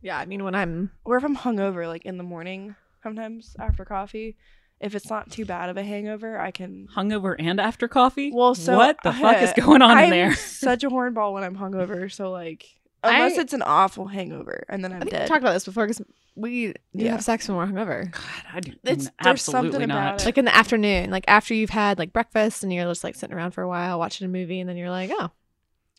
Yeah, 0.02 0.18
I 0.18 0.26
mean 0.26 0.44
when 0.44 0.54
I'm 0.56 0.92
or 1.06 1.18
if 1.18 1.24
i'm 1.24 1.36
hungover 1.38 1.88
like 1.88 2.06
in 2.06 2.18
the 2.18 2.24
morning 2.24 2.76
sometimes 3.02 3.56
after 3.60 3.86
coffee 3.86 4.36
if 4.80 4.96
it's 4.96 5.10
not 5.10 5.32
too 5.32 5.46
bad 5.46 5.70
of 5.70 5.78
a 5.78 5.84
hangover 5.84 6.38
i 6.40 6.52
can 6.52 6.88
Hungover 6.96 7.36
and 7.40 7.60
after 7.60 7.88
coffee? 7.88 8.32
well 8.34 8.54
so 8.56 8.76
what 8.78 8.98
the 9.04 9.14
fuck 9.14 9.42
is 9.42 9.54
going 9.58 9.82
on 9.82 9.98
i'm 9.98 10.06
in 10.06 10.10
there? 10.10 10.36
such 10.36 10.84
a 10.84 10.90
hornball 10.90 11.34
when 11.34 11.44
i'm 11.44 11.56
hungover 11.56 12.12
so 12.12 12.32
like 12.32 12.66
unless 13.04 13.38
I- 13.38 13.42
it's 13.42 13.54
an 13.54 13.62
awful 13.62 14.08
hangover 14.08 14.64
and 14.70 14.84
then 14.84 14.92
i'm 14.92 14.98
I 14.98 15.02
think 15.02 15.12
dead 15.12 15.22
we 15.24 15.28
talked 15.28 15.42
about 15.44 15.54
this 15.54 15.66
before 15.66 15.86
because 15.88 16.02
we 16.36 16.68
do 16.68 16.74
Yeah. 16.94 17.12
have 17.12 17.24
sex 17.24 17.48
when 17.48 17.58
we're 17.58 17.68
hungover. 17.68 18.12
God, 18.12 18.24
I 18.54 18.60
do 18.60 18.72
It's- 18.72 18.82
there's 18.84 19.10
absolutely 19.20 19.72
something 19.72 19.88
not. 19.90 19.98
about 19.98 20.22
it. 20.22 20.26
Like 20.26 20.38
in 20.38 20.46
the 20.46 20.56
afternoon, 20.56 21.10
like 21.12 21.26
after 21.28 21.54
you've 21.54 21.70
had 21.70 22.00
like 22.00 22.12
breakfast 22.14 22.64
and 22.64 22.74
you're 22.74 22.86
just 22.86 23.04
like 23.04 23.16
sitting 23.16 23.36
around 23.36 23.52
for 23.52 23.62
a 23.62 23.68
while 23.68 24.00
watching 24.00 24.26
a 24.26 24.30
movie, 24.30 24.60
and 24.60 24.70
then 24.70 24.78
you're 24.78 24.90
like, 24.90 25.12
oh, 25.14 25.32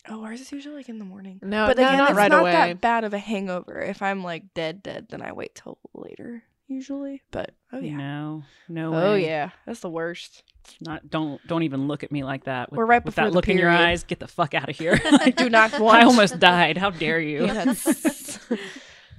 Oh, 0.07 0.23
ours 0.23 0.39
is 0.39 0.51
usually 0.51 0.75
like 0.75 0.87
in 0.89 0.99
the 0.99 1.05
morning. 1.05 1.39
No, 1.41 1.65
but 1.65 1.77
no, 1.77 1.83
again, 1.87 1.97
not 1.97 2.09
it's 2.11 2.17
right 2.17 2.29
not 2.29 2.41
away. 2.41 2.51
that 2.51 2.79
bad 2.79 3.03
of 3.05 3.13
a 3.15 3.17
hangover. 3.17 3.79
If 3.81 4.03
I'm 4.03 4.23
like 4.23 4.53
dead, 4.53 4.83
dead, 4.83 5.07
then 5.09 5.23
I 5.23 5.31
wait 5.31 5.55
till 5.55 5.79
later 5.95 6.43
usually. 6.67 7.23
But 7.31 7.55
oh 7.73 7.79
yeah, 7.79 7.95
No, 7.97 8.43
no. 8.69 8.91
Way. 8.91 8.97
Oh 8.97 9.11
way. 9.13 9.25
yeah, 9.25 9.49
that's 9.65 9.79
the 9.79 9.89
worst. 9.89 10.43
Not 10.79 11.09
don't 11.09 11.41
don't 11.47 11.63
even 11.63 11.87
look 11.87 12.03
at 12.03 12.11
me 12.11 12.23
like 12.23 12.43
that. 12.43 12.69
With, 12.69 12.77
We're 12.77 12.85
right 12.85 13.03
with 13.03 13.15
before 13.15 13.23
that 13.25 13.31
the 13.31 13.35
look 13.35 13.49
in 13.49 13.57
your 13.57 13.69
eyes. 13.71 14.03
Get 14.03 14.19
the 14.19 14.27
fuck 14.27 14.53
out 14.53 14.69
of 14.69 14.77
here. 14.77 14.99
I 15.03 15.31
do 15.35 15.49
not 15.49 15.79
want. 15.79 16.03
I 16.03 16.05
almost 16.05 16.39
died. 16.39 16.77
How 16.77 16.91
dare 16.91 17.19
you? 17.19 17.45
Yes. 17.45 18.37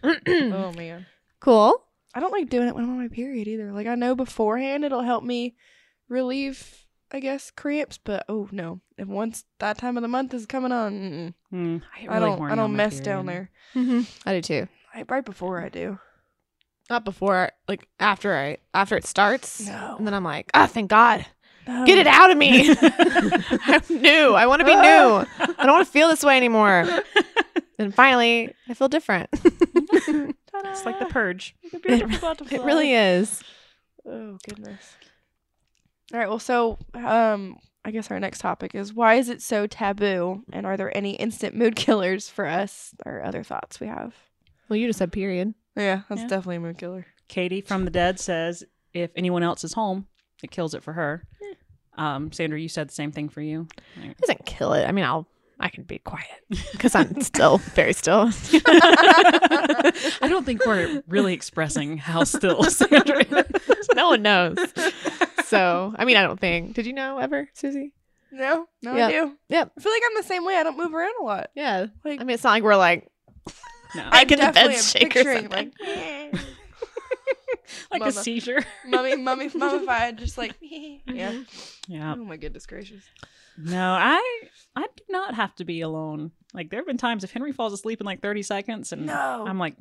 oh 0.05 0.73
man, 0.73 1.07
cool. 1.41 1.83
I 2.15 2.21
don't 2.21 2.33
like 2.33 2.49
doing 2.49 2.69
it 2.69 2.75
when 2.75 2.85
I'm 2.85 2.91
on 2.91 2.99
my 3.03 3.09
period 3.09 3.47
either. 3.47 3.73
Like 3.73 3.87
I 3.87 3.95
know 3.95 4.15
beforehand 4.15 4.85
it'll 4.85 5.03
help 5.03 5.23
me 5.23 5.55
relieve, 6.09 6.87
I 7.13 7.21
guess, 7.21 7.51
cramps. 7.51 7.99
But 7.99 8.25
oh 8.29 8.49
no, 8.53 8.81
if 8.97 9.07
once 9.07 9.45
that 9.59 9.79
time 9.79 9.97
of 9.97 10.03
the 10.03 10.09
month 10.09 10.33
is 10.33 10.47
coming 10.47 10.73
on. 10.73 11.35
Mm, 11.53 11.83
I, 11.95 12.01
get 12.03 12.11
I 12.11 12.19
don't. 12.19 12.39
horny 12.39 12.53
I 12.53 12.57
don't 12.57 12.73
my 12.73 12.77
mess 12.77 13.01
down 13.01 13.27
there. 13.27 13.51
Mm-hmm. 13.75 14.01
I 14.29 14.33
do 14.35 14.41
too. 14.41 14.69
I, 14.95 15.05
right 15.09 15.25
before 15.25 15.61
I 15.63 15.69
do. 15.69 15.99
Not 16.89 17.05
before, 17.05 17.51
like 17.69 17.89
after 17.99 18.35
I 18.37 18.59
after 18.73 18.97
it 18.97 19.05
starts. 19.05 19.67
No. 19.67 19.97
And 19.99 20.07
then 20.07 20.15
I'm 20.15 20.25
like, 20.25 20.51
ah, 20.55 20.67
thank 20.67 20.89
God, 20.89 21.27
No. 21.67 21.85
get 21.85 21.99
it 21.99 22.07
out 22.07 22.31
of 22.31 22.39
me. 22.39 22.71
I'm 22.81 23.83
new. 23.91 24.35
I 24.35 24.47
want 24.47 24.61
to 24.61 24.65
be 24.65 24.75
new. 24.75 24.81
I 25.59 25.65
don't 25.67 25.73
want 25.73 25.85
to 25.87 25.93
feel 25.93 26.09
this 26.09 26.23
way 26.23 26.37
anymore. 26.37 26.87
And 27.79 27.95
finally, 27.95 28.55
I 28.68 28.74
feel 28.74 28.89
different. 28.89 29.29
It's 30.64 30.87
like 30.87 30.99
the 30.99 31.05
purge. 31.07 31.55
it 31.72 32.62
really 32.64 32.95
is. 32.95 33.43
Oh 34.07 34.39
goodness. 34.49 34.95
All 36.14 36.18
right. 36.18 36.29
Well, 36.31 36.39
so 36.39 36.79
um, 36.95 37.59
I 37.85 37.91
guess 37.91 38.11
our 38.11 38.18
next 38.18 38.39
topic 38.41 38.74
is 38.74 38.95
why 38.95 39.14
is 39.16 39.29
it 39.29 39.43
so 39.43 39.66
taboo, 39.66 40.43
and 40.53 40.64
are 40.64 40.79
there 40.79 40.97
any 40.97 41.14
instant 41.16 41.55
mood 41.55 41.77
killers 41.77 42.31
for 42.31 42.47
us 42.47 42.95
or 43.05 43.22
other 43.22 43.43
thoughts 43.43 43.79
we 43.81 43.87
have? 43.87 44.14
Well, 44.70 44.79
you 44.79 44.87
just 44.87 44.99
said 44.99 45.12
period. 45.12 45.53
Yeah, 45.77 46.03
that's 46.09 46.22
Yeah. 46.22 46.29
definitely 46.29 46.57
a 46.57 46.61
mood 46.61 46.79
killer. 46.79 47.07
Katie 47.29 47.61
from 47.61 47.85
the 47.85 47.91
dead 47.91 48.18
says 48.18 48.64
if 48.95 49.11
anyone 49.14 49.43
else 49.43 49.62
is 49.62 49.74
home, 49.74 50.07
it 50.43 50.51
kills 50.51 50.74
it 50.74 50.83
for 50.83 50.95
her. 50.95 51.24
Um, 51.99 52.33
Sandra, 52.33 52.59
you 52.59 52.68
said 52.70 52.89
the 52.89 52.95
same 52.95 53.12
thing 53.12 53.29
for 53.29 53.43
you. 53.43 53.68
It 54.03 54.16
doesn't 54.18 54.47
kill 54.47 54.72
it. 54.72 54.87
I 54.87 54.93
mean, 54.93 55.05
I'll 55.05 55.27
I 55.59 55.69
can 55.71 55.85
be 55.85 55.99
quiet 55.99 56.27
because 56.73 56.95
I'm 56.95 57.21
still 57.23 57.59
very 57.59 57.93
still. 57.95 58.31
I 58.53 60.27
don't 60.29 60.45
think 60.45 60.65
we're 60.67 61.03
really 61.09 61.33
expressing 61.35 61.97
how 61.99 62.25
still 62.25 62.63
Sandra 62.71 63.25
is. 63.25 63.89
no 63.95 64.09
one 64.09 64.23
knows. 64.23 64.59
So, 65.47 65.95
I 65.97 66.05
mean, 66.05 66.17
I 66.17 66.23
don't 66.23 66.39
think. 66.39 66.75
Did 66.75 66.87
you 66.87 66.93
know 66.93 67.19
ever, 67.19 67.49
Susie? 67.55 67.93
No, 68.33 68.67
no, 68.83 68.95
Yep. 68.97 69.09
I 69.09 69.13
do. 69.13 69.33
Yep. 69.49 69.73
I 69.79 69.81
feel 69.81 69.93
like 69.93 70.03
I'm 70.11 70.17
the 70.23 70.29
same 70.29 70.45
way. 70.45 70.57
I 70.57 70.63
don't 70.63 70.77
move 70.77 70.93
around 70.93 71.15
a 71.21 71.25
lot. 71.25 71.51
Yeah. 71.55 71.87
Like 72.05 72.21
I 72.21 72.25
mean, 72.25 72.35
it's 72.35 72.45
not 72.45 72.51
like 72.51 72.63
we're 72.63 72.77
like 72.77 73.09
No, 73.95 74.07
I 74.11 74.25
get 74.25 74.37
the 74.37 74.43
definitely 74.53 74.75
bed 74.75 74.83
shake 74.83 75.17
or 75.17 75.35
something. 75.37 75.73
like 75.81 76.41
like 77.91 78.03
a 78.03 78.13
seizure. 78.13 78.63
mummy, 78.87 79.17
mummy, 79.17 79.49
mummified, 79.55 80.19
just 80.19 80.37
like 80.37 80.55
yeah. 80.61 81.33
Yeah. 81.89 82.13
Oh 82.19 82.25
my 82.25 82.37
goodness 82.37 82.67
gracious. 82.67 83.05
No, 83.59 83.93
I 83.93 84.41
I 84.75 84.87
do 84.97 85.03
not 85.09 85.35
have 85.35 85.55
to 85.57 85.65
be 85.65 85.81
alone. 85.81 86.33
Like 86.55 86.71
there 86.71 86.81
have 86.81 86.87
been 86.87 86.97
times 86.99 87.25
if 87.25 87.33
Henry 87.33 87.53
falls 87.53 87.73
asleep 87.73 88.01
in 88.01 88.07
like 88.07 88.21
30 88.23 88.43
seconds 88.43 88.93
and 88.93 89.07
No. 89.07 89.45
I'm 89.47 89.59
like, 89.59 89.75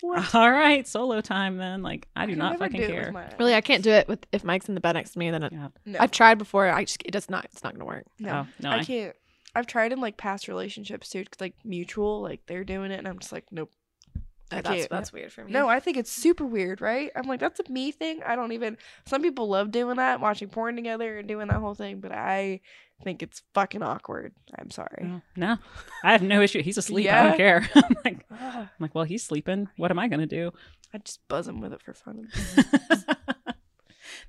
What? 0.00 0.34
all 0.34 0.50
right, 0.50 0.86
solo 0.86 1.20
time 1.20 1.56
then. 1.56 1.82
Like 1.82 2.08
I 2.16 2.26
do 2.26 2.32
can 2.32 2.38
not 2.38 2.58
fucking 2.58 2.80
do 2.80 2.86
care. 2.86 3.12
my 3.12 3.26
really. 3.38 3.54
I 3.54 3.60
can't 3.60 3.82
do 3.82 3.90
it 3.90 4.06
with 4.08 4.26
if 4.32 4.44
Mike's 4.44 4.68
in 4.68 4.74
the 4.74 4.80
bed 4.80 4.92
next 4.92 5.12
to 5.12 5.18
me. 5.18 5.30
Then 5.30 5.42
it, 5.42 5.52
Yeah. 5.52 5.68
No. 5.86 5.98
I've 6.00 6.10
tried 6.10 6.38
before. 6.38 6.68
I 6.68 6.84
just 6.84 7.02
it 7.04 7.10
does 7.12 7.28
not. 7.30 7.44
It's 7.46 7.62
not 7.64 7.72
gonna 7.74 7.84
work. 7.86 8.04
No, 8.18 8.46
Oh, 8.46 8.52
no, 8.60 8.70
I, 8.70 8.78
I- 8.78 8.84
can't. 8.84 9.16
I've 9.56 9.66
tried 9.68 9.92
in 9.92 10.00
like 10.00 10.16
past 10.16 10.48
relationships 10.48 11.08
too, 11.10 11.24
'cause, 11.24 11.40
like 11.40 11.54
mutual, 11.64 12.20
like 12.22 12.40
they're 12.46 12.64
doing 12.64 12.90
it, 12.90 12.98
and 12.98 13.06
I'm 13.06 13.18
just 13.20 13.32
like, 13.32 13.44
nope. 13.52 13.70
That's 14.50 14.86
that's 14.88 15.12
weird 15.12 15.32
for 15.32 15.44
me. 15.44 15.52
No, 15.52 15.68
I 15.68 15.80
think 15.80 15.96
it's 15.96 16.10
super 16.10 16.44
weird, 16.44 16.80
right? 16.80 17.10
I'm 17.16 17.26
like, 17.26 17.40
that's 17.40 17.60
a 17.60 17.70
me 17.70 17.90
thing. 17.92 18.22
I 18.24 18.36
don't 18.36 18.52
even. 18.52 18.76
Some 19.06 19.22
people 19.22 19.48
love 19.48 19.70
doing 19.70 19.96
that, 19.96 20.20
watching 20.20 20.48
porn 20.48 20.76
together 20.76 21.18
and 21.18 21.26
doing 21.28 21.48
that 21.48 21.56
whole 21.56 21.74
thing, 21.74 22.00
but 22.00 22.12
I 22.12 22.60
think 23.02 23.22
it's 23.22 23.42
fucking 23.54 23.82
awkward. 23.82 24.32
I'm 24.58 24.70
sorry. 24.70 25.02
No, 25.02 25.22
no, 25.36 25.58
I 26.04 26.12
have 26.12 26.22
no 26.22 26.40
issue. 26.42 26.62
He's 26.62 26.78
asleep. 26.78 27.10
I 27.10 27.24
don't 27.24 27.36
care. 27.36 27.68
I'm 27.74 27.96
like, 28.04 28.26
I'm 28.30 28.68
like, 28.78 28.94
well, 28.94 29.04
he's 29.04 29.24
sleeping. 29.24 29.68
What 29.76 29.90
am 29.90 29.98
I 29.98 30.08
gonna 30.08 30.26
do? 30.26 30.52
I 30.92 30.98
just 30.98 31.26
buzz 31.26 31.48
him 31.48 31.60
with 31.60 31.72
it 31.72 31.82
for 31.82 31.92
fun. 31.92 32.28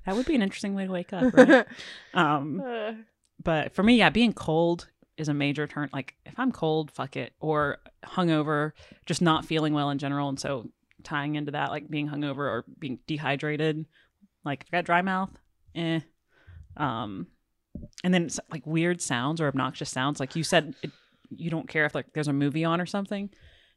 that 0.06 0.16
would 0.16 0.26
be 0.26 0.34
an 0.34 0.42
interesting 0.42 0.74
way 0.74 0.86
to 0.86 0.92
wake 0.92 1.12
up, 1.12 1.32
right? 1.36 1.66
um, 2.14 2.60
Uh, 2.64 2.92
but 3.42 3.72
for 3.72 3.82
me, 3.82 3.96
yeah, 3.96 4.10
being 4.10 4.32
cold 4.32 4.88
is 5.16 5.28
a 5.28 5.34
major 5.34 5.66
turn. 5.66 5.90
Like 5.92 6.14
if 6.24 6.38
I'm 6.38 6.52
cold, 6.52 6.90
fuck 6.90 7.16
it, 7.16 7.32
or 7.40 7.78
hungover, 8.04 8.72
just 9.06 9.22
not 9.22 9.44
feeling 9.44 9.74
well 9.74 9.90
in 9.90 9.98
general, 9.98 10.28
and 10.28 10.38
so 10.38 10.70
tying 11.02 11.36
into 11.36 11.52
that, 11.52 11.70
like 11.70 11.88
being 11.88 12.08
hungover 12.08 12.38
or 12.38 12.64
being 12.78 12.98
dehydrated, 13.06 13.86
like 14.44 14.64
I 14.72 14.76
got 14.78 14.84
dry 14.84 15.02
mouth, 15.02 15.30
eh. 15.74 16.00
Um, 16.76 17.28
and 18.04 18.12
then 18.12 18.24
it's 18.24 18.40
like 18.50 18.66
weird 18.66 19.00
sounds 19.00 19.40
or 19.40 19.48
obnoxious 19.48 19.90
sounds, 19.90 20.20
like 20.20 20.36
you 20.36 20.44
said, 20.44 20.74
it, 20.82 20.90
you 21.30 21.50
don't 21.50 21.68
care 21.68 21.86
if 21.86 21.94
like 21.94 22.12
there's 22.12 22.28
a 22.28 22.32
movie 22.32 22.64
on 22.64 22.80
or 22.80 22.86
something. 22.86 23.30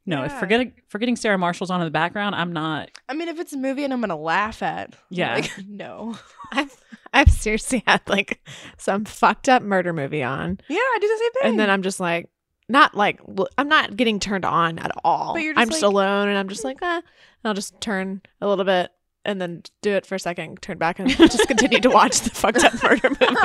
No, 0.10 0.24
if 0.24 0.32
Yeah. 0.32 0.40
forgetting 0.40 0.74
forgetting 0.90 1.16
Sarah 1.16 1.38
Marshall's 1.38 1.70
on 1.70 1.80
in 1.82 1.86
the 1.86 1.92
background, 1.92 2.36
I'm 2.36 2.52
not. 2.52 2.90
I 3.08 3.14
mean, 3.14 3.28
if 3.30 3.40
it's 3.40 3.54
a 3.54 3.58
movie 3.58 3.84
and 3.84 3.94
I'm 3.94 4.02
gonna 4.02 4.18
laugh 4.18 4.62
at, 4.64 4.94
Yeah. 5.10 5.36
like, 5.36 5.52
no. 5.68 6.16
I've 6.52 6.76
I've 7.14 7.30
seriously 7.32 7.84
had 7.88 8.02
like 8.08 8.40
some 8.78 9.06
fucked 9.06 9.48
up 9.50 9.62
murder 9.64 9.94
movie 9.94 10.24
on, 10.24 10.60
Yeah, 10.68 10.78
I 10.78 10.98
do 11.00 11.08
the 11.08 11.18
same 11.18 11.32
thing. 11.32 11.50
and 11.52 11.60
then 11.60 11.70
I'm 11.70 11.82
just 11.84 12.00
like. 12.00 12.30
Not 12.72 12.94
like 12.96 13.20
l- 13.36 13.48
I'm 13.58 13.68
not 13.68 13.98
getting 13.98 14.20
turned 14.20 14.46
on 14.46 14.78
at 14.78 14.92
all. 15.04 15.34
But 15.34 15.42
you're 15.42 15.56
just 15.56 15.60
I'm 15.64 15.70
just 15.70 15.82
like- 15.82 15.92
alone, 15.92 16.28
and 16.28 16.38
I'm 16.38 16.48
just 16.50 16.64
like, 16.64 16.78
ah. 16.84 16.98
And 16.98 17.04
I'll 17.44 17.56
just 17.56 17.82
turn 17.82 18.22
a 18.42 18.48
little 18.48 18.64
bit, 18.64 18.92
and 19.26 19.42
then 19.42 19.64
do 19.82 19.92
it 19.92 20.06
for 20.06 20.16
a 20.16 20.20
second, 20.20 20.62
turn 20.62 20.78
back, 20.78 21.00
and 21.00 21.10
just 21.18 21.48
continue 21.48 21.80
to 21.80 21.90
watch 21.90 22.22
the 22.22 22.30
fucked 22.30 22.64
up 22.64 22.82
murder 22.84 23.10
movie. 23.10 23.26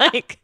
Like, 0.00 0.38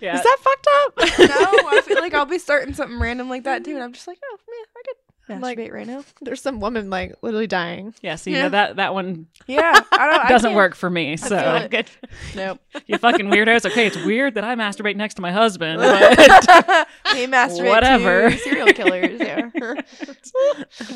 Yeah, 0.00 0.16
is 0.16 0.22
that 0.22 0.36
fucked 0.40 0.66
up? 0.86 0.96
no, 1.28 1.68
I 1.68 1.82
feel 1.84 2.00
like 2.00 2.14
I'll 2.14 2.24
be 2.26 2.38
starting 2.38 2.74
something 2.74 2.98
random 2.98 3.28
like 3.28 3.44
that 3.44 3.64
too, 3.64 3.74
and 3.74 3.82
I'm 3.82 3.92
just 3.92 4.06
like, 4.06 4.18
oh 4.24 4.36
man, 4.48 4.66
I 4.76 4.82
could 4.86 4.96
Like- 5.28 5.58
masturbate 5.58 5.72
right 5.72 5.86
now. 5.86 6.04
There's 6.20 6.40
some 6.42 6.60
woman 6.60 6.90
like 6.90 7.14
literally 7.22 7.46
dying. 7.46 7.94
yeah. 8.02 8.16
See, 8.16 8.32
Yeah. 8.32 8.42
no, 8.44 8.48
that 8.50 8.76
that 8.76 8.94
one 8.94 9.26
Yeah, 9.46 9.72
I 9.92 10.10
don't. 10.10 10.24
I 10.24 10.28
doesn't 10.28 10.54
work 10.54 10.74
for 10.74 10.88
me. 10.90 11.16
So 11.16 11.36
it. 11.36 11.70
good. 11.70 11.86
Nope. 12.34 12.60
you 12.86 12.98
fucking 12.98 13.26
weirdos. 13.26 13.66
Okay, 13.66 13.86
it's 13.86 13.96
weird 14.04 14.34
that 14.34 14.44
I 14.44 14.54
masturbate 14.54 14.96
next 14.96 15.14
to 15.14 15.22
my 15.22 15.32
husband. 15.32 15.78
But 15.80 16.16
they 17.12 17.26
masturbate 17.26 17.68
Whatever. 17.68 18.30
to 18.30 18.38
serial 18.38 18.68
killers. 18.68 19.20
Yeah. 19.20 19.50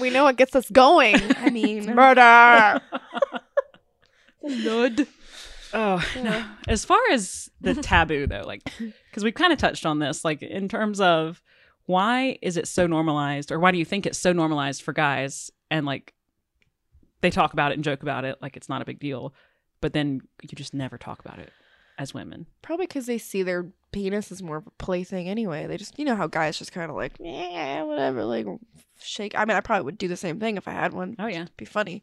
We 0.01 0.11
know 0.11 0.25
what 0.25 0.37
gets 0.37 0.55
us 0.57 0.69
going. 0.71 1.17
I 1.37 1.51
mean, 1.51 1.95
Murder. 1.95 2.81
Lud. 4.43 5.07
oh 5.73 6.05
no. 6.23 6.45
As 6.69 6.85
far 6.85 6.99
as 7.13 7.51
the 7.61 7.75
taboo 7.75 8.27
though, 8.27 8.43
like 8.45 8.63
because 9.11 9.23
we've 9.25 9.35
kind 9.35 9.53
of 9.53 9.59
touched 9.59 9.87
on 9.87 9.99
this, 9.99 10.25
like 10.25 10.43
in 10.43 10.69
terms 10.69 11.01
of 11.01 11.43
why 11.93 12.39
is 12.43 12.57
it 12.57 12.67
so 12.67 12.87
normalized, 12.87 13.53
or 13.53 13.59
why 13.59 13.71
do 13.71 13.79
you 13.79 13.85
think 13.85 14.07
it's 14.07 14.19
so 14.19 14.33
normalized 14.33 14.83
for 14.83 14.93
guys 14.93 15.51
and 15.71 15.87
like 15.87 16.15
they 17.21 17.31
talk 17.31 17.53
about 17.53 17.71
it 17.71 17.75
and 17.75 17.85
joke 17.85 18.03
about 18.03 18.25
it 18.25 18.37
like 18.43 18.57
it's 18.57 18.69
not 18.69 18.83
a 18.83 18.85
big 18.85 18.99
deal, 18.99 19.35
but 19.81 19.93
then 19.93 20.21
you 20.43 20.49
just 20.57 20.75
never 20.75 20.99
talk 20.99 21.21
about 21.21 21.39
it 21.39 21.53
as 21.99 22.13
women. 22.13 22.47
Probably 22.63 22.87
because 22.87 23.07
they 23.07 23.19
see 23.19 23.43
their 23.43 23.67
penis 23.93 24.33
as 24.33 24.43
more 24.43 24.57
of 24.59 24.67
a 24.67 24.71
plaything 24.73 25.29
anyway. 25.29 25.67
They 25.67 25.77
just, 25.77 25.99
you 25.99 26.05
know, 26.05 26.17
how 26.17 26.27
guys 26.27 26.59
just 26.59 26.73
kind 26.73 26.91
of 26.91 26.97
like, 26.97 27.13
yeah, 27.21 27.83
whatever, 27.83 28.25
like 28.25 28.47
shake. 29.01 29.37
I 29.37 29.45
mean, 29.45 29.57
I 29.57 29.61
probably 29.61 29.85
would 29.85 29.99
do 29.99 30.09
the 30.09 30.17
same 30.17 30.41
thing 30.41 30.57
if 30.57 30.67
I 30.67 30.73
had 30.73 30.93
one. 30.93 31.17
Oh 31.19 31.27
yeah, 31.27 31.43
It'd 31.43 31.57
be 31.57 31.65
funny, 31.65 32.03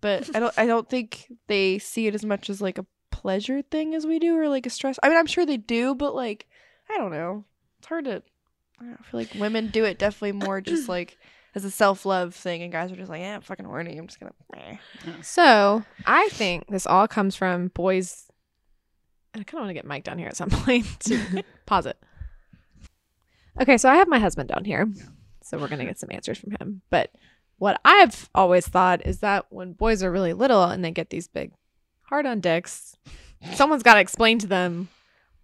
but 0.00 0.34
I 0.34 0.40
don't. 0.40 0.54
I 0.58 0.66
don't 0.66 0.88
think 0.88 1.26
they 1.46 1.78
see 1.78 2.06
it 2.06 2.14
as 2.14 2.24
much 2.24 2.48
as 2.48 2.62
like 2.62 2.78
a 2.78 2.86
pleasure 3.10 3.62
thing 3.62 3.94
as 3.94 4.06
we 4.06 4.18
do, 4.18 4.36
or 4.36 4.48
like 4.48 4.66
a 4.66 4.70
stress. 4.70 4.98
I 5.02 5.08
mean, 5.08 5.18
I'm 5.18 5.26
sure 5.26 5.44
they 5.46 5.56
do, 5.56 5.94
but 5.94 6.14
like, 6.14 6.46
I 6.88 6.96
don't 6.96 7.12
know. 7.12 7.44
It's 7.78 7.88
hard 7.88 8.04
to. 8.06 8.22
I, 8.78 8.82
don't 8.82 8.90
know, 8.92 8.96
I 9.00 9.10
feel 9.10 9.20
like 9.20 9.34
women 9.34 9.68
do 9.68 9.84
it 9.84 9.98
definitely 9.98 10.32
more 10.32 10.60
just 10.60 10.88
like 10.88 11.18
as 11.54 11.64
a 11.64 11.70
self 11.70 12.04
love 12.04 12.34
thing, 12.34 12.62
and 12.62 12.72
guys 12.72 12.90
are 12.90 12.96
just 12.96 13.10
like, 13.10 13.20
yeah, 13.20 13.36
I'm 13.36 13.40
fucking 13.40 13.64
horny. 13.64 13.96
I'm 13.96 14.06
just 14.06 14.18
gonna. 14.20 14.32
eh." 14.56 14.76
So 15.22 15.84
I 16.06 16.28
think 16.30 16.66
this 16.68 16.86
all 16.86 17.06
comes 17.06 17.36
from 17.36 17.68
boys. 17.68 18.26
I 19.34 19.38
kind 19.38 19.54
of 19.54 19.60
want 19.60 19.68
to 19.70 19.74
get 19.74 19.84
Mike 19.86 20.04
down 20.04 20.18
here 20.18 20.28
at 20.28 20.36
some 20.36 20.50
point 20.50 20.86
to 21.00 21.42
pause 21.66 21.86
it. 21.86 21.98
Okay, 23.60 23.78
so 23.78 23.88
I 23.88 23.96
have 23.96 24.08
my 24.08 24.18
husband 24.18 24.48
down 24.48 24.64
here. 24.64 24.88
So 25.42 25.58
we're 25.58 25.68
going 25.68 25.78
to 25.80 25.84
get 25.84 25.98
some 25.98 26.10
answers 26.12 26.38
from 26.38 26.52
him. 26.58 26.82
But 26.90 27.10
what 27.58 27.80
I've 27.84 28.28
always 28.34 28.66
thought 28.66 29.06
is 29.06 29.20
that 29.20 29.46
when 29.50 29.72
boys 29.74 30.02
are 30.02 30.10
really 30.10 30.32
little 30.32 30.64
and 30.64 30.84
they 30.84 30.90
get 30.90 31.10
these 31.10 31.28
big 31.28 31.52
hard 32.02 32.26
on 32.26 32.40
dicks, 32.40 32.96
someone's 33.52 33.82
got 33.82 33.94
to 33.94 34.00
explain 34.00 34.38
to 34.40 34.46
them 34.46 34.88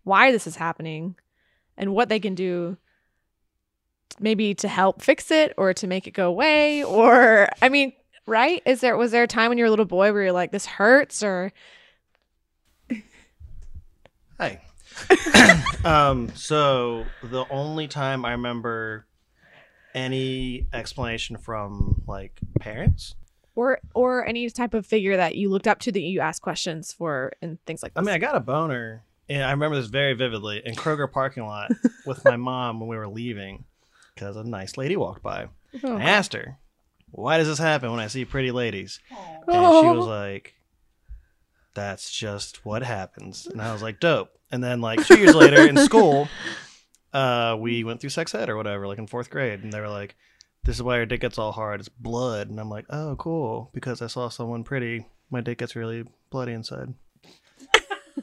why 0.05 0.33
this 0.33 0.47
is 0.47 0.57
happening 0.57 1.17
and 1.77 1.95
what 1.95 2.09
they 2.09 2.19
can 2.19 2.35
do 2.35 2.77
maybe 4.19 4.55
to 4.55 4.69
help 4.69 5.03
fix 5.03 5.31
it 5.31 5.53
or 5.57 5.73
to 5.75 5.87
make 5.87 6.07
it 6.07 6.13
go 6.13 6.27
away 6.29 6.83
or 6.85 7.49
I 7.63 7.69
mean, 7.69 7.93
right? 8.27 8.63
Is 8.67 8.81
there 8.81 8.97
was 8.97 9.11
there 9.13 9.23
a 9.23 9.29
time 9.29 9.51
when 9.51 9.59
you 9.59 9.65
were 9.65 9.69
a 9.69 9.71
little 9.71 9.85
boy 9.85 10.13
where 10.13 10.25
you're 10.25 10.33
like 10.33 10.53
this 10.53 10.67
hurts 10.67 11.23
or 11.23 11.53
Hi. 14.41 14.59
um, 15.85 16.31
so 16.35 17.05
the 17.23 17.45
only 17.51 17.89
time 17.89 18.25
I 18.25 18.33
remember 18.33 19.07
any 19.95 20.67
explanation 20.73 21.37
from 21.37 22.03
like 22.07 22.41
parents. 22.59 23.17
or 23.55 23.81
or 23.95 24.27
any 24.27 24.49
type 24.49 24.73
of 24.73 24.87
figure 24.87 25.17
that 25.17 25.35
you 25.35 25.51
looked 25.51 25.69
up 25.69 25.79
to 25.81 25.93
that 25.93 26.01
you 26.01 26.21
asked 26.21 26.41
questions 26.41 26.93
for 26.93 27.33
and 27.43 27.63
things 27.67 27.83
like 27.83 27.93
that. 27.95 28.01
I 28.01 28.03
mean, 28.03 28.15
I 28.15 28.19
got 28.19 28.35
a 28.35 28.41
boner, 28.41 29.05
and 29.29 29.43
I 29.43 29.51
remember 29.51 29.77
this 29.77 29.89
very 29.89 30.15
vividly 30.15 30.63
in 30.65 30.75
Kroger 30.75 31.11
parking 31.11 31.45
lot 31.45 31.71
with 32.07 32.25
my 32.25 32.37
mom 32.37 32.81
when 32.81 32.89
we 32.89 32.97
were 32.97 33.09
leaving 33.09 33.65
because 34.21 34.37
a 34.37 34.45
nice 34.45 34.77
lady 34.77 34.97
walked 34.97 35.23
by. 35.23 35.49
Oh. 35.83 35.97
I 35.97 36.03
asked 36.03 36.35
her, 36.35 36.59
"Why 37.11 37.39
does 37.39 37.49
this 37.49 37.59
happen 37.59 37.91
when 37.91 38.01
I 38.01 38.07
see 38.09 38.25
pretty 38.27 38.51
ladies?" 38.51 39.01
And 39.11 39.19
she 39.47 39.57
Oh. 39.57 39.95
was 39.95 40.07
like, 40.07 40.55
"That's 41.75 42.11
just 42.11 42.65
what 42.65 42.83
happens." 42.83 43.47
And 43.47 43.63
I 43.63 43.73
was 43.73 43.83
like, 43.83 43.99
"Dope." 44.01 44.31
And 44.53 44.63
then 44.63 44.81
like 44.81 45.05
two 45.07 45.19
years 45.19 45.35
later 45.35 45.67
in 45.67 45.77
school, 45.79 46.29
uh, 47.15 47.57
we 47.59 47.83
went 47.85 48.01
through 48.01 48.11
sex 48.11 48.35
ed 48.35 48.49
or 48.51 48.57
whatever, 48.57 48.87
like 48.87 48.99
in 48.99 49.07
fourth 49.07 49.31
grade, 49.31 49.63
and 49.63 49.73
they 49.73 49.81
were 49.81 49.89
like, 49.89 50.17
"This 50.65 50.77
is 50.77 50.83
why 50.83 50.97
your 50.97 51.07
dick 51.07 51.21
gets 51.23 51.39
all 51.39 51.53
hard. 51.53 51.81
It's 51.81 51.89
blood." 51.89 52.51
And 52.51 52.61
I'm 52.61 52.69
like, 52.71 52.85
"Oh, 52.91 53.17
cool," 53.17 53.71
because 53.73 54.03
I 54.03 54.07
saw 54.07 54.29
someone 54.29 54.65
pretty. 54.65 55.07
My 55.31 55.41
dick 55.41 55.59
gets 55.59 55.75
really 55.77 56.05
bloody 56.31 56.53
inside. 56.53 56.93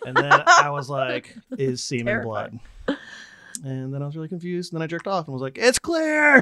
and 0.06 0.16
then 0.16 0.32
I 0.46 0.70
was 0.70 0.90
like, 0.90 1.36
"Is 1.58 1.84
semen 1.84 2.22
blood?" 2.22 2.60
And 3.64 3.94
then 3.94 4.02
I 4.02 4.06
was 4.06 4.16
really 4.16 4.28
confused. 4.28 4.72
And 4.74 4.80
then 4.80 4.84
I 4.84 4.88
jerked 4.88 5.08
off 5.08 5.26
and 5.28 5.34
was 5.34 5.42
like, 5.42 5.58
"It's 5.58 5.80
clear." 5.80 6.42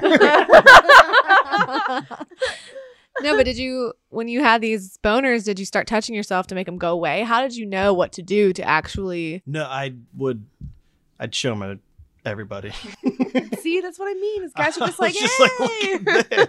no, 3.20 3.36
but 3.36 3.44
did 3.44 3.58
you 3.58 3.92
when 4.10 4.28
you 4.28 4.42
had 4.42 4.60
these 4.60 4.98
boners, 4.98 5.44
did 5.44 5.58
you 5.58 5.64
start 5.64 5.86
touching 5.86 6.14
yourself 6.14 6.46
to 6.48 6.54
make 6.54 6.66
them 6.66 6.78
go 6.78 6.90
away? 6.90 7.22
How 7.22 7.42
did 7.42 7.56
you 7.56 7.66
know 7.66 7.94
what 7.94 8.12
to 8.12 8.22
do 8.22 8.52
to 8.52 8.62
actually? 8.62 9.42
no, 9.46 9.64
I 9.64 9.94
would. 10.16 10.44
I'd 11.18 11.34
show 11.34 11.54
them 11.54 11.60
to 11.60 12.28
everybody. 12.28 12.70
See, 13.60 13.80
that's 13.80 13.98
what 13.98 14.08
I 14.08 14.14
mean. 14.14 14.42
Is 14.44 14.52
guys 14.52 14.76
are 14.80 14.86
just 14.86 14.98
like, 14.98 15.14
was 15.14 15.20
just 15.20 15.58
"Hey!" 15.58 15.98
"Look 15.98 16.08
at 16.08 16.30
this." 16.30 16.46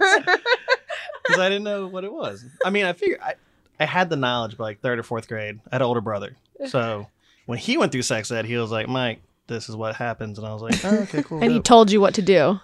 because 1.26 1.40
I 1.40 1.48
didn't 1.48 1.64
know 1.64 1.86
what 1.86 2.04
it 2.04 2.12
was. 2.12 2.44
I 2.64 2.70
mean, 2.70 2.84
I 2.84 2.92
figured 2.92 3.20
I, 3.22 3.34
I 3.80 3.84
had 3.86 4.10
the 4.10 4.16
knowledge 4.16 4.56
by 4.56 4.64
like 4.64 4.80
third 4.80 4.98
or 4.98 5.02
fourth 5.02 5.28
grade. 5.28 5.60
I 5.70 5.76
had 5.76 5.82
an 5.82 5.86
older 5.86 6.00
brother, 6.00 6.36
so 6.66 7.06
when 7.46 7.58
he 7.58 7.78
went 7.78 7.92
through 7.92 8.02
sex 8.02 8.30
ed, 8.30 8.44
he 8.44 8.56
was 8.56 8.70
like, 8.70 8.88
"Mike, 8.88 9.20
this 9.48 9.68
is 9.68 9.76
what 9.76 9.96
happens," 9.96 10.38
and 10.38 10.46
I 10.46 10.52
was 10.52 10.62
like, 10.62 10.84
oh, 10.84 11.02
"Okay, 11.02 11.22
cool." 11.22 11.38
And 11.42 11.52
he 11.52 11.60
told 11.60 11.90
you 11.90 12.00
what 12.00 12.14
to 12.14 12.22
do. 12.22 12.60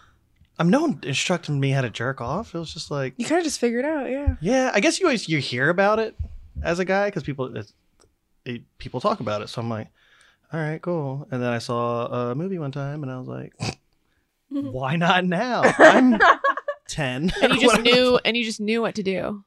I'm 0.59 0.71
no 0.71 0.83
one 0.83 1.01
instructed 1.03 1.53
me 1.53 1.71
how 1.71 1.81
to 1.81 1.91
jerk 1.91 2.21
off. 2.21 2.55
It 2.55 2.59
was 2.59 2.73
just 2.73 2.91
like, 2.91 3.15
you 3.17 3.27
kind 3.27 3.41
of 3.41 3.45
just 3.45 3.59
figured 3.59 3.85
out, 3.85 4.09
yeah. 4.09 4.37
yeah, 4.41 4.71
I 4.73 4.79
guess 4.79 5.01
you 5.01 5.07
always 5.07 5.29
you 5.29 5.39
hear 5.39 5.69
about 5.69 5.99
it 5.99 6.17
as 6.63 6.79
a 6.79 6.85
guy 6.85 7.09
because 7.09 7.25
people 7.25 7.57
it's, 7.57 7.73
it, 8.45 8.63
people 8.79 9.01
talk 9.01 9.19
about 9.19 9.43
it. 9.43 9.49
So 9.49 9.61
I'm 9.61 9.69
like, 9.69 9.89
all 10.53 10.61
right, 10.61 10.81
cool. 10.81 11.27
And 11.33 11.43
then 11.43 11.51
I 11.51 11.59
saw 11.59 12.31
a 12.31 12.35
movie 12.35 12.59
one 12.59 12.71
time, 12.71 13.03
and 13.03 13.11
I 13.11 13.19
was 13.19 13.27
like, 13.27 13.53
why 14.49 14.95
not 14.95 15.25
now? 15.25 15.63
I'm 15.79 16.21
ten. 16.87 17.33
And 17.43 17.55
you 17.55 17.61
just 17.61 17.81
knew 17.81 18.21
and 18.25 18.37
you 18.37 18.45
just 18.45 18.61
knew 18.61 18.81
what 18.81 18.95
to 18.95 19.03
do. 19.03 19.45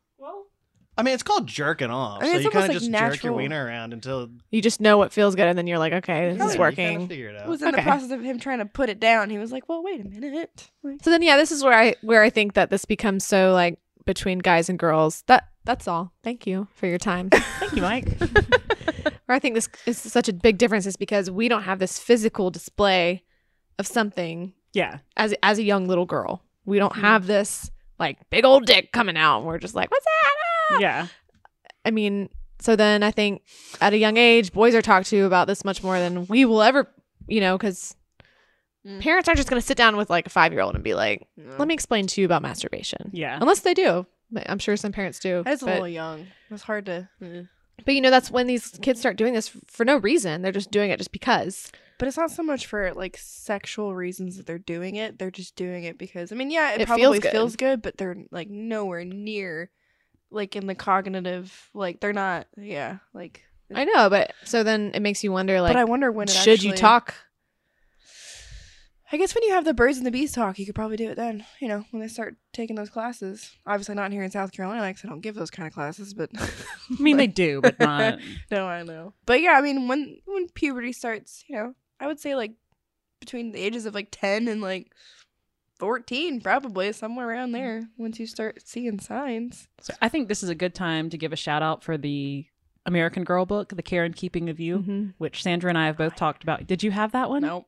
I 0.97 1.03
mean, 1.03 1.13
it's 1.13 1.23
called 1.23 1.45
jerking 1.47 1.91
off. 1.91 2.21
I 2.21 2.25
mean, 2.25 2.31
so 2.31 2.35
it's 2.37 2.45
you 2.45 2.49
kind 2.51 2.63
of 2.65 2.69
almost 2.71 2.85
just 2.85 2.91
like 2.91 2.99
jerk 3.13 3.23
your 3.23 3.31
natural. 3.33 3.35
wiener 3.37 3.65
around 3.65 3.93
until 3.93 4.29
You 4.49 4.61
just 4.61 4.81
know 4.81 4.97
what 4.97 5.13
feels 5.13 5.35
good 5.35 5.47
and 5.47 5.57
then 5.57 5.67
you're 5.67 5.77
like, 5.77 5.93
okay, 5.93 6.29
this 6.29 6.37
Yeah, 6.39 6.45
is 6.47 6.53
you 6.55 6.59
kinda 6.59 6.59
working. 6.93 7.07
figure 7.07 7.29
it 7.29 7.35
It 7.35 7.41
out. 7.43 7.47
was 7.47 7.61
in 7.61 7.67
Okay. 7.69 7.77
the 7.77 7.81
process 7.83 8.11
of 8.11 8.21
him 8.23 8.39
trying 8.39 8.59
to 8.59 8.65
put 8.65 8.89
it 8.89 8.99
down. 8.99 9.29
He 9.29 9.37
was 9.37 9.51
like, 9.51 9.69
well, 9.69 9.83
wait 9.83 10.01
a 10.01 10.09
minute. 10.09 10.71
Like, 10.83 11.03
So 11.03 11.09
then 11.11 11.21
yeah, 11.21 11.37
this 11.37 11.51
is 11.51 11.63
where 11.63 11.73
I 11.77 11.95
where 12.01 12.23
I 12.23 12.29
think 12.31 12.53
that 12.55 12.69
this 12.71 12.85
becomes 12.85 13.23
so 13.25 13.53
like 13.53 13.79
between 14.05 14.39
guys 14.39 14.69
and 14.69 14.79
girls. 14.79 15.23
That 15.27 15.47
that's 15.65 15.87
all. 15.87 16.13
Thank 16.23 16.47
you 16.47 16.67
for 16.73 16.87
your 16.87 16.97
time. 16.97 17.29
Thank 17.31 17.73
you, 17.75 17.81
Mike. 17.81 18.07
where 19.25 19.35
I 19.35 19.39
think 19.39 19.53
this 19.55 19.69
is 19.85 19.97
such 19.99 20.29
a 20.29 20.33
big 20.33 20.57
difference 20.57 20.85
is 20.85 20.95
because 20.97 21.29
we 21.29 21.47
don't 21.49 21.63
have 21.63 21.79
this 21.79 21.99
physical 21.99 22.49
display 22.49 23.23
of 23.77 23.85
something 23.85 24.53
yeah. 24.73 24.99
as 25.17 25.35
as 25.43 25.59
a 25.59 25.63
young 25.63 25.87
little 25.87 26.05
girl. 26.05 26.41
We 26.65 26.79
don't 26.79 26.93
Mhm. 26.93 27.01
have 27.01 27.27
this 27.27 27.69
like 27.99 28.17
big 28.29 28.45
old 28.45 28.65
dick 28.65 28.91
coming 28.91 29.17
out. 29.17 29.39
And 29.39 29.47
we're 29.47 29.57
just 29.59 29.75
like, 29.75 29.91
what's 29.91 30.05
that? 30.05 30.31
Ah!" 30.71 30.77
Yeah. 30.79 31.07
I 31.85 31.91
mean, 31.91 32.29
so 32.59 32.75
then 32.75 33.03
I 33.03 33.11
think 33.11 33.43
at 33.81 33.93
a 33.93 33.97
young 33.97 34.17
age, 34.17 34.51
boys 34.51 34.75
are 34.75 34.81
talked 34.81 35.07
to 35.09 35.25
about 35.25 35.47
this 35.47 35.63
much 35.63 35.83
more 35.83 35.99
than 35.99 36.27
we 36.27 36.43
will 36.45 36.61
ever, 36.61 36.87
you 37.27 37.39
know, 37.41 37.57
because 37.57 37.95
Mm. 38.85 39.01
parents 39.01 39.27
aren't 39.27 39.37
just 39.37 39.49
going 39.49 39.61
to 39.61 39.65
sit 39.65 39.75
down 39.77 39.97
with 39.97 40.09
like 40.09 40.27
a 40.27 40.29
five 40.29 40.53
year 40.53 40.61
old 40.61 40.73
and 40.75 40.83
be 40.83 40.93
like, 40.93 41.27
let 41.57 41.67
me 41.67 41.73
explain 41.73 42.07
to 42.07 42.21
you 42.21 42.25
about 42.25 42.41
masturbation. 42.41 43.09
Yeah. 43.11 43.37
Unless 43.41 43.61
they 43.61 43.73
do. 43.73 44.05
I'm 44.45 44.59
sure 44.59 44.77
some 44.77 44.91
parents 44.93 45.19
do. 45.19 45.43
That's 45.43 45.61
a 45.61 45.65
little 45.65 45.87
young. 45.89 46.27
It's 46.49 46.63
hard 46.63 46.85
to. 46.85 47.09
eh. 47.21 47.41
but 47.85 47.95
you 47.95 48.01
know, 48.01 48.09
that's 48.11 48.31
when 48.31 48.47
these 48.47 48.77
kids 48.81 48.99
start 48.99 49.17
doing 49.17 49.33
this 49.33 49.51
for 49.67 49.83
no 49.83 49.97
reason. 49.97 50.41
They're 50.41 50.51
just 50.53 50.71
doing 50.71 50.89
it 50.91 50.97
just 50.99 51.11
because. 51.11 51.69
But 51.99 52.07
it's 52.07 52.15
not 52.17 52.31
so 52.31 52.43
much 52.43 52.65
for 52.65 52.93
like 52.93 53.17
sexual 53.17 53.93
reasons 53.95 54.37
that 54.37 54.45
they're 54.45 54.57
doing 54.57 54.95
it. 54.95 55.17
They're 55.19 55.31
just 55.31 55.55
doing 55.57 55.83
it 55.83 55.97
because 55.97 56.31
I 56.31 56.35
mean, 56.35 56.51
yeah, 56.51 56.73
it, 56.73 56.81
It 56.81 56.87
probably 56.87 57.19
feels 57.19 57.31
feels 57.33 57.55
good. 57.57 57.65
good. 57.65 57.81
but 57.81 57.97
they're 57.97 58.17
like 58.31 58.49
nowhere 58.49 59.03
near 59.03 59.69
like 60.31 60.55
in 60.55 60.67
the 60.67 60.75
cognitive 60.75 61.69
like 61.73 61.99
they're 61.99 62.13
not 62.13 62.47
yeah, 62.57 62.97
like 63.13 63.43
I 63.73 63.83
know, 63.83 64.09
but 64.09 64.33
so 64.45 64.63
then 64.63 64.91
it 64.93 65.01
makes 65.01 65.23
you 65.23 65.31
wonder 65.31 65.61
like, 65.61 65.73
but 65.73 65.79
I 65.79 65.83
wonder 65.83 66.11
when 66.11 66.27
it 66.27 66.31
should 66.31 66.63
you 66.63 66.73
talk? 66.73 67.15
I 69.09 69.15
guess 69.15 69.33
when 69.33 69.43
you 69.43 69.53
have 69.53 69.63
the 69.63 69.73
birds 69.73 69.97
and 69.97 70.05
the 70.05 70.11
bees 70.11 70.33
talk, 70.33 70.59
you 70.59 70.65
could 70.65 70.75
probably 70.75 70.97
do 70.97 71.09
it 71.09 71.15
then. 71.15 71.45
You 71.61 71.69
know, 71.69 71.85
when 71.91 72.01
they 72.01 72.09
start 72.09 72.35
taking 72.51 72.75
those 72.75 72.89
classes. 72.89 73.55
Obviously, 73.65 73.95
not 73.95 74.11
here 74.11 74.23
in 74.23 74.31
South 74.31 74.51
Carolina 74.51 74.85
because 74.87 75.05
I 75.05 75.07
don't 75.07 75.21
give 75.21 75.35
those 75.35 75.49
kind 75.49 75.65
of 75.65 75.73
classes. 75.73 76.13
But 76.13 76.29
I 76.35 77.01
mean, 77.01 77.15
they 77.15 77.27
do, 77.27 77.61
but 77.61 77.79
not. 77.79 78.19
no, 78.51 78.67
I 78.67 78.83
know. 78.83 79.13
But 79.25 79.41
yeah, 79.41 79.53
I 79.53 79.61
mean, 79.61 79.87
when 79.87 80.17
when 80.25 80.49
puberty 80.49 80.91
starts, 80.91 81.45
you 81.47 81.55
know, 81.55 81.73
I 81.99 82.07
would 82.07 82.19
say 82.19 82.35
like 82.35 82.53
between 83.21 83.53
the 83.53 83.59
ages 83.59 83.85
of 83.85 83.95
like 83.95 84.09
ten 84.11 84.49
and 84.49 84.61
like 84.61 84.91
fourteen, 85.79 86.41
probably 86.41 86.91
somewhere 86.93 87.29
around 87.29 87.51
there. 87.51 87.83
Once 87.97 88.19
you 88.19 88.27
start 88.27 88.61
seeing 88.67 88.99
signs. 88.99 89.67
So 89.81 89.93
I 90.01 90.09
think 90.09 90.27
this 90.27 90.43
is 90.43 90.49
a 90.49 90.55
good 90.55 90.73
time 90.75 91.09
to 91.09 91.17
give 91.17 91.33
a 91.33 91.35
shout 91.37 91.61
out 91.63 91.83
for 91.83 91.97
the 91.97 92.45
American 92.85 93.23
Girl 93.23 93.45
book, 93.45 93.69
The 93.75 93.83
Care 93.83 94.03
and 94.03 94.15
Keeping 94.15 94.49
of 94.49 94.59
You, 94.59 94.79
Mhm. 94.79 95.13
which 95.17 95.43
Sandra 95.43 95.69
and 95.69 95.77
I 95.77 95.87
have 95.87 95.97
both 95.97 96.15
talked 96.15 96.43
about. 96.43 96.65
Did 96.67 96.83
you 96.83 96.91
have 96.91 97.11
that 97.11 97.29
one? 97.29 97.41
Nope. 97.41 97.67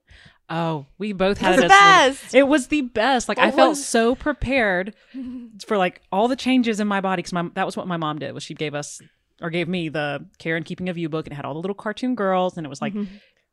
Oh, 0.51 0.87
we 0.97 1.13
both 1.13 1.37
had 1.37 1.51
That's 1.51 1.59
it 1.59 1.61
the 1.63 1.67
best. 1.67 2.33
It 2.35 2.47
was 2.47 2.67
the 2.67 2.81
best. 2.81 3.29
Like 3.29 3.37
I 3.37 3.47
What 3.47 3.55
felt 3.55 3.69
was- 3.69 3.85
so 3.85 4.15
prepared 4.15 4.95
for 5.67 5.77
like 5.77 6.01
all 6.11 6.27
the 6.27 6.35
changes 6.35 6.79
in 6.79 6.87
my 6.87 7.01
body 7.01 7.19
because 7.21 7.33
my 7.33 7.49
that 7.53 7.65
was 7.65 7.77
what 7.77 7.85
my 7.87 7.97
mom 7.97 8.17
did 8.19 8.33
was 8.33 8.41
she 8.43 8.53
gave 8.55 8.73
us 8.73 9.01
or 9.41 9.49
gave 9.49 9.67
me 9.67 9.89
the 9.89 10.25
Care 10.39 10.55
and 10.55 10.65
Keeping 10.65 10.89
of 10.89 10.97
You 10.97 11.07
book 11.09 11.25
and 11.27 11.33
it 11.33 11.35
had 11.35 11.45
all 11.45 11.53
the 11.53 11.59
little 11.59 11.75
cartoon 11.75 12.15
girls 12.15 12.57
and 12.57 12.65
it 12.65 12.69
was 12.69 12.81
like 12.81 12.93
Mhm. 12.93 13.07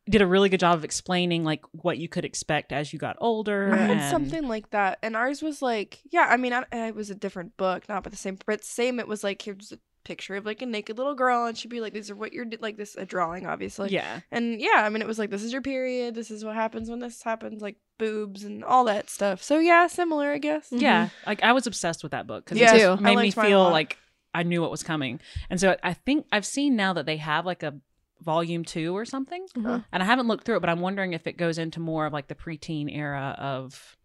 Did 0.09 0.23
a 0.23 0.27
really 0.27 0.49
good 0.49 0.61
job 0.61 0.75
of 0.77 0.85
explaining 0.85 1.45
like 1.45 1.63
what 1.73 1.99
you 1.99 2.09
could 2.09 2.25
expect 2.25 2.73
as 2.73 2.93
you 2.93 2.99
got 2.99 3.17
older. 3.21 3.73
I 3.73 3.77
had 3.77 3.91
and- 3.99 4.11
something 4.11 4.47
like 4.49 4.71
that, 4.71 4.99
and 5.03 5.17
ours 5.17 5.43
was 5.43 5.63
like, 5.63 6.01
yeah. 6.11 6.27
I 6.29 6.37
mean, 6.37 6.53
I, 6.53 6.65
it 6.73 6.95
was 6.95 7.11
a 7.11 7.15
different 7.15 7.57
book, 7.57 7.89
not 7.89 8.03
but 8.03 8.13
the 8.13 8.19
same, 8.19 8.39
but 8.47 8.65
same. 8.65 9.01
It 9.01 9.09
was 9.09 9.25
like 9.25 9.43
here's 9.43 9.73
a 9.73 9.79
picture 10.05 10.37
of 10.37 10.47
like 10.47 10.63
a 10.63 10.67
naked 10.67 10.97
little 10.99 11.15
girl, 11.17 11.47
and 11.47 11.59
she'd 11.59 11.69
be 11.69 11.81
like, 11.81 11.93
"These 11.93 12.11
are 12.11 12.15
what 12.15 12.33
you're 12.33 12.47
like 12.61 12.77
this 12.77 12.95
a 12.97 13.05
drawing, 13.05 13.47
obviously." 13.47 13.91
Yeah, 13.91 14.21
And 14.31 14.61
yeah, 14.61 14.83
I 14.85 14.89
mean, 14.89 15.03
it 15.03 15.09
was 15.09 15.19
like 15.19 15.31
this 15.31 15.43
is 15.43 15.53
your 15.53 15.63
period. 15.63 16.15
This 16.15 16.31
is 16.31 16.45
what 16.45 16.55
happens 16.55 16.89
when 16.89 17.01
this 17.01 17.23
happens, 17.23 17.61
like 17.61 17.77
boobs 17.99 18.45
and 18.45 18.63
all 18.63 18.85
that 18.85 19.11
stuff. 19.11 19.43
So 19.43 19.59
yeah, 19.59 19.89
similar, 19.89 20.31
I 20.31 20.39
guess. 20.39 20.69
yeah. 20.71 21.07
Mm-hmm. 21.07 21.29
Like 21.31 21.43
I 21.43 21.53
was 21.53 21.67
obsessed 21.67 22.05
with 22.05 22.13
that 22.13 22.29
book 22.29 22.45
because 22.45 22.59
Yeah, 22.59 22.75
it 22.75 22.79
just 22.79 23.03
made 23.03 23.11
me 23.11 23.17
liked 23.17 23.37
mine 23.37 23.47
a 23.47 23.49
feel 23.49 23.63
like 23.71 23.99
I 24.33 24.45
knew 24.45 24.63
what 24.63 24.71
was 24.71 24.83
coming. 24.85 25.19
And 25.51 25.59
so 25.61 25.77
I 25.83 25.95
think 25.95 26.27
I've 26.31 26.47
seen 26.47 26.77
now 26.77 26.93
that 26.93 27.07
they 27.07 27.17
have 27.17 27.45
like 27.45 27.63
a 27.65 27.75
volume 28.23 28.64
two 28.64 28.97
or 28.97 29.05
something. 29.05 29.47
Mhm. 29.57 29.85
And 29.93 30.03
I 30.03 30.07
haven't 30.07 30.27
looked 30.29 30.45
through 30.45 30.57
it, 30.57 30.61
but 30.61 30.71
I'm 30.71 30.81
wondering 30.81 31.12
if 31.12 31.27
it 31.27 31.37
goes 31.37 31.59
into 31.59 31.81
more 31.81 32.07
of 32.07 32.12
like 32.12 32.29
the 32.29 32.35
preteen 32.35 32.95
era 32.95 33.35
of 33.39 33.97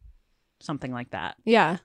something 0.60 0.92
like 0.92 1.12
that. 1.12 1.38
Yeah. 1.46 1.78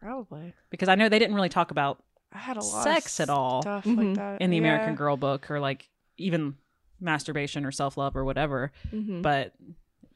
Probably. 0.00 0.54
Because 0.70 0.88
I 0.88 0.94
know 0.94 1.08
they 1.08 1.18
didn't 1.18 1.34
really 1.34 1.48
talk 1.48 1.70
about 1.70 2.02
I 2.32 2.38
had 2.38 2.56
a 2.56 2.62
lot 2.62 2.84
Sex 2.84 3.18
at 3.18 3.28
all 3.28 3.62
stuff 3.62 3.84
Mhm. 3.84 3.96
like 3.96 4.16
that 4.16 4.40
in 4.40 4.50
the 4.50 4.56
Yeah. 4.56 4.62
American 4.62 4.94
Girl 4.94 5.16
book 5.16 5.50
or 5.50 5.58
like 5.58 5.88
even 6.16 6.56
masturbation 7.00 7.64
or 7.64 7.72
self 7.72 7.96
love 7.96 8.14
or 8.16 8.24
whatever, 8.24 8.70
Mhm. 8.92 9.20
but 9.22 9.54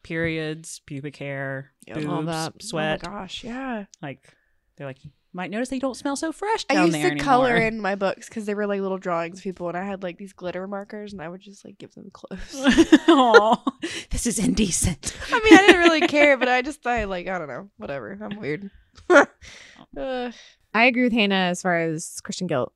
periods, 0.03 0.81
pubic 0.87 1.17
hair, 1.17 1.73
Yep. 1.87 1.97
boobs, 1.97 2.09
All 2.09 2.23
that. 2.23 2.63
sweat. 2.63 3.01
Oh 3.07 3.11
my 3.11 3.19
gosh, 3.21 3.43
yeah. 3.43 3.87
Like 4.03 4.33
they're 4.77 4.87
like, 4.87 5.05
you 5.05 5.11
might 5.35 5.51
notice 5.51 5.69
that 5.69 5.75
you 5.75 5.81
don't 5.81 5.97
smell 5.97 6.15
so 6.15 6.31
fresh 6.31 6.65
down 6.65 6.79
I 6.79 6.85
used 6.85 6.95
there 6.95 7.11
to 7.11 7.17
color 7.17 7.57
in 7.67 7.81
my 7.81 7.97
books 7.97 8.29
because 8.29 8.47
they 8.47 8.55
were 8.55 8.67
like 8.67 8.81
little 8.81 8.99
drawings 8.99 9.39
of 9.39 9.43
people, 9.43 9.69
and 9.69 9.77
I 9.77 9.85
had 9.85 10.03
like 10.03 10.17
these 10.17 10.33
glitter 10.33 10.67
markers, 10.69 11.13
and 11.13 11.21
I 11.21 11.29
would 11.29 11.41
just 11.41 11.65
like 11.65 11.77
give 11.77 11.93
them 11.95 12.11
clothes. 12.13 12.55
Aw, 13.09 13.63
this 14.11 14.27
is 14.27 14.39
indecent. 14.39 15.17
I 15.31 15.41
mean, 15.41 15.55
I 15.55 15.67
didn't 15.67 15.81
really 15.83 16.07
care, 16.07 16.37
but 16.37 16.49
I 16.49 16.63
just 16.63 16.87
I 16.87 17.05
like 17.05 17.27
I 17.27 17.39
don't 17.39 17.49
know, 17.49 17.69
whatever. 17.77 18.17
I'm 18.21 18.39
weird. 18.39 18.71
uh, 19.11 20.31
I 20.73 20.85
agree 20.85 21.03
with 21.03 21.13
Hannah 21.13 21.35
as 21.35 21.63
far 21.63 21.79
as 21.79 22.21
Christian 22.23 22.47
guilt. 22.47 22.73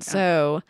So 0.00 0.62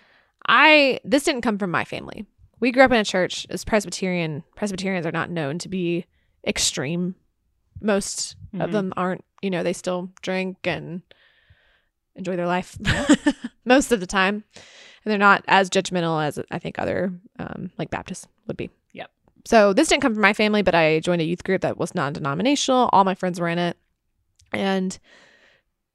I 0.46 1.00
this 1.04 1.24
didn't 1.24 1.42
come 1.42 1.58
from 1.58 1.70
my 1.70 1.84
family. 1.84 2.26
We 2.60 2.72
grew 2.72 2.82
up 2.82 2.92
in 2.92 2.98
a 2.98 3.04
church 3.04 3.46
as 3.50 3.64
Presbyterian. 3.64 4.42
Presbyterians 4.56 5.06
are 5.06 5.12
not 5.12 5.30
known 5.30 5.58
to 5.60 5.68
be 5.68 6.06
extreme. 6.46 7.14
Most 7.84 8.34
of 8.54 8.70
Mhm. 8.70 8.72
them 8.72 8.92
aren't, 8.96 9.24
you 9.42 9.50
know, 9.50 9.62
they 9.62 9.72
still 9.74 10.10
drink 10.22 10.56
and 10.64 11.02
enjoy 12.16 12.34
their 12.36 12.46
life 12.46 12.78
most 13.64 13.92
of 13.92 14.00
the 14.00 14.06
time. 14.06 14.44
And 15.04 15.10
they're 15.10 15.18
not 15.18 15.44
as 15.48 15.68
judgmental 15.68 16.24
as 16.24 16.38
I 16.50 16.58
think 16.58 16.78
other 16.78 17.12
um 17.38 17.70
like 17.78 17.90
Baptists 17.90 18.26
would 18.46 18.56
be. 18.56 18.70
Yep. 18.92 19.10
so 19.44 19.72
this 19.74 19.88
didn't 19.88 20.02
come 20.02 20.14
from 20.14 20.22
my 20.22 20.32
family, 20.32 20.62
but 20.62 20.74
I 20.74 21.00
joined 21.00 21.20
a 21.20 21.24
youth 21.26 21.44
group 21.44 21.60
that 21.62 21.76
was 21.76 21.94
non 21.94 22.12
denominational. 22.14 22.88
All 22.92 23.04
my 23.04 23.14
friends 23.14 23.38
were 23.38 23.48
in 23.48 23.58
it. 23.58 23.76
And 24.52 24.98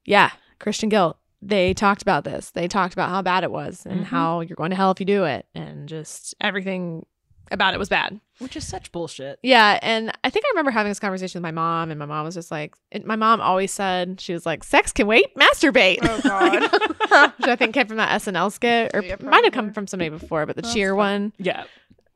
yeah, 0.06 0.32
Christian 0.60 0.90
guilt. 0.90 1.18
They 1.42 1.74
talked 1.74 2.02
about 2.02 2.26
this. 2.26 2.52
They 2.52 2.68
talked 2.68 2.94
about 2.94 3.10
how 3.10 3.22
bad 3.22 3.44
it 3.46 3.52
was 3.52 3.86
and 3.86 4.02
Mhm. 4.02 4.08
how 4.10 4.42
you're 4.42 4.58
going 4.58 4.72
to 4.72 4.76
hell 4.76 4.92
if 4.92 5.00
you 5.00 5.06
do 5.06 5.24
it 5.24 5.46
and 5.56 5.88
just 5.88 6.36
everything 6.42 7.06
about 7.52 7.74
it 7.74 7.78
was 7.80 7.90
bad. 7.90 8.20
Which 8.40 8.56
is 8.56 8.66
such 8.66 8.92
bullshit. 8.92 9.38
Yeah, 9.44 9.80
and 9.82 10.12
I 10.24 10.30
think 10.30 10.46
I 10.46 10.50
remember 10.52 10.72
having 10.72 10.90
this 10.90 11.00
conversation 11.00 11.40
with 11.40 11.44
my 11.44 11.52
mom, 11.52 11.90
and 11.92 12.00
my 12.00 12.06
mom 12.06 12.24
was 12.26 12.36
just 12.36 12.52
like, 12.52 12.74
it, 12.92 13.06
my 13.06 13.18
mom 13.18 13.42
always 13.42 13.72
said 13.72 14.22
she 14.22 14.32
was 14.34 14.46
like, 14.46 14.64
"Sex 14.64 14.92
can 14.94 15.08
wait, 15.08 15.36
masturbate," 15.36 15.98
Oh 16.04 16.22
God. 16.24 17.34
which 17.40 17.48
I 17.50 17.56
think 17.58 17.74
came 17.74 17.88
from 17.88 17.98
that 17.98 18.22
SNL 18.22 18.52
skit, 18.52 18.92
or 18.94 19.02
Yeah, 19.04 19.16
might 19.22 19.44
have 19.44 19.54
come 19.54 19.74
from 19.74 19.88
somebody 19.88 20.10
before, 20.10 20.46
but 20.46 20.56
the 20.56 20.62
That's 20.62 20.74
cheer 20.74 20.96
one 20.96 21.34
Yeah. 21.38 21.66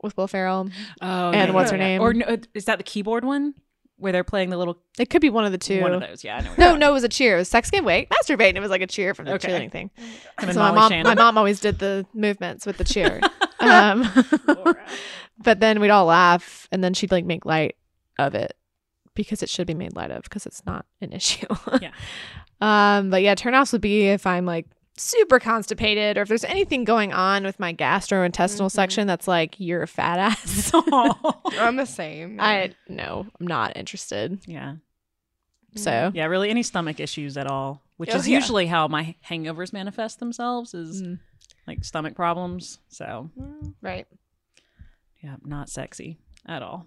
with 0.02 0.16
Will 0.16 0.26
Ferrell. 0.28 0.70
Oh, 1.02 1.30
And 1.30 1.48
yeah, 1.48 1.50
what's 1.50 1.70
yeah, 1.70 1.76
her 1.76 1.82
yeah. 1.82 1.88
name? 1.88 2.00
Or 2.00 2.14
no, 2.14 2.24
uh, 2.26 2.36
is 2.54 2.64
that 2.66 2.78
the 2.78 2.84
keyboard 2.84 3.24
one 3.24 3.52
where 3.96 4.10
they're 4.10 4.24
playing 4.24 4.50
the 4.50 4.56
little 4.56 4.78
It 4.98 5.08
could 5.10 5.20
be 5.20 5.30
one 5.30 5.44
of 5.44 5.52
the 5.52 5.58
two. 5.58 5.80
one 5.82 5.92
of 5.92 6.00
those? 6.00 6.24
Yeah, 6.24 6.38
I 6.38 6.40
know. 6.40 6.54
No, 6.58 6.76
no, 6.76 6.90
it 6.90 6.92
was 6.94 7.04
a 7.04 7.08
cheer. 7.08 7.36
It 7.36 7.40
was 7.40 7.48
sex 7.48 7.70
can 7.70 7.84
wait, 7.84 8.08
masturbate, 8.08 8.48
and 8.48 8.56
it 8.56 8.60
was 8.60 8.70
like 8.70 8.82
a 8.82 8.86
cheer 8.86 9.14
from 9.14 9.26
the 9.26 9.34
Okay. 9.34 9.48
cheerleading 9.48 9.70
thing. 9.70 9.90
And 10.38 10.52
so 10.54 10.58
my 10.60 10.72
mom, 10.72 10.90
Shannon. 10.90 11.04
my 11.06 11.14
mom 11.14 11.36
always 11.38 11.60
did 11.60 11.78
the 11.78 12.04
movements 12.14 12.64
with 12.66 12.76
the 12.78 12.84
cheer. 12.84 13.20
um, 13.60 14.08
but 15.38 15.60
then 15.60 15.80
we'd 15.80 15.90
all 15.90 16.06
laugh, 16.06 16.68
and 16.72 16.82
then 16.82 16.94
she'd 16.94 17.10
like 17.12 17.24
make 17.24 17.44
light 17.44 17.76
of 18.18 18.34
it 18.34 18.56
because 19.14 19.42
it 19.42 19.48
should 19.48 19.66
be 19.66 19.74
made 19.74 19.94
light 19.94 20.10
of 20.10 20.22
because 20.24 20.46
it's 20.46 20.64
not 20.66 20.86
an 21.00 21.12
issue. 21.12 21.46
Yeah. 21.80 21.90
Um, 22.60 23.10
but 23.10 23.22
yeah, 23.22 23.34
turnoffs 23.34 23.72
would 23.72 23.80
be 23.80 24.08
if 24.08 24.26
I'm 24.26 24.46
like 24.46 24.66
super 24.96 25.40
constipated 25.40 26.16
or 26.16 26.22
if 26.22 26.28
there's 26.28 26.44
anything 26.44 26.84
going 26.84 27.12
on 27.12 27.42
with 27.44 27.58
my 27.58 27.74
gastrointestinal 27.74 28.66
Mhm. 28.66 28.70
section 28.70 29.06
that's 29.08 29.26
like 29.26 29.56
you're 29.58 29.82
a 29.82 29.88
fat 29.88 30.18
ass. 30.20 30.70
I'm 31.58 31.76
the 31.76 31.84
same. 31.84 32.38
I 32.40 32.74
no, 32.88 33.26
I'm 33.40 33.46
not 33.46 33.76
interested. 33.76 34.38
yeah. 34.46 34.76
So 35.76 36.12
Yeah, 36.14 36.26
really 36.26 36.48
any 36.50 36.62
stomach 36.62 37.00
issues 37.00 37.36
at 37.36 37.48
all, 37.48 37.82
which 37.96 38.10
Oh, 38.14 38.16
is 38.18 38.28
yeah. 38.28 38.36
usually 38.38 38.66
how 38.66 38.86
my 38.86 39.16
hangovers 39.28 39.72
manifest 39.72 40.20
themselves 40.20 40.72
is 40.74 41.02
Mm, 41.02 41.18
like 41.66 41.84
stomach 41.84 42.14
problems. 42.14 42.78
So, 42.88 43.30
right. 43.82 44.06
yeah, 45.22 45.36
not 45.44 45.68
sexy 45.68 46.18
at 46.46 46.62
all. 46.62 46.86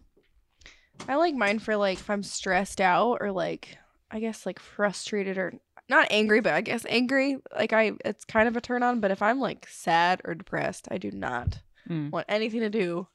I 1.07 1.15
like 1.15 1.35
mine 1.35 1.59
for 1.59 1.75
like 1.75 1.99
if 1.99 2.09
I'm 2.09 2.23
stressed 2.23 2.81
out 2.81 3.17
or 3.21 3.31
like 3.31 3.77
I 4.09 4.19
guess 4.19 4.45
like 4.45 4.59
frustrated 4.59 5.37
or 5.37 5.53
not 5.89 6.07
angry, 6.11 6.41
but 6.41 6.53
I 6.53 6.61
guess 6.61 6.85
angry. 6.89 7.37
Like 7.55 7.71
I, 7.73 7.93
it's 8.03 8.25
kind 8.25 8.47
of 8.47 8.57
a 8.57 8.61
turn 8.61 8.83
on. 8.83 8.99
But 8.99 9.11
if 9.11 9.21
I'm 9.21 9.39
like 9.39 9.67
sad 9.69 10.21
or 10.25 10.33
depressed, 10.35 10.87
I 10.91 10.97
do 10.97 11.11
not 11.11 11.59
Mm. 11.89 12.11
want 12.11 12.25
anything 12.27 12.59
to 12.59 12.69
do 12.69 13.07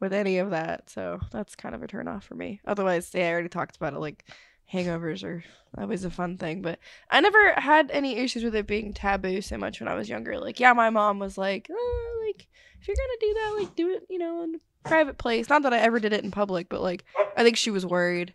with 0.00 0.12
any 0.12 0.36
of 0.36 0.50
that. 0.50 0.90
So 0.90 1.18
that's 1.32 1.56
kind 1.56 1.74
of 1.74 1.82
a 1.82 1.86
turn 1.86 2.08
off 2.08 2.24
for 2.24 2.34
me. 2.34 2.60
Otherwise, 2.66 3.10
yeah, 3.14 3.28
I 3.28 3.32
already 3.32 3.48
talked 3.48 3.76
about 3.76 3.94
it. 3.94 4.00
Like 4.00 4.26
hangovers 4.72 5.24
are 5.24 5.44
always 5.76 6.04
a 6.04 6.10
fun 6.10 6.36
thing, 6.38 6.62
but 6.62 6.78
I 7.10 7.20
never 7.20 7.52
had 7.54 7.90
any 7.90 8.16
issues 8.16 8.44
with 8.44 8.54
it 8.54 8.66
being 8.66 8.92
taboo 8.92 9.40
so 9.42 9.56
much 9.58 9.80
when 9.80 9.88
I 9.88 9.94
was 9.94 10.08
younger. 10.08 10.38
Like, 10.38 10.60
yeah, 10.60 10.72
my 10.72 10.90
mom 10.90 11.18
was 11.18 11.36
like, 11.38 11.68
oh, 11.70 12.22
like 12.26 12.46
if 12.80 12.88
you're 12.88 12.96
gonna 12.96 13.18
do 13.20 13.34
that, 13.34 13.56
like 13.62 13.76
do 13.76 13.90
it, 13.90 14.06
you 14.08 14.18
know, 14.18 14.42
in 14.44 14.54
a 14.56 14.88
private 14.88 15.18
place. 15.18 15.48
Not 15.48 15.62
that 15.62 15.72
I 15.74 15.78
ever 15.78 15.98
did 16.00 16.12
it 16.12 16.24
in 16.24 16.30
public, 16.30 16.68
but 16.68 16.80
like 16.82 17.04
I 17.36 17.42
think 17.42 17.56
she 17.56 17.70
was 17.70 17.84
worried. 17.86 18.34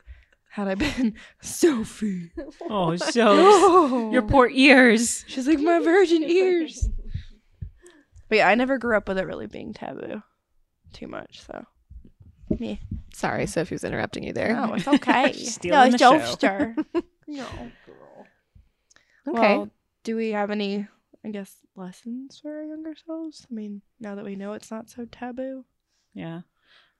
Had 0.52 0.68
I 0.68 0.76
been 0.76 1.16
Sophie, 1.42 2.32
Oh, 2.70 2.96
so 2.96 3.26
Oh. 3.28 4.12
your 4.12 4.22
poor 4.22 4.48
ears. 4.50 5.26
She's 5.28 5.48
like 5.48 5.60
my 5.60 5.80
virgin 5.80 6.22
ears. 6.24 6.88
But 8.30 8.38
yeah, 8.38 8.48
I 8.48 8.56
never 8.56 8.78
grew 8.78 8.96
up 8.96 9.08
with 9.08 9.18
it 9.18 9.26
really 9.26 9.48
being 9.48 9.74
taboo 9.74 10.22
too 10.94 11.08
much. 11.08 11.42
So 11.42 11.66
yeah. 12.50 12.76
Sorry, 13.14 13.46
Sophie 13.46 13.76
was 13.76 13.84
interrupting 13.84 14.24
you 14.24 14.34
there. 14.34 14.54
No, 14.54 14.74
it's 14.74 14.88
okay. 14.88 15.34
Stealing 15.34 15.92
the 15.92 15.98
no, 15.98 16.20
show. 16.20 16.20
Jokester. 16.20 16.76
no, 17.28 17.46
girl. 17.86 18.26
Okay. 19.28 19.58
Well, 19.58 19.70
do 20.04 20.16
we 20.16 20.32
have 20.32 20.52
any, 20.52 20.88
I 21.26 21.30
guess, 21.30 21.56
lessons 21.76 22.40
for 22.42 22.58
our 22.58 22.64
younger 22.64 22.94
selves? 23.06 23.48
I 23.50 23.54
mean, 23.54 23.82
now 24.00 24.16
that 24.16 24.26
we 24.26 24.36
know 24.36 24.54
it's 24.54 24.72
not 24.72 24.90
so 24.90 25.06
taboo. 25.06 25.66
Yeah. 26.14 26.42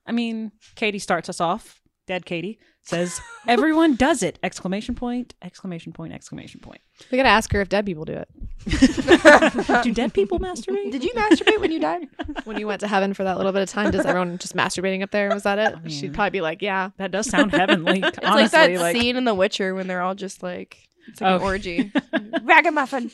I 0.06 0.12
mean, 0.12 0.52
Katie 0.76 1.00
starts 1.00 1.30
us 1.30 1.42
off. 1.42 1.82
Dead 2.06 2.26
Katie 2.26 2.60
says, 2.82 3.22
"Everyone 3.48 3.96
does 3.96 4.22
it!" 4.24 4.38
Exclamation 4.44 4.94
point! 4.94 5.34
Exclamation 5.42 5.94
point! 5.94 6.14
Exclamation 6.14 6.60
point! 6.60 6.82
we 7.12 7.18
gotta 7.18 7.30
ask 7.30 7.52
her 7.54 7.62
if 7.62 7.70
dead 7.70 7.86
people 7.86 8.04
do 8.06 8.14
it. 8.14 8.28
Do 9.84 9.92
dead 9.94 10.14
people 10.14 10.40
masturbate? 10.40 10.92
Did 10.92 11.04
you 11.04 11.12
masturbate 11.14 11.60
when 11.60 11.72
you 11.72 11.80
died? 11.80 12.08
When 12.46 12.58
you 12.60 12.68
went 12.68 12.80
to 12.82 12.88
heaven 12.88 13.14
for 13.14 13.24
that 13.24 13.38
little 13.38 13.52
bit 13.52 13.62
of 13.62 13.70
time, 13.70 13.92
does 13.92 14.06
everyone 14.06 14.38
just 14.38 14.56
masturbating 14.56 15.02
up 15.04 15.12
there? 15.12 15.30
Was 15.34 15.44
that 15.44 15.60
it? 15.60 15.76
I 15.84 15.88
She'd 15.90 16.14
probably 16.14 16.30
be 16.32 16.42
like, 16.42 16.62
"Yeah." 16.62 16.90
That 16.98 17.12
does 17.12 17.30
sound 17.30 17.52
heavenly. 17.52 18.02
It's 18.04 18.18
honestly, 18.20 18.42
like 18.44 18.52
that 18.52 18.80
like 18.82 18.96
scene 18.98 19.16
in 19.18 19.24
The 19.26 19.34
Witcher 19.36 19.76
when 19.76 19.88
they're 19.88 20.02
all 20.02 20.16
just 20.16 20.44
like, 20.44 20.78
it's 21.08 21.20
like 21.22 21.36
an 21.36 21.42
Oh. 21.42 21.46
orgy. 21.46 21.92
Ragamuffin. 22.44 23.12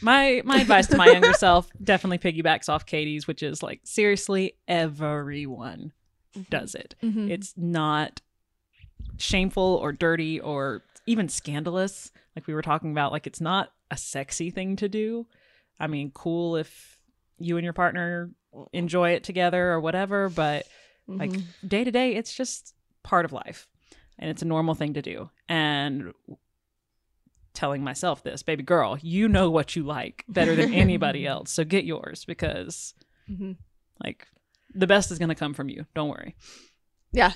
my 0.00 0.42
my 0.44 0.60
advice 0.60 0.86
to 0.88 0.96
my 0.96 1.06
younger 1.08 1.32
self 1.32 1.68
definitely 1.82 2.18
piggybacks 2.18 2.68
off 2.68 2.86
Katie's, 2.86 3.26
which 3.26 3.42
is 3.42 3.62
like 3.62 3.80
seriously, 3.84 4.54
everyone 4.68 5.92
does 6.50 6.74
it. 6.74 6.94
Mhm. 7.02 7.30
It's 7.30 7.54
not 7.56 8.20
shameful 9.18 9.78
or 9.82 9.92
dirty 9.92 10.40
or 10.40 10.82
even 11.06 11.28
scandalous. 11.28 12.10
Like 12.34 12.46
we 12.46 12.54
were 12.54 12.62
talking 12.62 12.90
about, 12.92 13.12
like 13.12 13.26
it's 13.26 13.40
not 13.40 13.72
a 13.90 13.96
sexy 13.96 14.50
thing 14.50 14.76
to 14.76 14.88
do. 14.88 15.26
I 15.78 15.86
mean, 15.86 16.10
cool 16.12 16.56
if 16.56 16.98
you 17.38 17.56
and 17.56 17.64
your 17.64 17.72
partner 17.72 18.30
enjoy 18.72 19.10
it 19.10 19.22
together 19.24 19.70
or 19.70 19.80
whatever, 19.80 20.28
but 20.28 20.66
like 21.06 21.30
Mhm. 21.30 21.44
day 21.66 21.84
to 21.84 21.90
day, 21.90 22.14
it's 22.16 22.34
just 22.34 22.74
part 23.02 23.24
of 23.24 23.32
life 23.32 23.68
and 24.18 24.30
it's 24.30 24.42
a 24.42 24.46
normal 24.46 24.74
thing 24.74 24.94
to 24.94 25.02
do. 25.02 25.30
And 25.48 26.12
telling 27.54 27.82
myself 27.82 28.22
this, 28.22 28.42
baby 28.42 28.62
girl, 28.62 28.98
you 29.00 29.28
know 29.28 29.50
what 29.50 29.76
you 29.76 29.82
like 29.82 30.24
better 30.28 30.54
than 30.56 30.68
anybody 30.74 31.26
else. 31.26 31.50
So 31.50 31.64
get 31.64 31.84
yours 31.84 32.24
because 32.24 32.94
Mhm. 33.30 33.56
like 34.02 34.26
the 34.76 34.86
best 34.86 35.10
is 35.10 35.18
going 35.18 35.28
to 35.30 35.34
come 35.34 35.54
from 35.54 35.68
you. 35.68 35.86
Don't 35.94 36.08
worry. 36.08 36.34
Yeah, 37.12 37.32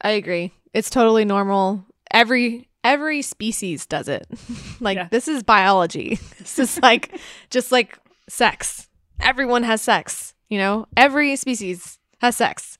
I 0.00 0.10
agree. 0.10 0.52
It's 0.72 0.90
totally 0.90 1.24
normal. 1.24 1.84
Every 2.10 2.68
every 2.84 3.22
species 3.22 3.86
does 3.86 4.08
it. 4.08 4.26
like 4.80 4.96
Yeah. 4.96 5.08
this 5.10 5.28
is 5.28 5.42
biology. 5.42 6.18
this 6.38 6.58
is 6.58 6.80
like 6.82 7.18
just 7.50 7.72
like 7.72 7.98
sex. 8.28 8.88
Everyone 9.20 9.62
has 9.62 9.82
sex. 9.82 10.34
You 10.48 10.58
know, 10.58 10.86
every 10.96 11.34
species 11.36 11.98
has 12.20 12.36
sex, 12.36 12.78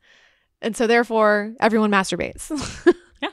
and 0.63 0.77
so 0.77 0.87
therefore 0.87 1.55
everyone 1.61 1.91
masturbates. 1.91 2.51
Yeah. 3.23 3.31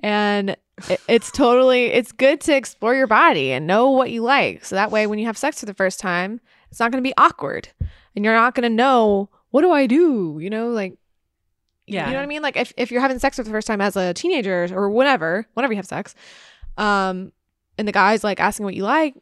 And 0.00 0.50
it, 0.88 1.00
it's 1.08 1.32
totally 1.32 1.86
it's 1.86 2.12
good 2.12 2.40
to 2.42 2.54
explore 2.54 2.94
your 2.94 3.08
body 3.08 3.50
and 3.50 3.66
know 3.66 3.90
what 3.90 4.12
you 4.12 4.22
like. 4.22 4.64
So 4.64 4.76
that 4.76 4.92
way, 4.92 5.08
when 5.08 5.18
you 5.18 5.26
have 5.26 5.36
sex 5.36 5.58
for 5.58 5.66
the 5.66 5.74
first 5.74 5.98
time, 5.98 6.40
it's 6.70 6.78
not 6.78 6.92
going 6.92 7.02
to 7.02 7.08
be 7.08 7.14
awkward, 7.18 7.68
and 8.14 8.24
you're 8.24 8.32
not 8.32 8.54
going 8.54 8.62
to 8.70 8.74
know 8.74 9.28
what 9.50 9.62
do 9.62 9.70
I 9.70 9.86
do. 9.86 10.38
You 10.40 10.50
know, 10.50 10.68
like 10.70 10.94
Yeah. 11.86 12.06
you 12.06 12.12
know 12.12 12.18
what 12.18 12.24
I 12.24 12.26
mean? 12.26 12.42
Like 12.42 12.56
if, 12.56 12.72
if 12.76 12.90
you're 12.90 13.00
having 13.00 13.18
sex 13.18 13.36
for 13.36 13.42
the 13.42 13.50
first 13.50 13.66
time 13.66 13.80
as 13.80 13.96
a 13.96 14.12
teenager 14.14 14.68
or 14.72 14.90
whatever, 14.90 15.46
whenever 15.54 15.72
you 15.72 15.78
have 15.78 15.86
sex, 15.86 16.14
um, 16.76 17.32
and 17.78 17.86
the 17.88 17.92
guy's 17.92 18.24
like 18.24 18.40
asking 18.40 18.64
what 18.64 18.74
you 18.74 18.84
like, 18.84 19.14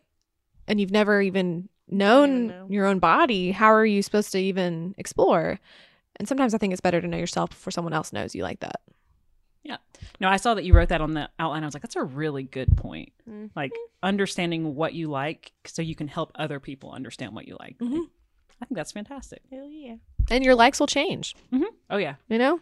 and 0.68 0.80
you've 0.80 0.90
never 0.90 1.20
even 1.22 1.68
known 1.88 2.48
know. 2.48 2.66
your 2.68 2.86
own 2.86 2.98
body, 2.98 3.52
how 3.52 3.72
are 3.72 3.86
you 3.86 4.02
supposed 4.02 4.32
to 4.32 4.38
even 4.38 4.94
explore? 4.98 5.58
And 6.18 6.26
sometimes 6.26 6.54
I 6.54 6.58
think 6.58 6.72
it's 6.72 6.80
better 6.80 7.00
to 7.00 7.06
know 7.06 7.18
yourself 7.18 7.50
before 7.50 7.70
someone 7.70 7.92
else 7.92 8.12
knows 8.12 8.34
you 8.34 8.42
like 8.42 8.60
that. 8.60 8.80
Yeah. 9.62 9.76
No, 10.20 10.28
I 10.28 10.36
saw 10.38 10.54
that 10.54 10.64
you 10.64 10.72
wrote 10.74 10.88
that 10.90 11.00
on 11.00 11.14
the 11.14 11.28
outline. 11.38 11.62
I 11.62 11.66
was 11.66 11.74
like, 11.74 11.82
that's 11.82 11.96
a 11.96 12.02
really 12.02 12.44
good 12.44 12.76
point. 12.76 13.12
Mhm. 13.28 13.50
Like 13.54 13.72
understanding 14.02 14.74
what 14.74 14.94
you 14.94 15.08
like 15.08 15.52
so 15.66 15.82
you 15.82 15.94
can 15.94 16.08
help 16.08 16.32
other 16.36 16.58
people 16.60 16.92
understand 16.92 17.34
what 17.34 17.46
you 17.46 17.56
like. 17.60 17.76
Mhm. 17.78 18.04
I 18.60 18.64
think 18.64 18.76
that's 18.76 18.92
fantastic. 18.92 19.42
Hell 19.50 19.68
yeah. 19.70 19.96
And 20.30 20.44
your 20.44 20.54
likes 20.54 20.80
will 20.80 20.86
change, 20.86 21.34
mm-hmm. 21.52 21.64
Oh, 21.90 21.98
yeah. 21.98 22.14
you 22.28 22.38
know? 22.38 22.60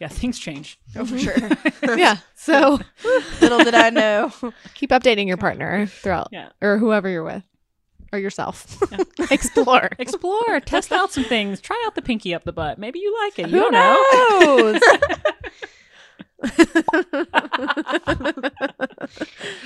Yeah, 0.00 0.08
things 0.08 0.38
change. 0.38 0.78
Oh, 0.96 1.04
for 1.06 1.18
sure. 1.18 1.34
yeah. 1.96 2.16
So 2.34 2.78
Little 3.40 3.58
did 3.60 3.74
I 3.74 3.90
know. 3.90 4.32
keep 4.74 4.90
updating 4.90 5.26
your 5.28 5.36
partner 5.36 5.86
throughout 5.86 6.28
Yeah. 6.32 6.48
or 6.60 6.78
whoever 6.78 7.08
you're 7.08 7.22
with 7.24 7.44
or 8.12 8.18
yourself. 8.18 8.80
Explore. 9.30 9.90
Explore, 9.98 10.60
test 10.60 10.92
out 10.92 11.12
some 11.12 11.24
things, 11.24 11.60
try 11.60 11.80
out 11.86 11.94
the 11.94 12.02
pinky 12.02 12.34
up 12.34 12.44
the 12.44 12.52
butt. 12.52 12.78
Maybe 12.78 12.98
you 12.98 13.16
like 13.24 13.38
it. 13.38 13.48
You 13.48 13.60
Who 13.60 13.70
don't 13.70 13.72
know. 13.72 14.72
knows? 14.72 14.80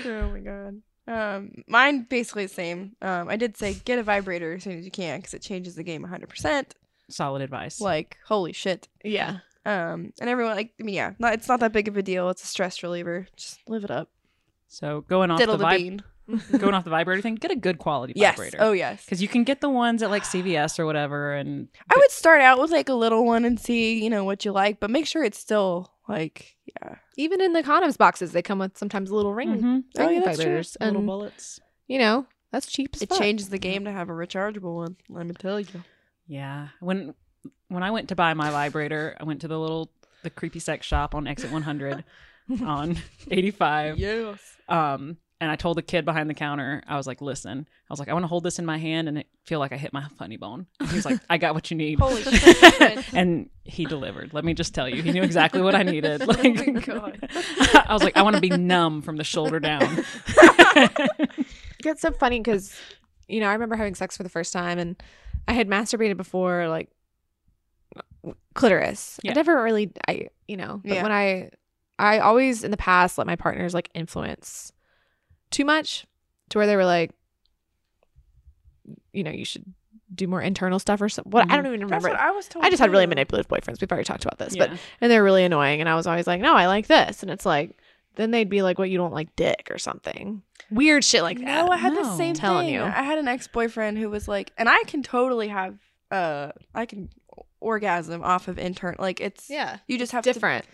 oh 0.04 0.30
my 0.32 0.40
god. 0.40 0.82
Um, 1.08 1.64
mine 1.66 2.06
basically 2.08 2.44
the 2.46 2.52
same. 2.52 2.94
Um, 3.02 3.28
I 3.28 3.36
did 3.36 3.56
say 3.56 3.74
get 3.84 3.98
a 3.98 4.02
vibrator 4.02 4.52
as 4.54 4.62
soon 4.62 4.78
as 4.78 4.84
you 4.84 4.90
can 4.90 5.18
because 5.18 5.32
it 5.34 5.42
changes 5.42 5.74
the 5.74 5.82
game 5.82 6.04
100%. 6.04 6.66
Solid 7.08 7.40
advice. 7.42 7.80
Like, 7.80 8.18
holy 8.26 8.52
shit. 8.52 8.88
yeah. 9.02 9.38
Um, 9.64 10.12
and 10.20 10.30
everyone 10.30 10.54
like, 10.56 10.72
I 10.80 10.82
mean, 10.82 10.94
yeah, 10.94 11.12
not, 11.18 11.32
it's 11.34 11.48
not 11.48 11.60
that 11.60 11.72
big 11.72 11.88
of 11.88 11.96
a 11.96 12.02
deal. 12.02 12.28
It's 12.30 12.42
a 12.42 12.46
stress 12.46 12.82
reliever. 12.82 13.26
Just 13.36 13.58
live 13.68 13.84
it 13.84 13.90
up. 13.90 14.08
So 14.68 15.02
going 15.08 15.30
off 15.30 15.38
Diddle 15.38 15.56
the 15.56 15.64
the 15.66 15.70
vib- 15.70 15.78
bean. 15.78 16.02
going 16.58 16.74
off 16.74 16.84
the 16.84 16.90
vibrator 16.90 17.22
thing, 17.22 17.34
get 17.36 17.50
a 17.50 17.56
good 17.56 17.78
quality 17.78 18.12
Yes. 18.16 18.36
vibrator. 18.36 18.58
Oh 18.60 18.72
yes. 18.72 19.02
Because 19.04 19.22
you 19.22 19.28
can 19.28 19.44
get 19.44 19.60
the 19.62 19.70
ones 19.70 20.02
at 20.02 20.10
like 20.10 20.22
CVS 20.24 20.78
or 20.78 20.84
whatever, 20.86 21.32
and 21.34 21.68
I 21.90 21.96
would 21.96 22.10
start 22.10 22.42
out 22.42 22.58
with 22.60 22.70
like 22.70 22.88
a 22.90 22.94
little 22.94 23.24
one 23.24 23.44
and 23.46 23.58
see, 23.58 24.02
you 24.02 24.10
know, 24.10 24.24
what 24.24 24.44
you 24.44 24.52
like, 24.52 24.78
but 24.80 24.90
make 24.90 25.06
sure 25.06 25.24
it's 25.24 25.38
still 25.38 25.90
like, 26.06 26.56
yeah. 26.82 26.96
Even 27.18 27.42
in 27.42 27.52
the 27.52 27.62
condoms 27.62 27.98
boxes, 27.98 28.32
they 28.32 28.40
come 28.42 28.58
with 28.60 28.78
sometimes 28.78 29.10
little 29.10 29.34
ring, 29.34 29.60
Mhm. 29.60 29.84
Oh, 29.98 30.06
ring 30.06 30.20
yeah, 30.20 30.24
that's 30.24 30.38
true. 30.40 30.58
vibrators, 30.60 30.76
little 30.80 31.02
bullets. 31.02 31.60
you 31.86 31.98
know 31.98 32.26
that's 32.52 32.66
cheap 32.66 32.94
as 32.94 33.02
It 33.02 33.10
fuck. 33.10 33.18
changes 33.18 33.50
the 33.50 33.58
game 33.58 33.84
to 33.84 33.92
have 33.92 34.08
a 34.08 34.12
rechargeable 34.12 34.74
one. 34.76 34.96
Let 35.10 35.26
me 35.26 35.34
tell 35.34 35.60
you. 35.60 35.82
Yeah. 36.26 36.68
When 36.80 37.14
when 37.68 37.82
I 37.82 37.90
went 37.90 38.08
to 38.08 38.14
buy 38.16 38.32
my 38.34 38.50
vibrator, 38.50 39.14
I 39.20 39.24
went 39.24 39.42
to 39.42 39.48
the 39.48 39.58
little 39.58 39.90
the 40.22 40.30
creepy 40.30 40.58
sex 40.60 40.86
shop 40.86 41.14
on 41.14 41.26
exit 41.26 41.50
100 41.52 42.04
on 42.64 42.96
85. 43.30 43.98
Yes. 43.98 44.40
Um, 44.68 45.18
and 45.40 45.50
I 45.50 45.56
told 45.56 45.76
the 45.76 45.82
kid 45.82 46.04
behind 46.04 46.28
the 46.28 46.34
counter, 46.34 46.82
I 46.86 46.96
was 46.96 47.06
like, 47.06 47.20
"Listen, 47.20 47.68
I 47.68 47.92
was 47.92 47.98
like, 48.00 48.08
I 48.08 48.12
want 48.12 48.24
to 48.24 48.28
hold 48.28 48.42
this 48.44 48.58
in 48.58 48.66
my 48.66 48.78
hand 48.78 49.08
and 49.08 49.18
it 49.18 49.26
feel 49.44 49.58
like 49.60 49.72
I 49.72 49.76
hit 49.76 49.92
my 49.92 50.04
funny 50.18 50.36
bone." 50.36 50.66
And 50.80 50.88
he 50.90 51.00
like, 51.02 51.20
"I 51.30 51.38
got 51.38 51.54
what 51.54 51.70
you 51.70 51.76
need." 51.76 51.98
Holy 52.00 52.22
shit. 52.24 53.14
and 53.14 53.48
he 53.64 53.84
delivered. 53.84 54.34
Let 54.34 54.44
me 54.44 54.54
just 54.54 54.74
tell 54.74 54.88
you, 54.88 55.02
he 55.02 55.12
knew 55.12 55.22
exactly 55.22 55.60
what 55.62 55.74
I 55.74 55.82
needed. 55.84 56.22
Oh 56.22 56.26
Like, 56.26 56.66
my 56.66 56.80
God. 56.80 57.28
I 57.86 57.92
was 57.92 58.02
like, 58.02 58.16
I 58.16 58.22
want 58.22 58.34
to 58.36 58.42
be 58.42 58.50
numb 58.50 59.02
from 59.02 59.16
the 59.16 59.24
shoulder 59.24 59.60
down. 59.60 60.04
It's 61.84 62.00
so 62.02 62.10
funny 62.12 62.40
because, 62.40 62.74
you 63.28 63.40
know, 63.40 63.48
I 63.48 63.52
remember 63.52 63.76
having 63.76 63.94
sex 63.94 64.16
for 64.16 64.22
the 64.24 64.28
first 64.28 64.52
time 64.52 64.78
and 64.78 65.00
I 65.46 65.52
had 65.52 65.68
masturbated 65.68 66.16
before, 66.16 66.68
like 66.68 66.90
clitoris. 68.54 69.20
Yeah. 69.22 69.30
I 69.32 69.34
never 69.34 69.62
really, 69.62 69.92
I, 70.08 70.28
you 70.48 70.56
know, 70.56 70.80
but 70.84 70.92
Yeah. 70.94 71.02
when 71.02 71.12
I, 71.12 71.50
I 71.98 72.18
always 72.18 72.64
in 72.64 72.70
the 72.70 72.76
past 72.76 73.18
let 73.18 73.26
my 73.26 73.36
partners 73.36 73.74
like 73.74 73.90
influence 73.94 74.72
too 75.50 75.64
much 75.64 76.06
to 76.50 76.58
where 76.58 76.66
they 76.66 76.76
were 76.76 76.84
like, 76.84 77.10
you 79.12 79.22
know, 79.24 79.30
you 79.30 79.44
should 79.44 79.64
do 80.14 80.26
more 80.26 80.40
internal 80.40 80.78
stuff 80.78 81.00
or 81.00 81.08
something. 81.08 81.30
What 81.30 81.50
I 81.50 81.56
don't 81.56 81.66
even 81.66 81.80
That's 81.80 81.90
remember. 81.90 82.08
what 82.10 82.18
I 82.20 82.30
was 82.30 82.48
told. 82.48 82.64
I 82.64 82.70
just 82.70 82.80
had 82.80 82.90
really 82.90 83.06
manipulative 83.06 83.48
boyfriends. 83.50 83.80
We've 83.80 83.90
already 83.90 84.04
talked 84.04 84.24
about 84.24 84.38
this, 84.38 84.56
Yeah. 84.56 84.68
but 84.68 84.78
and 85.00 85.10
they're 85.10 85.24
really 85.24 85.44
annoying. 85.44 85.80
And 85.80 85.88
I 85.88 85.94
was 85.94 86.06
always 86.06 86.26
like, 86.26 86.40
no, 86.40 86.54
I 86.54 86.66
like 86.66 86.86
this, 86.86 87.22
and 87.22 87.30
it's 87.30 87.44
like, 87.44 87.76
then 88.14 88.30
they'd 88.30 88.48
be 88.48 88.62
like, 88.62 88.78
what 88.78 88.90
you 88.90 88.96
don't 88.98 89.12
like, 89.12 89.34
dick 89.36 89.68
or 89.70 89.78
something, 89.78 90.42
weird 90.70 91.04
shit 91.04 91.22
like 91.22 91.38
that. 91.38 91.44
No, 91.44 91.68
I 91.68 91.76
had 91.76 91.92
No. 91.92 92.02
the 92.02 92.16
same 92.16 92.34
Telling 92.34 92.66
thing. 92.66 92.74
you. 92.74 92.82
I 92.82 93.02
had 93.02 93.18
an 93.18 93.28
ex 93.28 93.46
boyfriend 93.48 93.98
who 93.98 94.08
was 94.10 94.26
like, 94.26 94.52
and 94.56 94.68
I 94.68 94.82
can 94.86 95.02
totally 95.02 95.48
have, 95.48 95.76
uh, 96.10 96.52
I 96.74 96.86
can 96.86 97.10
orgasm 97.60 98.22
off 98.24 98.48
of 98.48 98.58
intern. 98.58 98.96
Like 98.98 99.20
it's, 99.20 99.50
yeah, 99.50 99.78
you 99.86 99.98
just 99.98 100.12
have 100.12 100.24
to 100.24 100.32
different. 100.32 100.64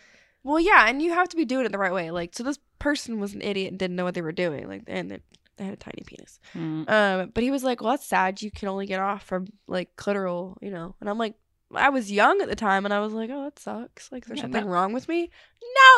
Well, 0.44 0.60
yeah, 0.60 0.86
and 0.88 1.02
you 1.02 1.12
have 1.12 1.28
to 1.30 1.36
be 1.36 1.44
doing 1.44 1.66
it 1.66 1.72
the 1.72 1.78
right 1.78 1.92
way. 1.92 2.10
Like, 2.10 2.34
so 2.34 2.44
this 2.44 2.58
person 2.78 3.18
was 3.18 3.34
an 3.34 3.42
idiot 3.42 3.70
and 3.70 3.78
didn't 3.78 3.96
know 3.96 4.04
what 4.04 4.14
they 4.14 4.22
were 4.22 4.30
doing. 4.30 4.68
Like, 4.68 4.82
and 4.86 5.10
they, 5.10 5.18
they 5.56 5.64
had 5.64 5.72
a 5.72 5.76
tiny 5.76 6.02
penis. 6.06 6.38
Mm. 6.54 6.88
Um, 6.88 7.30
but 7.34 7.42
he 7.42 7.50
was 7.50 7.64
like, 7.64 7.80
"Well, 7.80 7.92
that's 7.92 8.06
sad. 8.06 8.42
You 8.42 8.50
can 8.50 8.68
only 8.68 8.86
get 8.86 9.00
off 9.00 9.24
from 9.24 9.46
like 9.66 9.96
clitoral, 9.96 10.56
you 10.60 10.70
know." 10.70 10.94
And 11.00 11.08
I'm 11.08 11.18
like, 11.18 11.34
I 11.74 11.88
was 11.88 12.12
young 12.12 12.40
at 12.42 12.48
the 12.48 12.56
time, 12.56 12.84
and 12.84 12.92
I 12.92 13.00
was 13.00 13.12
like, 13.14 13.30
"Oh, 13.32 13.44
that 13.44 13.58
sucks. 13.58 14.12
Like, 14.12 14.24
is 14.24 14.28
there 14.28 14.36
Yeah, 14.36 14.42
something 14.42 14.66
no. 14.66 14.70
wrong 14.70 14.92
with 14.92 15.08
me?" 15.08 15.30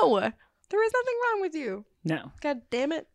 No, 0.00 0.20
there 0.70 0.84
is 0.84 0.92
nothing 0.92 1.14
wrong 1.24 1.40
with 1.40 1.54
you. 1.54 1.84
No, 2.04 2.30
God 2.40 2.62
damn 2.70 2.92
it. 2.92 3.08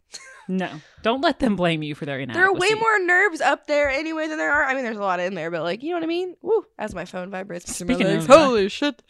no. 0.49 0.69
Don't 1.01 1.21
let 1.21 1.39
them 1.39 1.55
blame 1.55 1.81
you 1.81 1.95
for 1.95 2.05
their 2.05 2.25
There 2.25 2.45
are 2.45 2.53
way 2.53 2.73
more 2.73 2.99
nerves 2.99 3.39
up 3.39 3.67
there 3.67 3.89
anyway 3.89 4.27
than 4.27 4.37
there 4.37 4.51
are. 4.51 4.65
I 4.65 4.73
mean, 4.73 4.83
there's 4.83 4.97
a 4.97 5.01
lot 5.01 5.21
in 5.21 5.33
there, 5.33 5.49
but 5.49 5.63
like, 5.63 5.81
you 5.81 5.91
know 5.91 5.95
what 5.95 6.03
I 6.03 6.07
mean? 6.07 6.35
Woo! 6.41 6.65
As 6.77 6.93
my 6.93 7.05
phone 7.05 7.31
vibrates 7.31 7.73
Speaking 7.73 8.07
of 8.07 8.27
Holy 8.27 8.67
shit! 8.67 9.01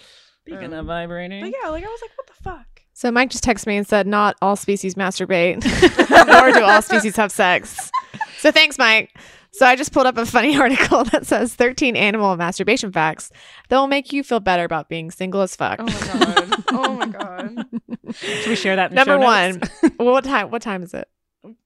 Speaking 0.45 0.73
Um, 0.73 0.79
of 0.79 0.85
vibrating, 0.87 1.41
But 1.43 1.53
yeah, 1.61 1.69
like 1.69 1.83
I 1.83 1.87
was 1.87 2.01
like, 2.01 2.11
what 2.17 2.27
the 2.27 2.43
fuck? 2.43 2.67
So 2.93 3.11
Mike 3.11 3.29
just 3.31 3.43
texted 3.43 3.67
me 3.67 3.77
and 3.77 3.87
said, 3.87 4.05
not 4.07 4.35
all 4.41 4.55
species 4.55 4.95
masturbate, 4.95 5.63
nor 6.27 6.51
do 6.51 6.63
all 6.63 6.81
species 6.81 7.15
have 7.15 7.31
sex. 7.31 7.91
So 8.39 8.51
thanks, 8.51 8.77
Mike. 8.77 9.15
So 9.53 9.65
I 9.65 9.75
just 9.75 9.91
pulled 9.91 10.05
up 10.05 10.17
a 10.17 10.25
funny 10.25 10.57
article 10.59 11.03
that 11.05 11.25
says 11.25 11.53
13 11.55 11.95
animal 11.95 12.35
masturbation 12.37 12.91
facts 12.91 13.31
that 13.69 13.77
will 13.77 13.87
make 13.87 14.13
you 14.13 14.23
feel 14.23 14.39
better 14.39 14.63
about 14.63 14.87
being 14.89 15.09
single 15.11 15.41
as 15.41 15.55
fuck. 15.55 15.79
Oh 15.79 15.85
my 15.85 15.99
god! 15.99 16.63
oh 16.71 16.93
my 16.95 17.07
god! 17.07 17.65
should 18.13 18.47
we 18.49 18.55
share 18.55 18.75
that? 18.75 18.91
In 18.91 18.95
Number 18.95 19.13
show 19.13 19.19
one. 19.19 19.59
notes? 19.59 19.95
what 19.97 20.23
time? 20.23 20.51
What 20.51 20.61
time 20.61 20.83
is 20.83 20.93
it? 20.93 21.07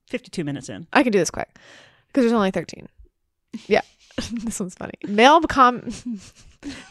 Fifty-two 0.07 0.43
minutes 0.43 0.69
in. 0.69 0.87
I 0.93 1.03
can 1.03 1.11
do 1.11 1.19
this 1.19 1.31
quick 1.31 1.49
because 2.07 2.23
there's 2.23 2.33
only 2.33 2.51
13. 2.51 2.87
Yeah, 3.67 3.81
this 4.31 4.59
one's 4.59 4.75
funny. 4.75 4.93
Male 5.07 5.41
com- 5.41 5.89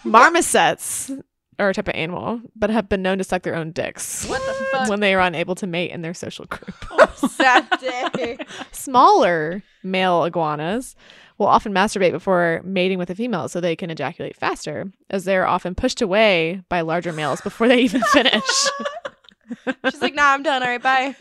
marmosets 0.04 1.10
are 1.58 1.68
a 1.70 1.74
type 1.74 1.88
of 1.88 1.94
animal, 1.94 2.40
but 2.56 2.70
have 2.70 2.88
been 2.88 3.02
known 3.02 3.18
to 3.18 3.24
suck 3.24 3.42
their 3.42 3.54
own 3.54 3.70
dicks 3.72 4.26
What 4.26 4.40
the 4.46 4.52
fuck? 4.72 4.88
when 4.88 5.00
they 5.00 5.14
are 5.14 5.20
unable 5.20 5.54
to 5.56 5.66
mate 5.66 5.90
in 5.90 6.02
their 6.02 6.14
social 6.14 6.44
group. 6.46 6.74
Oh, 7.22 7.28
sad 7.28 7.68
day. 8.14 8.38
Smaller 8.72 9.62
male 9.82 10.24
iguanas 10.24 10.96
will 11.38 11.46
often 11.46 11.72
masturbate 11.72 12.12
before 12.12 12.60
mating 12.64 12.98
with 12.98 13.10
a 13.10 13.14
female 13.14 13.48
so 13.48 13.60
they 13.60 13.76
can 13.76 13.90
ejaculate 13.90 14.36
faster, 14.36 14.90
as 15.10 15.24
they 15.24 15.36
are 15.36 15.46
often 15.46 15.74
pushed 15.74 16.00
away 16.02 16.62
by 16.68 16.80
larger 16.80 17.12
males 17.12 17.40
before 17.40 17.68
they 17.68 17.80
even 17.80 18.00
finish. 18.12 18.42
She's 19.90 20.00
like, 20.02 20.14
nah, 20.14 20.32
I'm 20.32 20.42
done. 20.42 20.62
All 20.62 20.68
right, 20.68 20.82
bye. 20.82 21.14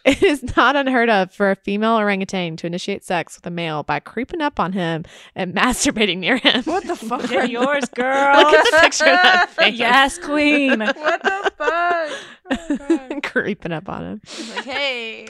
It 0.04 0.22
is 0.22 0.56
not 0.56 0.76
unheard 0.76 1.10
of 1.10 1.30
for 1.32 1.50
a 1.50 1.56
female 1.56 1.96
orangutan 1.96 2.56
to 2.58 2.66
initiate 2.66 3.04
sex 3.04 3.36
with 3.36 3.46
a 3.46 3.50
male 3.50 3.82
by 3.82 4.00
creeping 4.00 4.40
up 4.40 4.58
on 4.58 4.72
him 4.72 5.04
and 5.34 5.54
masturbating 5.56 6.18
near 6.18 6.38
him. 6.38 6.62
what 6.64 6.86
the 6.86 6.96
fuck? 6.96 7.28
Get 7.28 7.50
yours, 7.58 7.84
girl. 7.94 8.36
Look 8.36 8.54
at 8.54 8.64
the 8.64 8.78
picture 8.80 9.04
of 9.04 9.22
that 9.22 9.50
face. 9.50 9.78
yes, 9.78 10.18
queen. 10.18 10.80
What 10.80 11.22
the 11.22 11.52
fuck? 11.58 12.10
Oh, 12.90 13.20
creeping 13.22 13.72
up 13.72 13.88
on 13.90 14.04
him. 14.04 14.20
Like, 14.56 14.64
hey. 14.64 15.26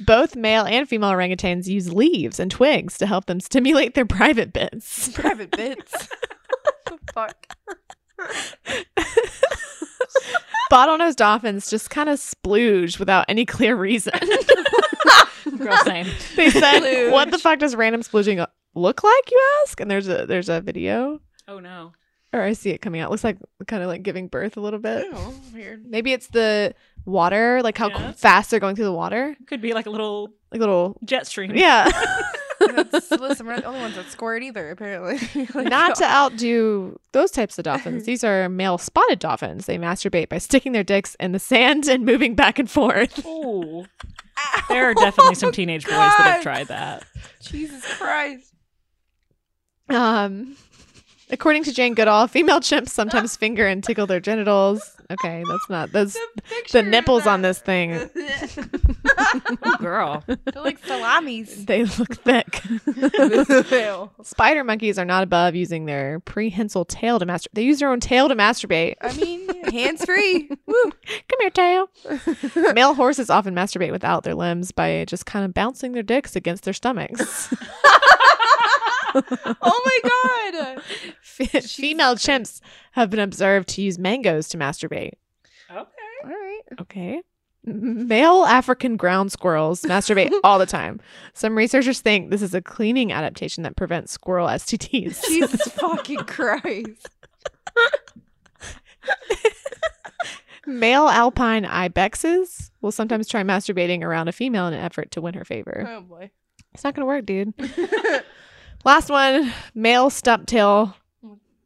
Both 0.00 0.36
male 0.36 0.64
and 0.64 0.88
female 0.88 1.10
orangutans 1.10 1.66
use 1.66 1.92
leaves 1.92 2.40
and 2.40 2.50
twigs 2.50 2.96
to 2.98 3.06
help 3.06 3.26
them 3.26 3.40
stimulate 3.40 3.94
their 3.94 4.06
private 4.06 4.52
bits. 4.54 5.10
Private 5.12 5.50
bits. 5.50 6.08
what 6.62 6.84
the 6.86 6.98
fuck? 7.12 7.56
Bottlenose 10.70 11.16
dolphins 11.16 11.70
just 11.70 11.90
kind 11.90 12.08
of 12.08 12.18
splooge 12.18 12.98
without 12.98 13.24
any 13.28 13.44
clear 13.46 13.76
reason. 13.76 14.12
Girl, 15.58 15.76
same. 15.84 16.06
they 16.34 16.50
said, 16.50 16.82
Splooge. 16.82 17.12
"What 17.12 17.30
the 17.30 17.38
fuck 17.38 17.58
does 17.60 17.76
random 17.76 18.02
splooging 18.02 18.44
look 18.74 19.02
like?" 19.04 19.30
You 19.30 19.40
ask, 19.62 19.80
and 19.80 19.90
there's 19.90 20.08
a 20.08 20.26
there's 20.26 20.48
a 20.48 20.60
video, 20.60 21.20
Oh 21.46 21.60
no. 21.60 21.92
or 22.32 22.42
I 22.42 22.52
see 22.52 22.70
it 22.70 22.78
coming 22.78 23.00
out. 23.00 23.10
Looks 23.10 23.22
like 23.24 23.38
kind 23.68 23.82
of 23.82 23.88
like 23.88 24.02
giving 24.02 24.26
birth 24.28 24.56
a 24.56 24.60
little 24.60 24.80
bit. 24.80 25.06
Oh, 25.12 25.34
weird. 25.54 25.86
Maybe 25.86 26.12
it's 26.12 26.26
the 26.28 26.74
water, 27.04 27.60
like 27.62 27.78
how 27.78 27.88
Yeah. 27.90 28.12
fast 28.12 28.50
they're 28.50 28.58
going 28.60 28.74
through 28.74 28.86
the 28.86 28.92
water, 28.92 29.36
Could 29.46 29.60
be 29.62 29.72
like 29.72 29.86
a 29.86 29.90
little 29.90 30.30
like 30.50 30.58
little 30.60 30.98
jet 31.04 31.26
stream. 31.28 31.52
yeah. 31.54 31.90
That's, 32.74 33.10
listen, 33.10 33.46
we're 33.46 33.54
not 33.54 33.62
the 33.62 33.68
only 33.68 33.80
ones 33.80 33.94
that 33.96 34.10
squirt 34.10 34.42
either, 34.42 34.70
apparently. 34.70 35.46
Like, 35.54 35.68
Not 35.68 35.94
to 35.96 36.04
outdo 36.04 36.98
those 37.12 37.30
types 37.30 37.58
of 37.58 37.64
dolphins. 37.64 38.04
These 38.04 38.24
are 38.24 38.48
male 38.48 38.78
spotted 38.78 39.18
dolphins. 39.18 39.66
They 39.66 39.78
masturbate 39.78 40.28
by 40.28 40.38
sticking 40.38 40.72
their 40.72 40.84
dicks 40.84 41.14
in 41.20 41.32
the 41.32 41.38
sand 41.38 41.86
and 41.88 42.04
moving 42.04 42.34
back 42.34 42.58
and 42.58 42.70
forth. 42.70 43.24
Ooh. 43.26 43.84
There 44.68 44.90
are 44.90 44.94
definitely 44.94 45.34
some 45.36 45.50
teenage 45.52 45.84
boys 45.84 45.92
that 45.94 46.20
have 46.20 46.42
tried 46.42 46.68
that. 46.68 47.04
Jesus 47.40 47.84
Christ. 47.96 48.52
Um, 49.88 50.56
according 51.30 51.64
to 51.64 51.72
Jane 51.72 51.94
Goodall, 51.94 52.26
female 52.26 52.60
chimps 52.60 52.90
sometimes 52.90 53.36
finger 53.36 53.66
and 53.66 53.82
tickle 53.82 54.06
their 54.06 54.20
genitals. 54.20 54.95
Okay, 55.10 55.42
that's 55.46 55.70
not 55.70 55.92
that's 55.92 56.14
The, 56.14 56.42
the 56.72 56.78
of 56.80 56.86
nipples 56.86 57.26
on 57.26 57.42
this 57.42 57.58
thing. 57.58 58.10
Oh, 59.62 59.76
girl. 59.78 60.24
They're 60.26 60.62
like 60.62 60.78
salamis. 60.84 61.64
They 61.66 61.84
look 61.84 62.16
thick. 62.16 62.62
Spider 64.22 64.64
monkeys 64.64 64.98
are 64.98 65.04
not 65.04 65.22
above 65.22 65.54
using 65.54 65.86
their 65.86 66.20
prehensile 66.20 66.84
tail 66.84 67.18
to 67.18 67.26
masturbate. 67.26 67.48
They 67.54 67.62
use 67.62 67.78
their 67.80 67.90
own 67.90 68.00
tail 68.00 68.28
to 68.28 68.34
masturbate. 68.36 68.94
I 69.00 69.12
mean, 69.14 69.48
hands 69.72 70.04
free. 70.04 70.48
Woo. 70.66 70.82
Come 70.84 71.40
here, 71.40 71.50
tail. 71.50 71.88
Male 72.74 72.94
horses 72.94 73.30
often 73.30 73.54
masturbate 73.54 73.92
without 73.92 74.22
their 74.24 74.34
limbs 74.34 74.70
by 74.72 75.04
just 75.06 75.26
kind 75.26 75.44
of 75.44 75.54
bouncing 75.54 75.92
their 75.92 76.02
dicks 76.02 76.36
against 76.36 76.64
their 76.64 76.74
stomachs. 76.74 77.52
oh 79.62 79.82
my 80.04 80.54
god. 80.74 80.82
F- 81.40 81.64
Female 81.64 82.16
chimps 82.16 82.60
have 82.92 83.10
been 83.10 83.20
observed 83.20 83.68
to 83.70 83.82
use 83.82 83.98
mangoes 83.98 84.48
to 84.50 84.58
masturbate. 84.58 85.12
Okay. 85.70 85.80
All 86.24 86.30
right. 86.30 86.60
Okay. 86.80 87.22
Male 87.64 88.44
African 88.44 88.96
ground 88.96 89.32
squirrels 89.32 89.82
masturbate 89.82 90.32
all 90.44 90.58
the 90.58 90.66
time. 90.66 91.00
Some 91.34 91.56
researchers 91.56 92.00
think 92.00 92.30
this 92.30 92.42
is 92.42 92.54
a 92.54 92.62
cleaning 92.62 93.12
adaptation 93.12 93.64
that 93.64 93.74
prevents 93.76 94.12
squirrel 94.12 94.46
STDs. 94.46 95.24
Jesus 95.26 95.62
fucking 95.72 96.18
Christ. 96.20 97.08
Male 100.66 101.08
alpine 101.08 101.64
ibexes 101.64 102.70
will 102.80 102.90
sometimes 102.92 103.28
try 103.28 103.42
masturbating 103.42 104.02
around 104.02 104.28
a 104.28 104.32
female 104.32 104.66
in 104.66 104.74
an 104.74 104.80
effort 104.80 105.10
to 105.12 105.20
win 105.20 105.34
her 105.34 105.44
favor. 105.44 105.86
Oh 105.88 106.00
boy. 106.00 106.30
It's 106.74 106.82
not 106.84 106.94
going 106.94 107.02
to 107.02 107.06
work, 107.06 107.24
dude. 107.24 107.54
Last 108.86 109.10
one 109.10 109.52
male 109.74 110.10
stump 110.10 110.46
tail 110.46 110.94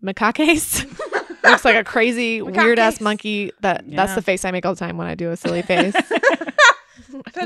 macaques. 0.03 0.85
Looks 1.45 1.64
like 1.66 1.77
a 1.77 1.85
crazy, 1.85 2.41
weird 2.41 2.79
ass 2.79 3.01
monkey. 3.01 3.53
That 3.61 3.85
That's 3.87 4.14
the 4.14 4.23
face 4.23 4.45
I 4.47 4.51
make 4.51 4.64
all 4.64 4.75
the 4.75 4.79
time 4.79 4.97
when 4.97 5.07
I 5.07 5.14
do 5.14 5.31
a 5.31 5.37
silly 5.37 5.62
face. 5.62 5.95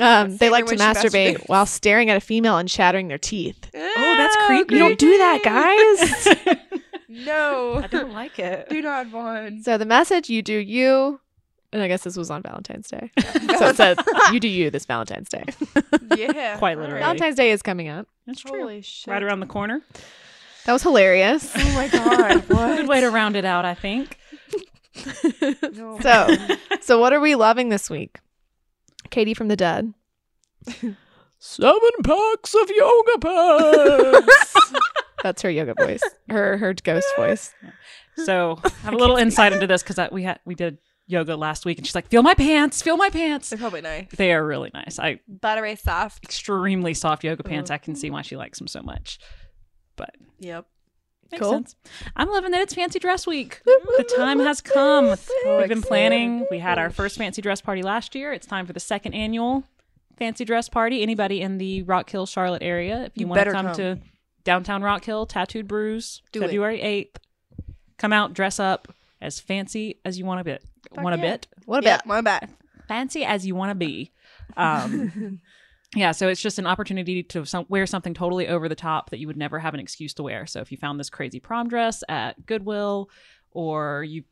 Um, 0.01 0.37
they 0.37 0.51
like 0.51 0.67
to 0.67 0.77
When 0.77 0.79
masturbate 0.79 1.37
masturbates. 1.37 1.49
while 1.49 1.67
staring 1.67 2.11
at 2.11 2.17
a 2.17 2.21
female 2.21 2.59
and 2.59 2.69
chattering 2.69 3.09
their 3.09 3.19
teeth. 3.19 3.71
Oh, 3.75 4.15
that's 4.17 4.37
creepy. 4.47 4.75
You 4.75 4.79
don't 4.81 4.99
do 4.99 5.19
that, 5.19 5.43
guys. 5.43 6.59
No. 7.09 7.81
I 7.83 7.87
don't 7.87 8.13
like 8.13 8.39
it. 8.41 8.69
Do 8.69 8.83
not, 8.83 9.07
Vaughn. 9.07 9.63
so 9.63 9.79
the 9.79 9.87
message 9.87 10.29
you 10.29 10.43
do 10.43 10.55
you, 10.59 11.21
and 11.75 11.83
I 11.83 11.89
guess 11.89 12.05
this 12.05 12.17
was 12.17 12.31
on 12.31 12.41
Valentine's 12.41 12.89
Day. 12.89 13.11
so 13.59 13.67
it 13.67 13.77
said 13.77 13.99
you 14.33 14.39
do 14.39 14.47
you 14.47 14.71
this 14.71 14.87
Valentine's 14.87 15.29
Day. 15.29 15.45
yeah. 16.17 16.57
Quite 16.57 16.79
literally. 16.79 17.01
Valentine's 17.01 17.35
Day 17.35 17.51
is 17.51 17.63
coming 17.63 17.89
up. 17.89 18.07
That's 18.27 18.41
true. 18.41 18.61
Holy 18.61 18.81
shit. 18.81 19.11
Right 19.11 19.23
around 19.23 19.41
the 19.41 19.47
corner. 19.47 19.83
That 20.67 20.73
was 20.73 20.85
hilarious. 20.85 21.53
Oh 21.55 21.75
my 21.75 21.89
god. 21.89 22.45
What? 22.49 22.77
Good 22.77 22.89
way 22.89 23.01
to 23.01 23.11
round 23.11 23.35
it 23.35 23.45
out, 23.45 23.65
I 23.65 23.75
think. 23.75 24.17
No. 25.73 25.99
So, 26.01 26.29
so 26.81 27.01
what 27.01 27.13
are 27.13 27.19
we 27.19 27.35
loving 27.35 27.69
this 27.71 27.91
week? 27.91 28.21
Katie 29.11 29.35
from 29.35 29.49
the 29.49 29.57
dead. 29.57 29.93
Seven 31.41 31.91
packs 32.05 32.55
of 32.55 32.71
yoga 32.71 33.19
pants. 33.21 34.65
That's 35.25 35.43
her 35.43 35.51
yoga 35.51 35.75
voice. 35.75 36.03
Her 36.29 36.57
her 36.57 36.73
ghost 36.75 37.09
voice. 37.17 37.53
So 38.25 38.61
I 38.63 38.69
have 38.85 38.95
a 38.95 38.97
little 38.97 39.17
insight 39.17 39.53
into 39.53 39.67
this 39.67 39.83
because 39.83 40.09
we 40.13 40.23
had 40.23 40.39
we 40.45 40.55
did 40.55 40.79
yoga 41.07 41.37
last 41.37 41.65
week, 41.65 41.79
and 41.79 41.87
she's 41.87 41.95
like, 41.95 42.09
"Feel 42.09 42.23
my 42.23 42.35
pants, 42.35 42.83
feel 42.83 42.97
my 42.97 43.11
pants." 43.11 43.51
They're 43.51 43.59
probably 43.59 43.83
nice. 43.83 44.09
They 44.17 44.33
are 44.33 44.45
really 44.45 44.71
nice. 44.73 44.99
I 44.99 45.21
Buttery 45.29 45.77
soft. 45.77 46.25
extremely 46.25 46.95
soft 46.95 47.25
yoga 47.25 47.43
mm-hmm. 47.43 47.51
pants. 47.53 47.71
I 47.71 47.79
can 47.79 47.95
see 47.95 48.11
why 48.11 48.23
she 48.23 48.37
likes 48.37 48.59
them 48.59 48.69
so 48.69 48.83
much. 48.83 49.19
But 49.97 50.15
Yep. 50.41 50.67
makes 51.31 51.43
Cool. 51.43 51.53
sense. 51.53 51.77
I'm 52.17 52.29
loving 52.31 52.51
that 52.53 52.61
it's 52.63 52.75
fancy 52.75 52.99
dress 52.99 53.27
week. 53.27 53.63
The 53.65 54.13
time 54.17 54.41
has 54.41 54.61
come. 54.61 55.15
We've 55.47 55.69
been 55.69 55.83
planning. 55.83 56.47
We 56.51 56.59
had 56.59 56.79
our 56.79 56.91
first 56.91 57.17
fancy 57.19 57.43
dress 57.43 57.61
party 57.61 57.83
last 57.83 58.15
year. 58.15 58.33
It's 58.33 58.47
time 58.47 58.67
for 58.67 58.73
the 58.73 58.81
second 58.81 59.15
annual 59.15 59.65
fancy 60.19 60.45
dress 60.45 60.69
party. 60.69 61.03
Anybody 61.03 61.41
in 61.41 61.59
the 61.59 61.83
Rock 61.83 62.11
Hill, 62.11 62.27
Charlotte 62.27 62.63
area, 62.63 63.05
if 63.05 63.13
you 63.17 63.23
You 63.23 63.29
want 63.29 63.45
to 63.45 63.53
come, 63.53 63.67
come. 63.67 63.77
to 63.77 63.99
downtown 64.45 64.83
Rock 64.83 65.05
Hill, 65.05 65.27
Tattooed 65.27 65.67
Brews, 65.69 66.23
Do 66.33 66.41
it. 66.43 66.47
February 66.47 66.81
8th, 66.81 67.17
come 67.99 68.13
out, 68.13 68.35
dress 68.35 68.59
up 68.61 68.89
as 69.25 69.41
fancy 69.41 70.01
as 70.05 70.19
you 70.19 70.25
want 70.25 70.41
to 70.41 70.45
bit. 70.45 70.63
Fuck 70.91 71.03
Want 71.03 71.15
a 71.15 71.19
yeah. 71.19 71.33
bit? 71.33 71.47
What 71.65 71.83
Yeah, 71.83 71.97
about 71.97 72.07
my 72.07 72.21
bad. 72.21 72.51
Fancy 72.87 73.25
as 73.25 73.47
you 73.47 73.55
want 73.55 73.71
to 73.71 73.75
be. 73.75 74.13
Um, 74.57 75.41
yeah, 75.97 76.13
so 76.13 76.29
it's 76.29 76.41
just 76.41 76.59
an 76.59 76.67
opportunity 76.67 77.23
to 77.23 77.45
some, 77.45 77.65
wear 77.69 77.87
something 77.87 78.15
totally 78.15 78.49
over 78.49 78.69
the 78.69 78.75
top 78.75 79.11
that 79.11 79.19
you 79.19 79.27
would 79.27 79.37
never 79.37 79.59
have 79.59 79.75
an 79.75 79.81
excuse 79.81 80.13
to 80.15 80.23
wear. 80.23 80.47
So 80.47 80.61
if 80.61 80.71
you 80.71 80.77
found 80.77 81.01
this 81.01 81.11
crazy 81.11 81.41
prom 81.41 81.69
dress 81.69 82.05
at 82.09 82.45
Goodwill, 82.47 83.09
or 83.53 84.05
you 84.05 84.25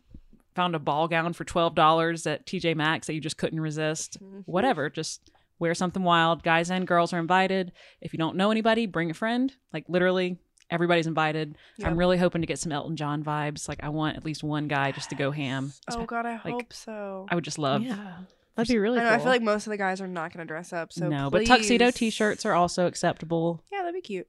found 0.54 0.74
a 0.74 0.78
ball 0.78 1.08
gown 1.08 1.32
for 1.32 1.44
twelve 1.44 1.74
dollars 1.74 2.26
at 2.26 2.46
TJ 2.46 2.76
Maxx 2.76 3.06
that 3.06 3.14
you 3.14 3.20
just 3.20 3.38
couldn't 3.38 3.60
resist, 3.60 4.18
whatever, 4.44 4.90
just 4.90 5.30
wear 5.58 5.74
something 5.74 6.02
wild. 6.02 6.42
Guys 6.42 6.70
and 6.70 6.86
girls 6.86 7.12
are 7.12 7.18
invited. 7.20 7.72
If 8.00 8.12
you 8.12 8.18
don't 8.18 8.36
know 8.36 8.50
anybody, 8.50 8.86
bring 8.86 9.10
a 9.10 9.14
friend. 9.14 9.54
Like 9.72 9.84
literally. 9.88 10.38
Everybody's 10.72 11.06
invited. 11.06 11.56
I'm 11.84 11.96
really 11.96 12.16
hoping 12.18 12.40
to 12.40 12.46
get 12.46 12.58
some 12.58 12.72
Elton 12.72 12.96
John 12.96 13.22
vibes. 13.22 13.68
Like 13.68 13.82
I 13.84 13.90
want 13.90 14.16
at 14.16 14.24
least 14.24 14.42
one 14.42 14.66
guy 14.68 14.90
just 14.92 15.10
to 15.10 15.14
go 15.16 15.30
ham. 15.30 15.72
Oh 15.90 16.04
god, 16.04 16.26
I 16.26 16.32
like, 16.32 16.42
hope 16.54 16.72
so. 16.72 17.26
I 17.30 17.34
would 17.34 17.44
just 17.44 17.58
love 17.58 17.82
yeah, 17.82 18.16
that'd 18.56 18.68
be 18.72 18.78
really 18.78 18.98
I 18.98 19.04
know. 19.04 19.08
cool. 19.10 19.14
I 19.14 19.18
feel 19.18 19.28
like 19.28 19.42
most 19.42 19.66
of 19.66 19.70
the 19.70 19.76
guys 19.76 20.00
are 20.00 20.08
not 20.08 20.32
going 20.32 20.44
to 20.46 20.48
dress 20.48 20.72
up. 20.72 20.92
So 20.92 21.08
no, 21.08 21.30
but 21.30 21.46
tuxedo 21.46 21.90
t-shirts 21.90 22.44
are 22.46 22.54
also 22.54 22.86
acceptable. 22.86 23.62
Yeah, 23.70 23.80
that'd 23.82 23.94
be 23.94 24.00
cute. 24.00 24.26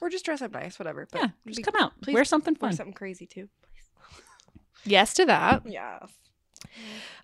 Or 0.00 0.08
just 0.10 0.24
dress 0.24 0.42
up 0.42 0.50
nice, 0.52 0.78
whatever. 0.80 1.06
But 1.12 1.20
yeah, 1.20 1.28
be- 1.44 1.52
just 1.52 1.64
come 1.70 1.80
out, 1.80 1.92
please 2.00 2.14
wear 2.14 2.24
something 2.24 2.54
Or 2.56 2.58
fun. 2.58 2.72
something 2.72 2.92
crazy 2.94 3.26
too. 3.26 3.48
yes 4.84 5.14
to 5.14 5.26
that. 5.26 5.62
Yes. 5.70 6.10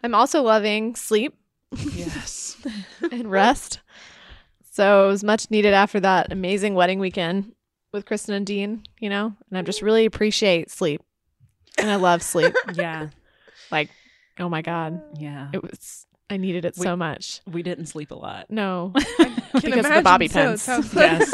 I'm 0.03 0.15
also 0.15 0.43
loving 0.43 0.95
sleep 0.95 1.35
Yes, 1.95 2.57
and 3.13 3.31
rest. 3.31 3.81
So 4.73 5.05
it 5.07 5.09
was 5.09 5.25
much 5.25 5.51
needed 5.51 5.75
after 5.75 6.01
that 6.01 6.33
amazing 6.33 6.75
wedding 6.75 6.99
weekend 6.99 7.53
with 7.93 8.07
Kristen 8.07 8.35
and 8.35 8.47
Dean, 8.47 8.83
you 9.01 9.09
know, 9.09 9.35
and 9.49 9.59
I 9.59 9.63
just 9.63 9.79
mm-hmm. 9.79 9.87
really 9.87 10.05
appreciate 10.07 10.71
sleep. 10.71 11.03
And 11.79 11.91
I 11.91 11.97
love 11.97 12.23
sleep. 12.23 12.55
yeah, 12.75 13.09
like, 13.71 13.91
oh 14.39 14.49
my 14.49 14.63
God. 14.63 15.01
yeah. 15.19 15.49
It 15.53 15.63
was, 15.63 16.07
I 16.29 16.37
needed 16.37 16.65
it 16.65 16.75
We- 16.77 16.85
so 16.85 16.97
much. 16.97 17.41
We 17.47 17.63
didn't 17.63 17.87
sleep 17.87 18.11
a 18.11 18.15
lot. 18.17 18.51
No, 18.51 18.93
because 19.55 19.87
of 19.87 19.95
the 19.95 20.03
bobby 20.03 20.29
so, 20.29 20.49
pins. 20.49 20.63
sounds- 20.63 20.93
Yes, 20.93 21.31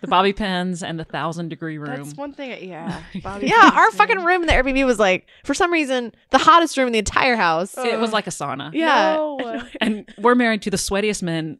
the 0.00 0.08
bobby 0.08 0.32
pins 0.32 0.82
and 0.82 0.98
the 0.98 1.04
thousand 1.04 1.50
degree 1.50 1.78
room. 1.78 1.96
That's 1.96 2.16
one 2.16 2.32
thing. 2.32 2.68
Yeah. 2.68 3.02
Bobby 3.22 3.46
yeah, 3.46 3.60
pins, 3.60 3.72
our 3.74 3.90
fucking 3.92 4.24
room 4.24 4.40
in 4.40 4.46
the 4.46 4.54
Airbnb 4.54 4.86
was 4.86 4.98
like, 4.98 5.26
for 5.44 5.54
some 5.54 5.72
reason, 5.72 6.12
the 6.30 6.38
hottest 6.38 6.76
room 6.76 6.86
in 6.88 6.92
the 6.92 6.98
entire 6.98 7.36
house. 7.36 7.76
it 7.76 8.00
was 8.00 8.12
like 8.12 8.26
a 8.26 8.30
sauna. 8.30 8.70
yeah. 8.72 9.14
No. 9.16 9.62
And 9.80 10.08
we're 10.18 10.34
married 10.34 10.62
to 10.62 10.70
the 10.70 10.76
sweatiest 10.78 11.22
men 11.22 11.58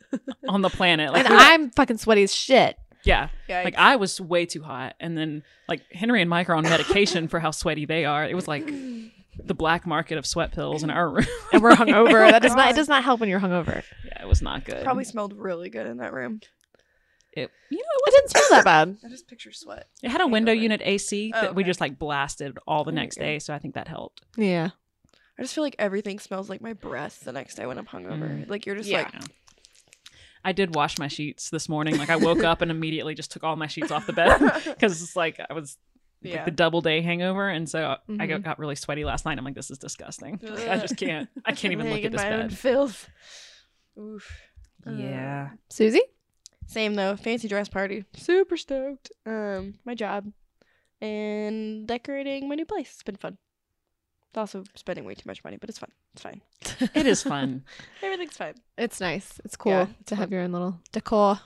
on 0.48 0.62
the 0.62 0.70
planet. 0.70 1.12
Like, 1.12 1.26
And 1.26 1.34
we 1.34 1.36
were- 1.36 1.42
I'm 1.42 1.70
fucking 1.70 1.98
sweaty 1.98 2.22
as 2.22 2.34
shit. 2.34 2.76
Yeah, 3.04 3.28
Yikes. 3.48 3.64
like 3.64 3.74
I 3.76 3.96
was 3.96 4.20
way 4.20 4.46
too 4.46 4.62
hot, 4.62 4.94
and 5.00 5.16
then 5.16 5.42
like 5.68 5.82
Henry 5.92 6.20
and 6.20 6.28
Mike 6.30 6.48
are 6.50 6.54
on 6.54 6.62
medication 6.64 7.28
for 7.28 7.40
how 7.40 7.50
sweaty 7.50 7.84
they 7.86 8.04
are. 8.04 8.24
It 8.24 8.34
was 8.34 8.48
like 8.48 8.66
the 8.66 9.54
black 9.54 9.86
market 9.86 10.18
of 10.18 10.26
sweat 10.26 10.52
pills 10.52 10.82
in 10.82 10.90
our 10.90 11.08
room. 11.08 11.24
And 11.52 11.62
we're 11.62 11.70
hungover. 11.72 12.30
that 12.30 12.42
does 12.42 12.54
not, 12.54 12.70
it 12.70 12.76
does 12.76 12.88
not 12.88 13.04
help 13.04 13.20
when 13.20 13.28
you're 13.28 13.40
hungover. 13.40 13.82
yeah, 14.04 14.22
it 14.22 14.28
was 14.28 14.42
not 14.42 14.64
good. 14.64 14.82
Probably 14.84 15.04
smelled 15.04 15.32
really 15.32 15.70
good 15.70 15.86
in 15.86 15.98
that 15.98 16.12
room. 16.12 16.40
it, 17.32 17.50
you 17.70 17.78
know, 17.78 17.84
It 18.06 18.10
didn't 18.10 18.30
smell 18.30 18.44
that 18.50 18.64
bad. 18.64 18.96
I 19.04 19.08
just 19.08 19.28
picture 19.28 19.52
sweat. 19.52 19.86
It 20.02 20.10
had 20.10 20.20
a 20.20 20.26
window 20.26 20.50
Hangover. 20.50 20.62
unit 20.62 20.80
AC 20.84 21.32
Oh, 21.34 21.40
that 21.40 21.54
we 21.54 21.62
just 21.64 21.80
like 21.80 21.98
blasted 21.98 22.58
all 22.66 22.84
the 22.84 22.90
There 22.90 23.00
next 23.00 23.16
day, 23.16 23.38
so 23.38 23.54
I 23.54 23.58
think 23.60 23.74
that 23.76 23.86
helped. 23.88 24.22
Yeah. 24.36 24.70
I 25.38 25.42
just 25.42 25.54
feel 25.54 25.62
like 25.62 25.76
everything 25.78 26.18
smells 26.18 26.50
like 26.50 26.60
my 26.60 26.72
breath 26.72 27.20
the 27.20 27.30
next 27.32 27.54
day 27.54 27.64
when 27.64 27.78
I'm 27.78 27.86
hungover. 27.86 28.28
Mm. 28.44 28.50
Like 28.50 28.66
you're 28.66 28.74
just 28.76 28.88
Yeah. 28.88 29.02
like, 29.04 29.14
Yeah. 29.14 29.20
I 30.44 30.52
did 30.52 30.74
wash 30.74 30.98
my 30.98 31.08
sheets 31.08 31.50
this 31.50 31.68
morning. 31.68 31.98
Like 31.98 32.10
I 32.10 32.16
woke 32.16 32.44
up 32.44 32.62
and 32.62 32.70
immediately 32.70 33.14
just 33.14 33.30
took 33.30 33.44
all 33.44 33.56
my 33.56 33.66
sheets 33.66 33.90
off 33.90 34.06
the 34.06 34.12
bed 34.12 34.38
because 34.64 35.02
it's 35.02 35.16
like 35.16 35.40
I 35.48 35.52
was 35.52 35.76
like 36.22 36.44
the 36.44 36.50
double 36.50 36.80
day 36.80 37.00
hangover, 37.00 37.48
and 37.48 37.68
so 37.68 37.96
I 38.18 38.26
got, 38.26 38.42
got 38.42 38.58
really 38.58 38.74
sweaty 38.74 39.04
last 39.04 39.24
night. 39.24 39.38
I'm 39.38 39.44
like, 39.44 39.54
this 39.54 39.70
is 39.70 39.78
disgusting. 39.78 40.40
Like, 40.48 40.68
I 40.68 40.78
just 40.78 40.96
can't. 40.96 41.28
I 41.44 41.52
can't 41.52 41.72
even 41.72 41.90
look 41.90 42.04
at 42.04 42.12
this 42.12 42.22
my 42.22 42.32
own 42.32 42.48
bed. 42.48 42.58
filth. 42.58 43.08
Oof. 43.98 44.30
Yeah. 44.86 45.50
Susie? 45.70 46.02
Same 46.66 46.94
though. 46.94 47.16
Fancy 47.16 47.48
dress 47.48 47.68
party. 47.68 48.04
Super 48.14 48.56
stoked. 48.56 49.10
Um, 49.26 49.74
my 49.84 49.94
job 49.94 50.32
and 51.00 51.86
decorating 51.86 52.48
my 52.48 52.54
new 52.54 52.64
place. 52.64 52.90
It's 52.94 53.02
been 53.02 53.16
fun. 53.16 53.38
It's 54.30 54.36
also 54.38 54.64
spending 54.74 55.04
way 55.04 55.14
too 55.14 55.26
much 55.26 55.42
money, 55.42 55.56
but 55.56 55.70
it's 55.70 55.78
fun. 55.78 55.90
It's 56.12 56.22
fine. 56.22 56.42
It 56.94 57.06
is 57.06 57.22
fun. 57.22 57.64
Everything's 58.02 58.36
fine. 58.36 58.54
It's 58.76 59.00
nice. 59.00 59.40
It's 59.44 59.56
cool 59.56 59.72
Yeah, 59.72 59.84
to 59.86 59.90
it's 60.00 60.10
have 60.10 60.18
fun. 60.20 60.30
your 60.32 60.42
own 60.42 60.52
little 60.52 60.78
decor. 60.92 61.40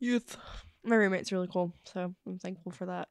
Youth. 0.00 0.36
My 0.84 0.96
roommate's 0.96 1.30
really 1.32 1.48
cool, 1.50 1.72
so 1.84 2.14
I'm 2.26 2.38
thankful 2.38 2.72
for 2.72 2.86
that. 2.86 3.08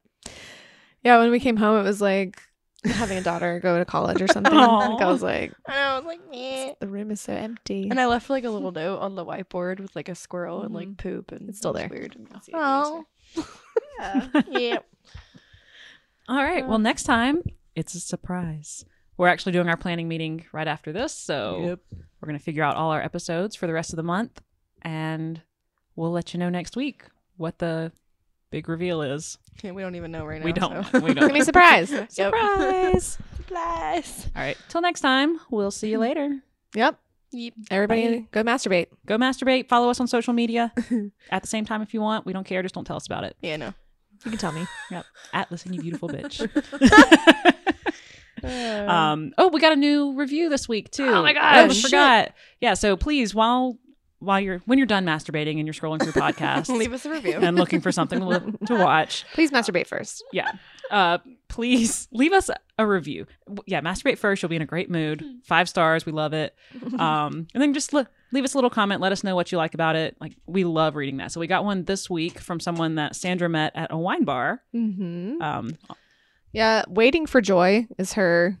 Yeah, 1.02 1.18
when 1.18 1.30
we 1.30 1.40
came 1.40 1.56
home, 1.56 1.80
it 1.80 1.82
was 1.82 2.00
like 2.00 2.40
having 2.84 3.18
a 3.18 3.22
daughter 3.22 3.58
go 3.60 3.78
to 3.78 3.84
college 3.84 4.20
or 4.20 4.26
something. 4.28 4.54
like 4.54 5.00
I 5.00 5.06
was 5.06 5.22
like, 5.22 5.52
I 5.66 5.72
know. 5.74 5.78
I 5.78 5.96
was 5.98 6.04
like, 6.06 6.30
meh. 6.30 6.74
the 6.80 6.88
room 6.88 7.10
is 7.10 7.20
so 7.20 7.32
empty. 7.32 7.88
And 7.90 8.00
I 8.00 8.06
left 8.06 8.28
like 8.30 8.44
a 8.44 8.50
little 8.50 8.72
note 8.72 8.98
on 8.98 9.14
the 9.14 9.24
whiteboard 9.24 9.80
with 9.80 9.94
like 9.96 10.08
a 10.08 10.14
squirrel 10.14 10.62
and 10.62 10.74
like 10.74 10.88
mm-hmm. 10.88 11.08
poop, 11.08 11.32
and 11.32 11.48
It's 11.48 11.58
still 11.58 11.72
it 11.72 11.80
there. 11.80 11.88
Weird. 11.88 12.16
and 12.16 12.30
messy. 12.32 12.52
Oh. 12.54 13.04
yeah. 13.98 14.28
yeah. 14.50 14.78
All 16.28 16.42
right. 16.42 16.64
Well, 16.66 16.74
uh. 16.74 16.78
next 16.78 17.04
time 17.04 17.42
it's 17.74 17.94
a 17.94 18.00
surprise. 18.00 18.84
We're 19.18 19.28
actually 19.28 19.52
doing 19.52 19.68
our 19.68 19.76
planning 19.76 20.08
meeting 20.08 20.44
right 20.52 20.68
after 20.68 20.92
this, 20.92 21.12
so 21.14 21.78
we're 22.20 22.26
gonna 22.26 22.38
figure 22.38 22.62
out 22.62 22.76
all 22.76 22.90
our 22.90 23.00
episodes 23.02 23.56
for 23.56 23.66
the 23.66 23.72
rest 23.72 23.92
of 23.92 23.96
the 23.96 24.02
month, 24.02 24.42
and 24.82 25.40
we'll 25.94 26.10
let 26.12 26.34
you 26.34 26.40
know 26.40 26.50
next 26.50 26.76
week 26.76 27.04
what 27.36 27.58
the 27.58 27.92
big 28.50 28.68
reveal 28.68 29.02
is. 29.02 29.38
Okay, 29.58 29.70
we 29.72 29.82
don't 29.82 29.94
even 29.94 30.10
know 30.10 30.24
right 30.26 30.40
now. 30.40 30.44
We 30.44 30.52
don't. 30.52 30.86
so. 30.86 31.00
We 31.00 31.14
don't. 31.14 31.32
be 31.32 31.40
a 31.40 31.44
surprise. 31.44 31.90
Yep. 31.92 32.10
Surprise! 32.10 33.18
Surprise. 33.36 34.26
All 34.36 34.42
right. 34.42 34.56
Till 34.68 34.80
next 34.82 35.00
time. 35.00 35.40
We'll 35.50 35.70
see 35.70 35.88
you 35.90 35.98
later. 35.98 36.40
yep. 36.74 36.98
Yep. 37.32 37.54
Everybody 37.70 38.20
Bye. 38.20 38.26
go 38.32 38.42
masturbate. 38.44 38.86
Go 39.06 39.16
masturbate. 39.18 39.68
Follow 39.68 39.90
us 39.90 39.98
on 40.00 40.06
social 40.06 40.32
media 40.32 40.72
at 41.30 41.42
the 41.42 41.48
same 41.48 41.64
time 41.64 41.82
if 41.82 41.92
you 41.92 42.00
want. 42.00 42.24
We 42.26 42.32
don't 42.32 42.44
care. 42.44 42.62
Just 42.62 42.74
don't 42.74 42.84
tell 42.84 42.96
us 42.96 43.06
about 43.06 43.24
it. 43.24 43.36
Yeah, 43.42 43.56
no. 43.56 43.74
You 44.24 44.30
can 44.30 44.38
tell 44.38 44.52
me. 44.52 44.66
Yep. 44.90 45.04
At 45.32 45.50
listen, 45.50 45.72
you 45.72 45.80
beautiful 45.82 46.08
bitch. 46.08 47.54
Uh, 48.46 48.90
um. 48.90 49.32
Oh, 49.38 49.48
we 49.48 49.60
got 49.60 49.72
a 49.72 49.76
new 49.76 50.14
review 50.14 50.48
this 50.48 50.68
week 50.68 50.90
too. 50.90 51.06
Oh 51.06 51.22
my 51.22 51.32
god, 51.32 51.42
I 51.42 51.68
forgot. 51.74 52.32
Yeah. 52.60 52.74
So 52.74 52.96
please, 52.96 53.34
while 53.34 53.78
while 54.18 54.40
you're 54.40 54.58
when 54.66 54.78
you're 54.78 54.86
done 54.86 55.04
masturbating 55.04 55.58
and 55.58 55.66
you're 55.66 55.74
scrolling 55.74 56.02
through 56.02 56.12
podcasts 56.22 56.68
leave 56.68 56.92
us 56.92 57.04
a 57.04 57.10
review. 57.10 57.34
and 57.34 57.56
looking 57.56 57.80
for 57.80 57.92
something 57.92 58.18
to, 58.20 58.74
watch, 58.74 59.24
Please 59.34 59.50
masturbate 59.50 59.86
first. 59.86 60.24
yeah. 60.32 60.52
Uh, 60.90 61.18
please 61.48 62.06
leave 62.12 62.32
us 62.32 62.48
a 62.78 62.86
review. 62.86 63.26
Yeah, 63.66 63.80
masturbate 63.80 64.18
first. 64.18 64.40
You'll 64.42 64.50
be 64.50 64.56
in 64.56 64.62
a 64.62 64.66
great 64.66 64.88
mood. 64.88 65.24
Five 65.44 65.68
stars. 65.68 66.06
We 66.06 66.12
love 66.12 66.32
it. 66.32 66.54
Um, 66.98 67.46
and 67.52 67.62
then 67.62 67.74
just 67.74 67.92
leave 67.92 68.44
us 68.44 68.54
a 68.54 68.56
little 68.56 68.70
comment. 68.70 69.00
Let 69.02 69.12
us 69.12 69.22
know 69.22 69.34
what 69.34 69.52
you 69.52 69.58
like 69.58 69.74
about 69.74 69.96
it. 69.96 70.16
Like 70.20 70.34
we 70.46 70.64
love 70.64 70.94
reading 70.96 71.18
that. 71.18 71.30
So 71.32 71.40
we 71.40 71.46
got 71.46 71.64
one 71.64 71.84
this 71.84 72.08
week 72.08 72.38
from 72.38 72.58
someone 72.60 72.94
that 72.94 73.14
Sandra 73.16 73.48
met 73.48 73.72
at 73.74 73.92
a 73.92 73.98
wine 73.98 74.24
bar. 74.24 74.62
Mm-hmm. 74.74 75.42
Um, 75.42 75.76
Yeah, 76.56 76.84
waiting 76.88 77.26
for 77.26 77.42
joy 77.42 77.86
is 77.98 78.14
her. 78.14 78.58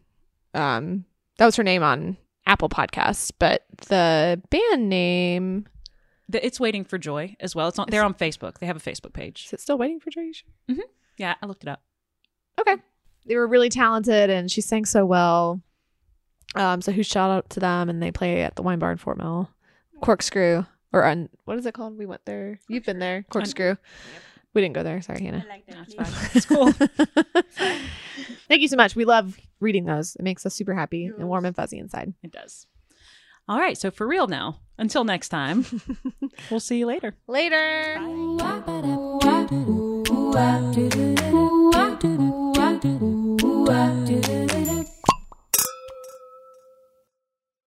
Um, 0.52 1.06
that 1.38 1.46
was 1.46 1.56
her 1.56 1.62
name 1.62 1.82
on 1.82 2.18
Apple 2.44 2.68
Podcasts, 2.68 3.32
but 3.38 3.64
the 3.88 4.38
band 4.50 4.90
name 4.90 5.66
The, 6.28 6.44
it's 6.44 6.60
waiting 6.60 6.84
for 6.84 6.98
joy 6.98 7.36
as 7.40 7.54
well. 7.54 7.68
It's 7.68 7.78
on. 7.78 7.86
They're 7.88 8.04
on 8.04 8.12
Facebook. 8.12 8.58
They 8.58 8.66
have 8.66 8.76
a 8.76 8.80
Facebook 8.80 9.14
page. 9.14 9.46
is 9.46 9.54
it 9.54 9.60
still 9.60 9.78
waiting 9.78 9.98
for 9.98 10.10
Joy? 10.10 10.30
Sure? 10.32 10.76
Yeah, 11.16 11.36
I 11.40 11.46
looked 11.46 11.62
it 11.64 11.70
up. 11.70 11.80
Okay. 12.60 12.76
They 13.24 13.34
were 13.34 13.46
really 13.48 13.70
talented 13.70 14.28
and 14.28 14.50
she 14.50 14.60
sang 14.60 14.84
so 14.84 15.06
well. 15.06 15.62
Um, 16.54 16.82
so 16.82 16.92
huge 16.92 17.08
shout 17.08 17.30
out 17.30 17.48
to 17.50 17.60
them 17.60 17.88
and 17.88 18.02
they 18.02 18.10
play 18.10 18.42
at 18.42 18.56
the 18.56 18.62
wine 18.62 18.78
bar 18.78 18.92
in 18.92 18.98
Fort 18.98 19.16
Mill. 19.16 19.48
Corkscrew. 20.02 20.66
Or 20.92 21.06
un, 21.06 21.30
what 21.46 21.58
is 21.58 21.64
it 21.64 21.72
called? 21.72 21.96
We 21.96 22.04
went 22.04 22.26
there. 22.26 22.60
You've 22.68 22.84
been 22.84 22.98
there. 22.98 23.24
Corkscrew. 23.30 23.76
We 24.56 24.62
didn't 24.62 24.74
go 24.74 24.82
there. 24.82 25.02
Sorry, 25.02 25.22
Hannah. 25.22 25.44
I 25.44 25.48
like 25.50 25.66
That's 25.66 25.92
fine. 25.92 26.30
It's 26.32 26.46
cool. 26.46 26.72
Thank 28.48 28.62
you 28.62 28.68
so 28.68 28.76
much. 28.76 28.96
We 28.96 29.04
love 29.04 29.38
reading 29.60 29.84
those. 29.84 30.16
It 30.16 30.22
makes 30.22 30.46
us 30.46 30.54
super 30.54 30.72
happy 30.72 31.04
and 31.04 31.28
warm 31.28 31.44
and 31.44 31.54
fuzzy 31.54 31.76
inside. 31.78 32.14
It 32.22 32.32
does. 32.32 32.66
All 33.50 33.58
right. 33.58 33.76
So 33.76 33.90
for 33.90 34.06
real 34.06 34.28
now. 34.28 34.60
Until 34.78 35.04
next 35.04 35.28
time, 35.28 35.66
we'll 36.50 36.60
see 36.60 36.78
you 36.78 36.86
later. 36.86 37.14
Later. 37.28 37.98
Ooh, 38.00 38.38
ah, 38.40 38.62